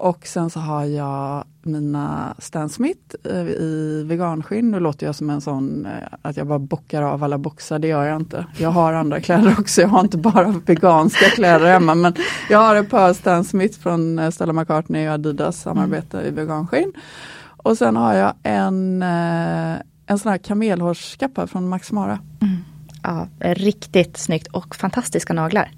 och 0.00 0.26
sen 0.26 0.50
så 0.50 0.60
har 0.60 0.84
jag 0.84 1.44
mina 1.62 2.34
Stan 2.38 2.68
Smith 2.68 3.14
eh, 3.24 3.48
i 3.48 4.04
veganskinn. 4.06 4.70
Nu 4.70 4.80
låter 4.80 5.06
jag 5.06 5.14
som 5.14 5.30
en 5.30 5.40
sån 5.40 5.86
eh, 5.86 5.92
att 6.22 6.36
jag 6.36 6.46
bara 6.46 6.58
bockar 6.58 7.02
av 7.02 7.24
alla 7.24 7.38
boxar, 7.38 7.78
det 7.78 7.88
gör 7.88 8.04
jag 8.04 8.16
inte. 8.16 8.46
Jag 8.58 8.70
har 8.70 8.92
andra 8.92 9.20
kläder 9.20 9.56
också, 9.58 9.80
jag 9.80 9.88
har 9.88 10.00
inte 10.00 10.16
bara 10.16 10.54
veganska 10.66 11.24
kläder 11.24 11.66
hemma. 11.66 11.94
Men 11.94 12.14
jag 12.50 12.58
har 12.58 12.76
ett 12.76 12.90
par 12.90 13.12
Stan 13.12 13.44
Smith 13.44 13.80
från 13.80 14.18
eh, 14.18 14.30
Stella 14.30 14.52
McCartney 14.52 15.08
och 15.08 15.14
Adidas 15.14 15.60
samarbete 15.60 16.20
i 16.20 16.30
veganskinn. 16.30 16.92
Och 17.56 17.78
sen 17.78 17.96
har 17.96 18.14
jag 18.14 18.34
en, 18.42 19.02
en 19.02 20.18
sån 20.18 20.30
här 20.30 20.38
kamelhårskappa 20.38 21.46
från 21.46 21.68
Max 21.68 21.92
Mara. 21.92 22.18
ja, 23.02 23.26
riktigt 23.40 24.16
snyggt 24.16 24.46
och 24.46 24.76
fantastiska 24.76 25.32
naglar. 25.32 25.70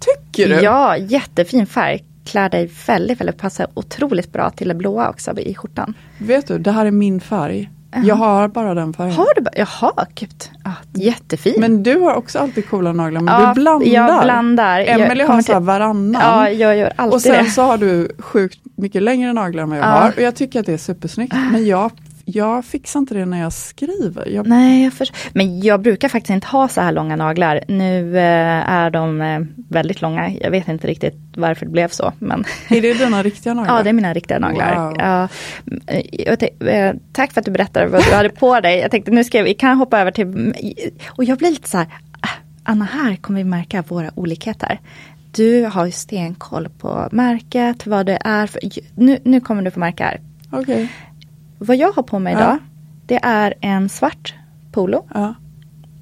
Tycker 0.00 0.48
du? 0.48 0.54
Ja, 0.62 0.96
jättefin 0.96 1.66
färg. 1.66 2.04
Klär 2.26 2.48
dig 2.48 2.70
väldigt, 2.86 3.20
väldigt, 3.20 3.38
passar 3.38 3.66
otroligt 3.74 4.32
bra 4.32 4.50
till 4.50 4.68
det 4.68 4.74
blåa 4.74 5.08
också 5.08 5.38
i 5.38 5.54
skjortan. 5.54 5.94
Vet 6.18 6.46
du, 6.48 6.58
det 6.58 6.70
här 6.72 6.86
är 6.86 6.90
min 6.90 7.20
färg. 7.20 7.70
Jag 8.04 8.14
har 8.14 8.48
bara 8.48 8.74
den 8.74 8.92
färgen. 8.92 9.12
Har 9.14 9.34
du 9.34 9.40
bara, 9.40 9.50
jaha, 9.56 10.06
gud. 10.14 10.50
Ja, 10.64 10.72
jättefin. 10.94 11.54
Men 11.58 11.82
du 11.82 11.98
har 12.00 12.14
också 12.14 12.38
alltid 12.38 12.68
coola 12.68 12.92
naglar, 12.92 13.20
men 13.20 13.34
Ja, 13.42 13.48
du 13.54 13.60
blandar. 13.60 13.86
jag 13.86 14.22
blandar. 14.24 14.80
Emelie 14.80 15.26
har 15.26 15.42
så 15.42 15.52
här 15.52 15.60
varannan. 15.60 16.22
ja, 16.22 16.50
jag 16.50 16.76
gör 16.76 16.92
alltid 16.96 17.14
och 17.14 17.20
sen 17.22 17.44
det. 17.44 17.50
så 17.50 17.62
har 17.62 17.78
du 17.78 18.08
sjukt 18.18 18.58
mycket 18.76 19.02
längre 19.02 19.32
naglar 19.32 19.62
än 19.62 19.68
vad 19.70 19.78
jag 19.78 19.84
Ja. 19.86 19.88
har. 19.90 20.08
Och 20.16 20.20
jag 20.22 20.34
tycker 20.34 20.60
att 20.60 20.66
det 20.66 20.72
är 20.72 20.76
supersnyggt. 20.78 21.34
Men 21.52 21.66
jag, 21.66 21.90
jag 22.28 22.64
fixar 22.64 23.00
inte 23.00 23.14
det 23.14 23.26
när 23.26 23.40
jag 23.40 23.52
skriver. 23.52 24.28
Jag, 24.28 24.46
Nej, 24.46 24.84
jag 24.84 24.92
för... 24.92 25.08
men 25.32 25.60
jag 25.60 25.80
brukar 25.80 26.08
faktiskt 26.08 26.30
inte 26.30 26.46
ha 26.46 26.68
så 26.68 26.80
här 26.80 26.92
långa 26.92 27.16
naglar. 27.16 27.64
Nu 27.68 28.18
eh, 28.18 28.70
är 28.70 28.90
de 28.90 29.20
eh, 29.20 29.40
väldigt 29.68 30.00
långa. 30.02 30.30
Jag 30.30 30.50
vet 30.50 30.68
inte 30.68 30.86
riktigt 30.86 31.14
varför 31.36 31.66
det 31.66 31.72
blev 31.72 31.88
så. 31.88 32.12
Men 32.18 32.44
Är 32.68 32.82
det 32.82 32.94
dina 32.94 33.22
riktiga 33.22 33.54
naglar? 33.54 33.76
ja, 33.76 33.82
det 33.82 33.88
är 33.88 33.92
mina 33.92 34.14
riktiga 34.14 34.38
naglar. 34.38 34.76
Wow. 34.76 34.96
Ja, 34.98 35.28
eh, 35.86 36.68
eh, 36.68 36.94
tack 37.12 37.32
för 37.32 37.40
att 37.40 37.44
du 37.44 37.50
berättade 37.50 37.86
vad 37.86 38.04
du 38.04 38.14
hade 38.14 38.28
på 38.28 38.60
dig. 38.60 38.78
Jag 38.78 38.90
tänkte 38.90 39.10
nu 39.10 39.24
ska 39.24 39.42
vi 39.42 39.54
kan 39.54 39.78
hoppa 39.78 40.00
över 40.00 40.10
till, 40.10 40.54
och 41.08 41.24
jag 41.24 41.38
blir 41.38 41.50
lite 41.50 41.68
så 41.68 41.78
här, 41.78 41.86
ah, 42.20 42.28
Anna 42.64 42.84
här 42.84 43.16
kommer 43.16 43.40
vi 43.40 43.44
märka 43.44 43.84
våra 43.88 44.10
olikheter. 44.14 44.80
Du 45.32 45.64
har 45.64 45.86
ju 45.86 45.92
stenkoll 45.92 46.68
på 46.78 47.08
märket, 47.12 47.86
vad 47.86 48.06
det 48.06 48.18
är 48.24 48.46
för, 48.46 48.60
nu, 48.94 49.18
nu 49.24 49.40
kommer 49.40 49.62
du 49.62 49.70
få 49.70 49.80
märka 49.80 50.04
här. 50.04 50.20
Okej. 50.50 50.88
Vad 51.58 51.76
jag 51.76 51.92
har 51.92 52.02
på 52.02 52.18
mig 52.18 52.32
Ja. 52.32 52.38
idag, 52.40 52.58
det 53.06 53.20
är 53.22 53.54
en 53.60 53.88
svart 53.88 54.34
polo. 54.72 55.06
Ja. 55.14 55.34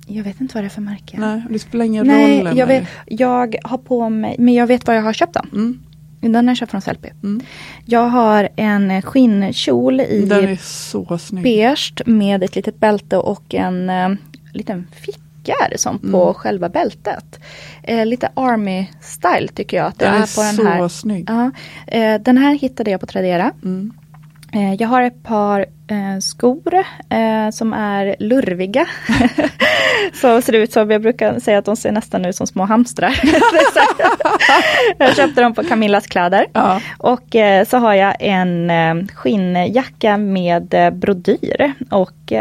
Jag 0.06 0.24
vet 0.24 0.40
inte 0.40 0.54
vad 0.54 0.64
det 0.64 0.68
är 0.68 0.70
för 0.70 0.80
märke. 0.80 1.16
Nej, 1.20 1.42
det 1.50 1.58
spelar 1.58 1.84
ingen 1.84 2.06
Nej, 2.06 2.44
roll. 2.44 2.58
jag, 2.58 2.66
vet, 2.66 2.84
jag 3.06 3.56
har 3.64 3.78
på 3.78 4.08
mig, 4.08 4.36
men 4.38 4.54
jag 4.54 4.66
vet 4.66 4.86
var 4.86 4.94
jag 4.94 5.02
har 5.02 5.12
köpt 5.12 5.34
den. 5.34 5.48
Mm. 5.52 5.80
Den 6.20 6.34
har 6.34 6.50
jag 6.50 6.56
köpt 6.56 6.70
från 6.70 6.80
Sellpy. 6.80 7.08
Mm. 7.22 7.40
Jag 7.84 8.08
har 8.08 8.48
en 8.56 9.02
skinnkjol 9.02 10.00
i 10.00 10.26
Den 10.28 10.44
är 10.48 10.56
så 10.56 11.18
snygg. 11.18 11.44
beige 11.44 12.02
med 12.06 12.42
ett 12.42 12.56
litet 12.56 12.80
bälte 12.80 13.16
och 13.16 13.54
en 13.54 13.90
eh, 13.90 14.08
liten 14.52 14.86
ficka 14.92 15.52
är 15.66 15.70
det 15.70 15.78
som 15.78 15.98
på 15.98 16.22
Mm. 16.22 16.34
själva 16.34 16.68
bältet. 16.68 17.40
Eh, 17.82 18.06
lite 18.06 18.28
army 18.34 18.86
style 19.00 19.48
tycker 19.48 19.76
jag 19.76 19.86
att 19.86 19.98
det 19.98 20.04
Den 20.04 20.14
är, 20.14 20.18
är 20.22 20.36
på 20.36 20.42
den 20.42 20.54
så 20.54 20.64
här. 20.64 20.88
snygg. 20.88 21.30
Ja, 21.30 21.50
eh, 21.86 22.20
den 22.20 22.38
här 22.38 22.54
hittade 22.54 22.90
jag 22.90 23.00
på 23.00 23.06
Tradera. 23.06 23.50
Mm. 23.64 23.92
Eh, 24.54 24.74
Jag 24.74 24.88
har 24.88 25.02
ett 25.02 25.22
par 25.22 25.60
eh, 25.86 26.18
skor 26.20 26.74
eh, 27.08 27.50
som 27.50 27.72
är 27.72 28.16
lurviga. 28.18 28.86
så 30.14 30.42
ser 30.42 30.52
ut 30.52 30.72
som, 30.72 30.90
jag 30.90 31.02
brukar 31.02 31.38
säga 31.38 31.58
att 31.58 31.64
de 31.64 31.76
ser 31.76 31.92
nästan 31.92 32.24
ut 32.24 32.36
som 32.36 32.46
små 32.46 32.64
hamstrar. 32.64 33.20
jag 34.98 35.16
köpte 35.16 35.42
dem 35.42 35.54
på 35.54 35.64
Camillas 35.64 36.06
kläder. 36.06 36.46
Ja. 36.52 36.80
Och 36.98 37.36
så 37.66 37.76
har 37.76 37.94
jag 37.94 38.16
en 38.20 39.08
skinnjacka 39.08 40.16
med 40.16 40.74
brodyr. 40.92 41.72
Och 41.90 42.32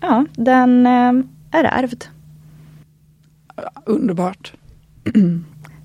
ja, 0.00 0.24
den 0.32 0.86
är 0.86 1.64
ärvd. 1.64 2.04
Underbart. 3.86 4.52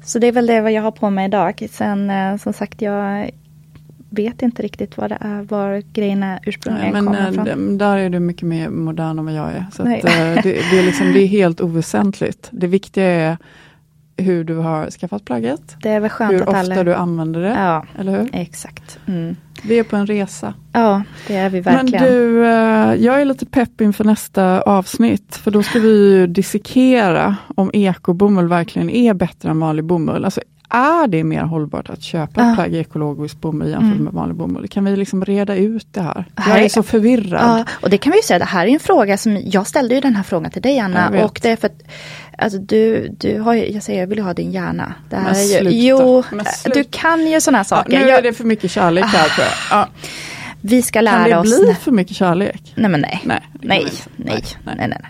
Så 0.04 0.20
det 0.20 0.28
är 0.28 0.32
väl 0.32 0.48
det 0.48 0.62
vad 0.62 0.72
jag 0.72 0.82
har 0.82 0.92
på 0.92 1.10
mig 1.10 1.26
idag. 1.26 1.68
Sen 1.72 2.12
som 2.40 2.54
sagt, 2.54 2.82
jag 2.82 3.30
vet 4.10 4.42
inte 4.42 4.64
riktigt 4.64 4.98
vad 4.98 5.12
det 5.12 5.18
är, 5.22 5.42
var 5.42 5.84
grejerna 5.94 6.40
ursprungligen 6.46 6.94
Nej, 6.94 7.02
men 7.02 7.14
kommer 7.14 7.28
eh, 7.28 7.54
ifrån. 7.54 7.78
där 7.78 7.98
är 7.98 8.10
du 8.10 8.20
mycket 8.20 8.44
mer 8.44 8.70
modern 8.70 9.20
än 9.20 9.26
vad 9.26 9.34
jag 9.34 9.52
är. 9.52 9.66
Så 9.74 9.82
att, 9.82 9.88
eh, 9.88 10.44
det, 10.44 10.70
det, 10.72 10.80
är 10.80 10.86
liksom, 10.86 11.14
det 11.14 11.20
är 11.20 11.28
helt 11.28 11.62
oväsentligt. 11.62 12.50
Det 12.52 12.68
viktiga 12.68 13.06
är 13.06 13.38
hur 14.18 14.44
du 14.44 14.56
har 14.56 14.90
skaffat 14.90 15.26
plagget. 15.26 15.76
Det 15.82 15.90
är 15.90 16.00
väl 16.00 16.10
skönt 16.10 16.34
Hur 16.34 16.42
ofta 16.42 16.58
alla... 16.58 16.84
du 16.84 16.94
använder 16.94 17.42
det. 17.42 17.50
Ja, 17.50 17.86
Eller 18.00 18.20
hur? 18.20 18.30
exakt. 18.34 19.00
Mm. 19.08 19.36
Vi 19.64 19.80
är 19.80 19.84
på 19.84 19.96
en 19.96 20.08
resa. 20.08 20.54
Ja, 20.74 21.04
det 21.28 21.36
är 21.36 21.50
vi 21.50 21.60
verkligen. 21.60 22.04
Men 22.04 22.12
du, 22.14 22.46
eh, 22.46 23.06
jag 23.06 23.22
är 23.22 23.26
lite 23.26 23.46
pepp 23.46 23.82
inför 23.82 24.04
nästa 24.04 24.62
avsnitt. 24.62 25.36
För 25.36 25.52
då 25.52 25.64
ska 25.64 25.80
vi 25.80 26.12
ju 26.12 26.28
dissekera 26.28 27.36
om 27.56 27.72
ekobomull 27.74 28.48
verkligen 28.48 28.90
är 28.90 29.14
bättre 29.14 29.50
än 29.50 29.60
vanlig 29.60 29.86
bomull. 29.86 30.26
Alltså 30.26 30.42
är 30.70 31.08
det 31.08 31.24
mer 31.24 31.42
hållbart 31.42 31.90
att 31.90 32.02
köpa 32.04 32.42
Ja. 32.42 32.56
plagg 32.56 32.74
i 32.74 32.78
ekologisk 32.80 33.42
bomull 33.42 33.70
jämfört 33.70 33.92
Mm. 33.92 34.04
med 34.04 34.14
vanlig 34.14 34.36
bomull? 34.38 34.68
Kan 34.68 34.86
vi 34.86 34.96
liksom 34.96 35.26
reda 35.26 35.56
ut 35.56 35.88
det 35.92 36.02
här? 36.02 36.26
Här 36.36 36.56
Jag 36.56 36.66
är- 36.66 36.70
så 36.70 36.84
förvirrad. 36.84 37.42
Ja, 37.60 37.66
och 37.82 37.90
det 37.90 37.98
kan 37.98 38.14
vi 38.14 38.22
säga, 38.24 38.40
det 38.40 38.46
här 38.46 38.68
är 38.68 38.70
en 38.72 38.80
fråga 38.80 39.18
som, 39.18 39.42
jag 39.46 39.68
ställde 39.68 39.96
ju 39.96 40.02
den 40.02 40.16
här 40.16 40.24
frågan 40.24 40.52
till 40.52 40.62
dig 40.62 40.80
Anna. 40.80 41.24
Och 41.26 41.40
det 41.44 41.50
är 41.50 41.56
för 41.56 41.68
att, 41.68 41.82
alltså 42.38 42.60
du, 42.60 43.08
du 43.20 43.40
har 43.40 43.54
ju, 43.54 43.72
jag 43.72 43.84
säger 43.84 44.00
jag 44.00 44.08
vill 44.08 44.18
ju 44.18 44.24
ha 44.24 44.34
din 44.34 44.52
hjärna. 44.52 44.94
Det 45.10 45.16
här 45.16 45.24
Men 45.24 45.36
är 45.36 45.40
ju, 45.44 45.58
sluta. 45.58 45.70
jo, 45.76 46.24
Men 46.32 46.46
du 46.46 46.52
sluta. 46.74 46.90
kan 46.92 47.28
ju 47.28 47.42
sådana 47.42 47.58
Ja, 47.60 47.64
saker. 47.64 48.00
nu 48.00 48.08
Jag- 48.08 48.18
är 48.20 48.22
det 48.22 48.34
för 48.34 48.44
mycket 48.44 48.72
kärlek 48.72 49.06
här 49.06 49.30
tror 49.30 49.48
jag. 49.72 49.88
Vi 50.62 50.82
ska 50.82 50.98
Kan 51.00 51.04
lära 51.06 51.28
det 51.28 51.38
oss... 51.38 51.60
bli 51.60 51.74
för 51.76 51.92
mycket 51.92 52.16
kärlek? 52.16 52.74
Nej 52.76 52.90
men 52.92 53.02
nej. 53.02 53.22
Nej, 53.24 53.44
det 53.54 53.60
kan 53.68 53.68
nej, 53.68 53.86
nej, 54.16 54.44
Nej, 54.66 54.76
nej, 54.78 54.88
nej. 54.88 55.02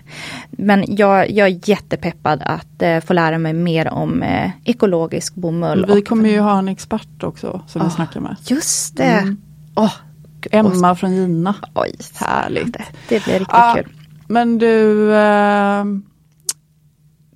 Men 0.52 0.95
jag, 0.95 1.32
jag 1.32 1.48
är 1.48 1.70
jättepeppad 1.70 2.41
att 2.45 2.82
eh, 2.82 3.00
få 3.00 3.14
lära 3.14 3.38
mig 3.38 3.54
mer 3.54 3.88
om 3.93 4.24
eh, 4.24 4.50
ekologisk 4.66 5.36
bomull. 5.36 5.86
Vi 5.88 6.02
och- 6.02 6.08
kommer 6.08 6.30
ju 6.30 6.39
ha 6.39 6.58
en 6.60 6.68
expert 6.68 7.24
också 7.24 7.62
som 7.68 7.82
vi 7.82 7.88
Ah, 7.88 7.91
snackar 7.91 8.20
med. 8.20 8.36
Just 8.48 8.98
det. 8.98 9.04
Mm. 9.04 9.38
Gud, 10.41 10.54
Emma 10.54 10.95
från 10.95 11.16
Gina. 11.16 11.56
Oj, 11.76 11.95
Härligt. 12.16 12.74
Det, 12.74 12.84
det 13.10 13.24
blir 13.24 13.34
riktigt 13.39 13.48
Ja, 13.52 13.74
kul. 13.78 13.91
Men 14.28 14.58
du, 14.58 15.14
eh, 15.16 15.84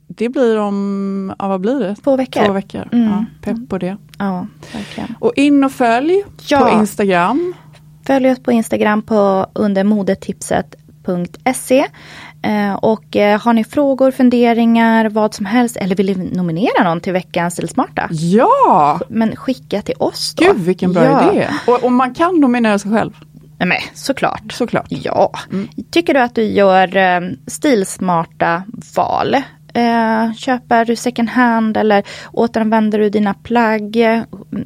det 0.07 0.29
blir 0.29 0.59
om, 0.59 1.33
ja, 1.39 1.47
vad 1.47 1.61
blir 1.61 1.79
det? 1.79 1.95
Två 1.95 2.15
veckor. 2.15 2.45
Två 2.45 2.53
veckor. 2.53 2.89
Mm. 2.91 3.09
Ja, 3.09 3.25
pepp 3.41 3.69
på 3.69 3.77
det. 3.77 3.97
Ja, 4.17 4.47
verkligen. 4.73 5.15
Och 5.19 5.33
in 5.35 5.63
och 5.63 5.71
följ 5.71 6.23
Ja. 6.47 6.59
på 6.59 6.79
Instagram. 6.79 7.53
Följ 8.11 8.31
oss 8.31 8.43
på 8.43 8.51
Instagram 8.51 9.01
på 9.01 9.47
under 9.53 9.83
modetipset.se. 9.83 11.85
Eh, 12.43 12.73
och 12.73 13.15
eh, 13.15 13.41
har 13.41 13.53
ni 13.53 13.63
frågor, 13.63 14.11
funderingar, 14.11 15.09
vad 15.09 15.33
som 15.33 15.45
helst 15.45 15.77
eller 15.77 15.95
vill 15.95 16.17
ni 16.17 16.35
nominera 16.35 16.83
någon 16.83 17.01
till 17.01 17.13
veckans 17.13 17.53
Stilsmarta? 17.53 18.07
Ja! 18.11 18.99
Men 19.09 19.35
skicka 19.35 19.81
till 19.81 19.95
oss 19.99 20.33
då. 20.35 20.45
Gud 20.45 20.57
vilken 20.57 20.93
bra 20.93 21.03
ja. 21.03 21.31
idé. 21.31 21.47
Och, 21.67 21.83
och 21.83 21.91
man 21.91 22.13
kan 22.13 22.39
nominera 22.39 22.79
sig 22.79 22.91
själv. 22.91 23.11
Nej, 23.57 23.83
såklart. 23.93 24.51
Såklart. 24.51 24.87
Ja. 24.89 25.31
Tycker 25.91 26.13
du 26.13 26.19
att 26.19 26.35
du 26.35 26.43
gör 26.43 26.97
eh, 26.97 27.21
stilsmarta 27.47 28.63
val? 28.95 29.35
Eh, 29.73 30.33
köper 30.33 30.85
du 30.85 30.95
second 30.95 31.29
hand 31.29 31.77
eller 31.77 32.03
återanvänder 32.33 32.99
du 32.99 33.09
dina 33.09 33.33
plagg? 33.33 33.95
Eh, 33.95 34.23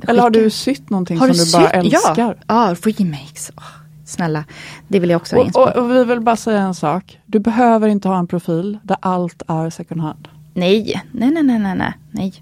Eller 0.07 0.21
har 0.21 0.29
du 0.29 0.49
sytt 0.49 0.89
någonting 0.89 1.17
Har 1.17 1.27
som 1.27 1.37
du 1.37 1.45
du 1.45 1.51
bara 1.51 1.69
älskar? 1.69 2.35
Ja, 2.47 2.75
ja 2.81 2.91
remakes. 2.99 3.51
Åh, 3.57 3.63
snälla, 4.05 4.43
det 4.87 4.99
vill 4.99 5.09
jag 5.09 5.21
också 5.21 5.35
Och, 5.35 5.55
och, 5.55 5.75
och 5.75 5.91
vi 5.91 6.03
vill 6.03 6.19
bara 6.21 6.35
säga 6.35 6.61
en 6.61 6.75
sak. 6.75 7.19
Du 7.25 7.39
behöver 7.39 7.87
inte 7.87 8.07
ha 8.07 8.19
en 8.19 8.27
profil 8.27 8.77
där 8.83 8.97
allt 8.99 9.43
är 9.47 9.69
second 9.69 10.01
hand. 10.01 10.27
Nej, 10.53 11.01
nej, 11.11 11.31
nej, 11.31 11.43
nej, 11.43 11.59
nej, 11.59 11.75
nej, 11.75 11.93
nej. 12.11 12.33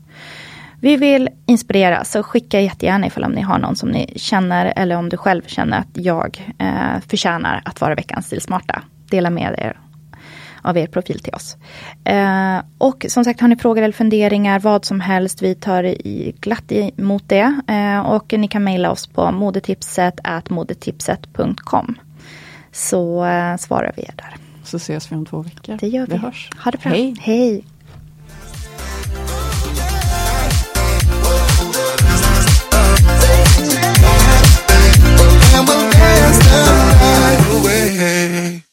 Vi 0.80 0.98
vill 0.98 1.30
inspirera, 1.46 2.04
så 2.04 2.24
skicka 2.24 2.62
jättegärna 2.62 3.08
ifall 3.08 3.24
om 3.24 3.32
ni 3.32 3.42
har 3.42 3.60
någon 3.60 3.76
som 3.76 3.90
ni 3.90 4.14
känner 4.16 4.74
eller 4.76 4.98
om 4.98 5.10
du 5.10 5.18
själv 5.18 5.42
känner 5.48 5.80
att 5.80 5.88
jag 5.94 6.54
eh, 6.58 7.00
förtjänar 7.08 7.62
att 7.66 7.82
vara 7.82 7.96
veckans 7.96 8.26
stilsmarta. 8.26 8.82
Dela 9.10 9.30
med 9.30 9.56
er 9.58 9.80
av 10.64 10.78
er 10.78 10.88
profil 10.88 11.20
till 11.20 11.34
oss. 11.34 11.58
Eh, 12.04 12.60
och 12.78 13.06
som 13.10 13.24
sagt, 13.24 13.42
har 13.42 13.48
ni 13.48 13.56
frågor 13.56 13.82
eller 13.82 13.94
funderingar, 13.94 14.60
vad 14.60 14.86
som 14.86 15.00
helst, 15.00 15.42
vi 15.42 15.56
tar 15.56 15.84
i 15.84 16.36
glatt 16.40 16.72
emot 16.72 17.24
det. 17.28 17.62
Eh, 17.68 18.00
och 18.00 18.34
ni 18.34 18.48
kan 18.48 18.64
mejla 18.64 18.92
oss 18.92 19.08
på 19.08 19.32
modetipset 19.32 20.20
modetipset.com. 20.50 21.96
Så 22.72 23.26
eh, 23.26 23.58
svarar 23.58 23.92
vi 23.96 24.02
er 24.02 24.14
där. 24.16 24.36
Så 24.64 24.78
ses 24.78 25.12
vi 25.12 25.16
om 25.16 25.26
två 25.26 25.42
veckor. 25.42 25.78
Det 25.80 25.88
gör 25.88 26.06
vi. 26.08 26.14
Vi 26.14 26.20
hörs. 26.20 26.50
Ha 26.64 26.72
det 26.72 26.78
bra. 26.78 26.92
Hej. 26.92 27.16
Hej. 27.20 27.66
And 35.56 35.68
we'll 35.68 35.92
dance 35.92 36.40
the 36.40 36.62
night 37.00 37.42
away. 37.62 38.73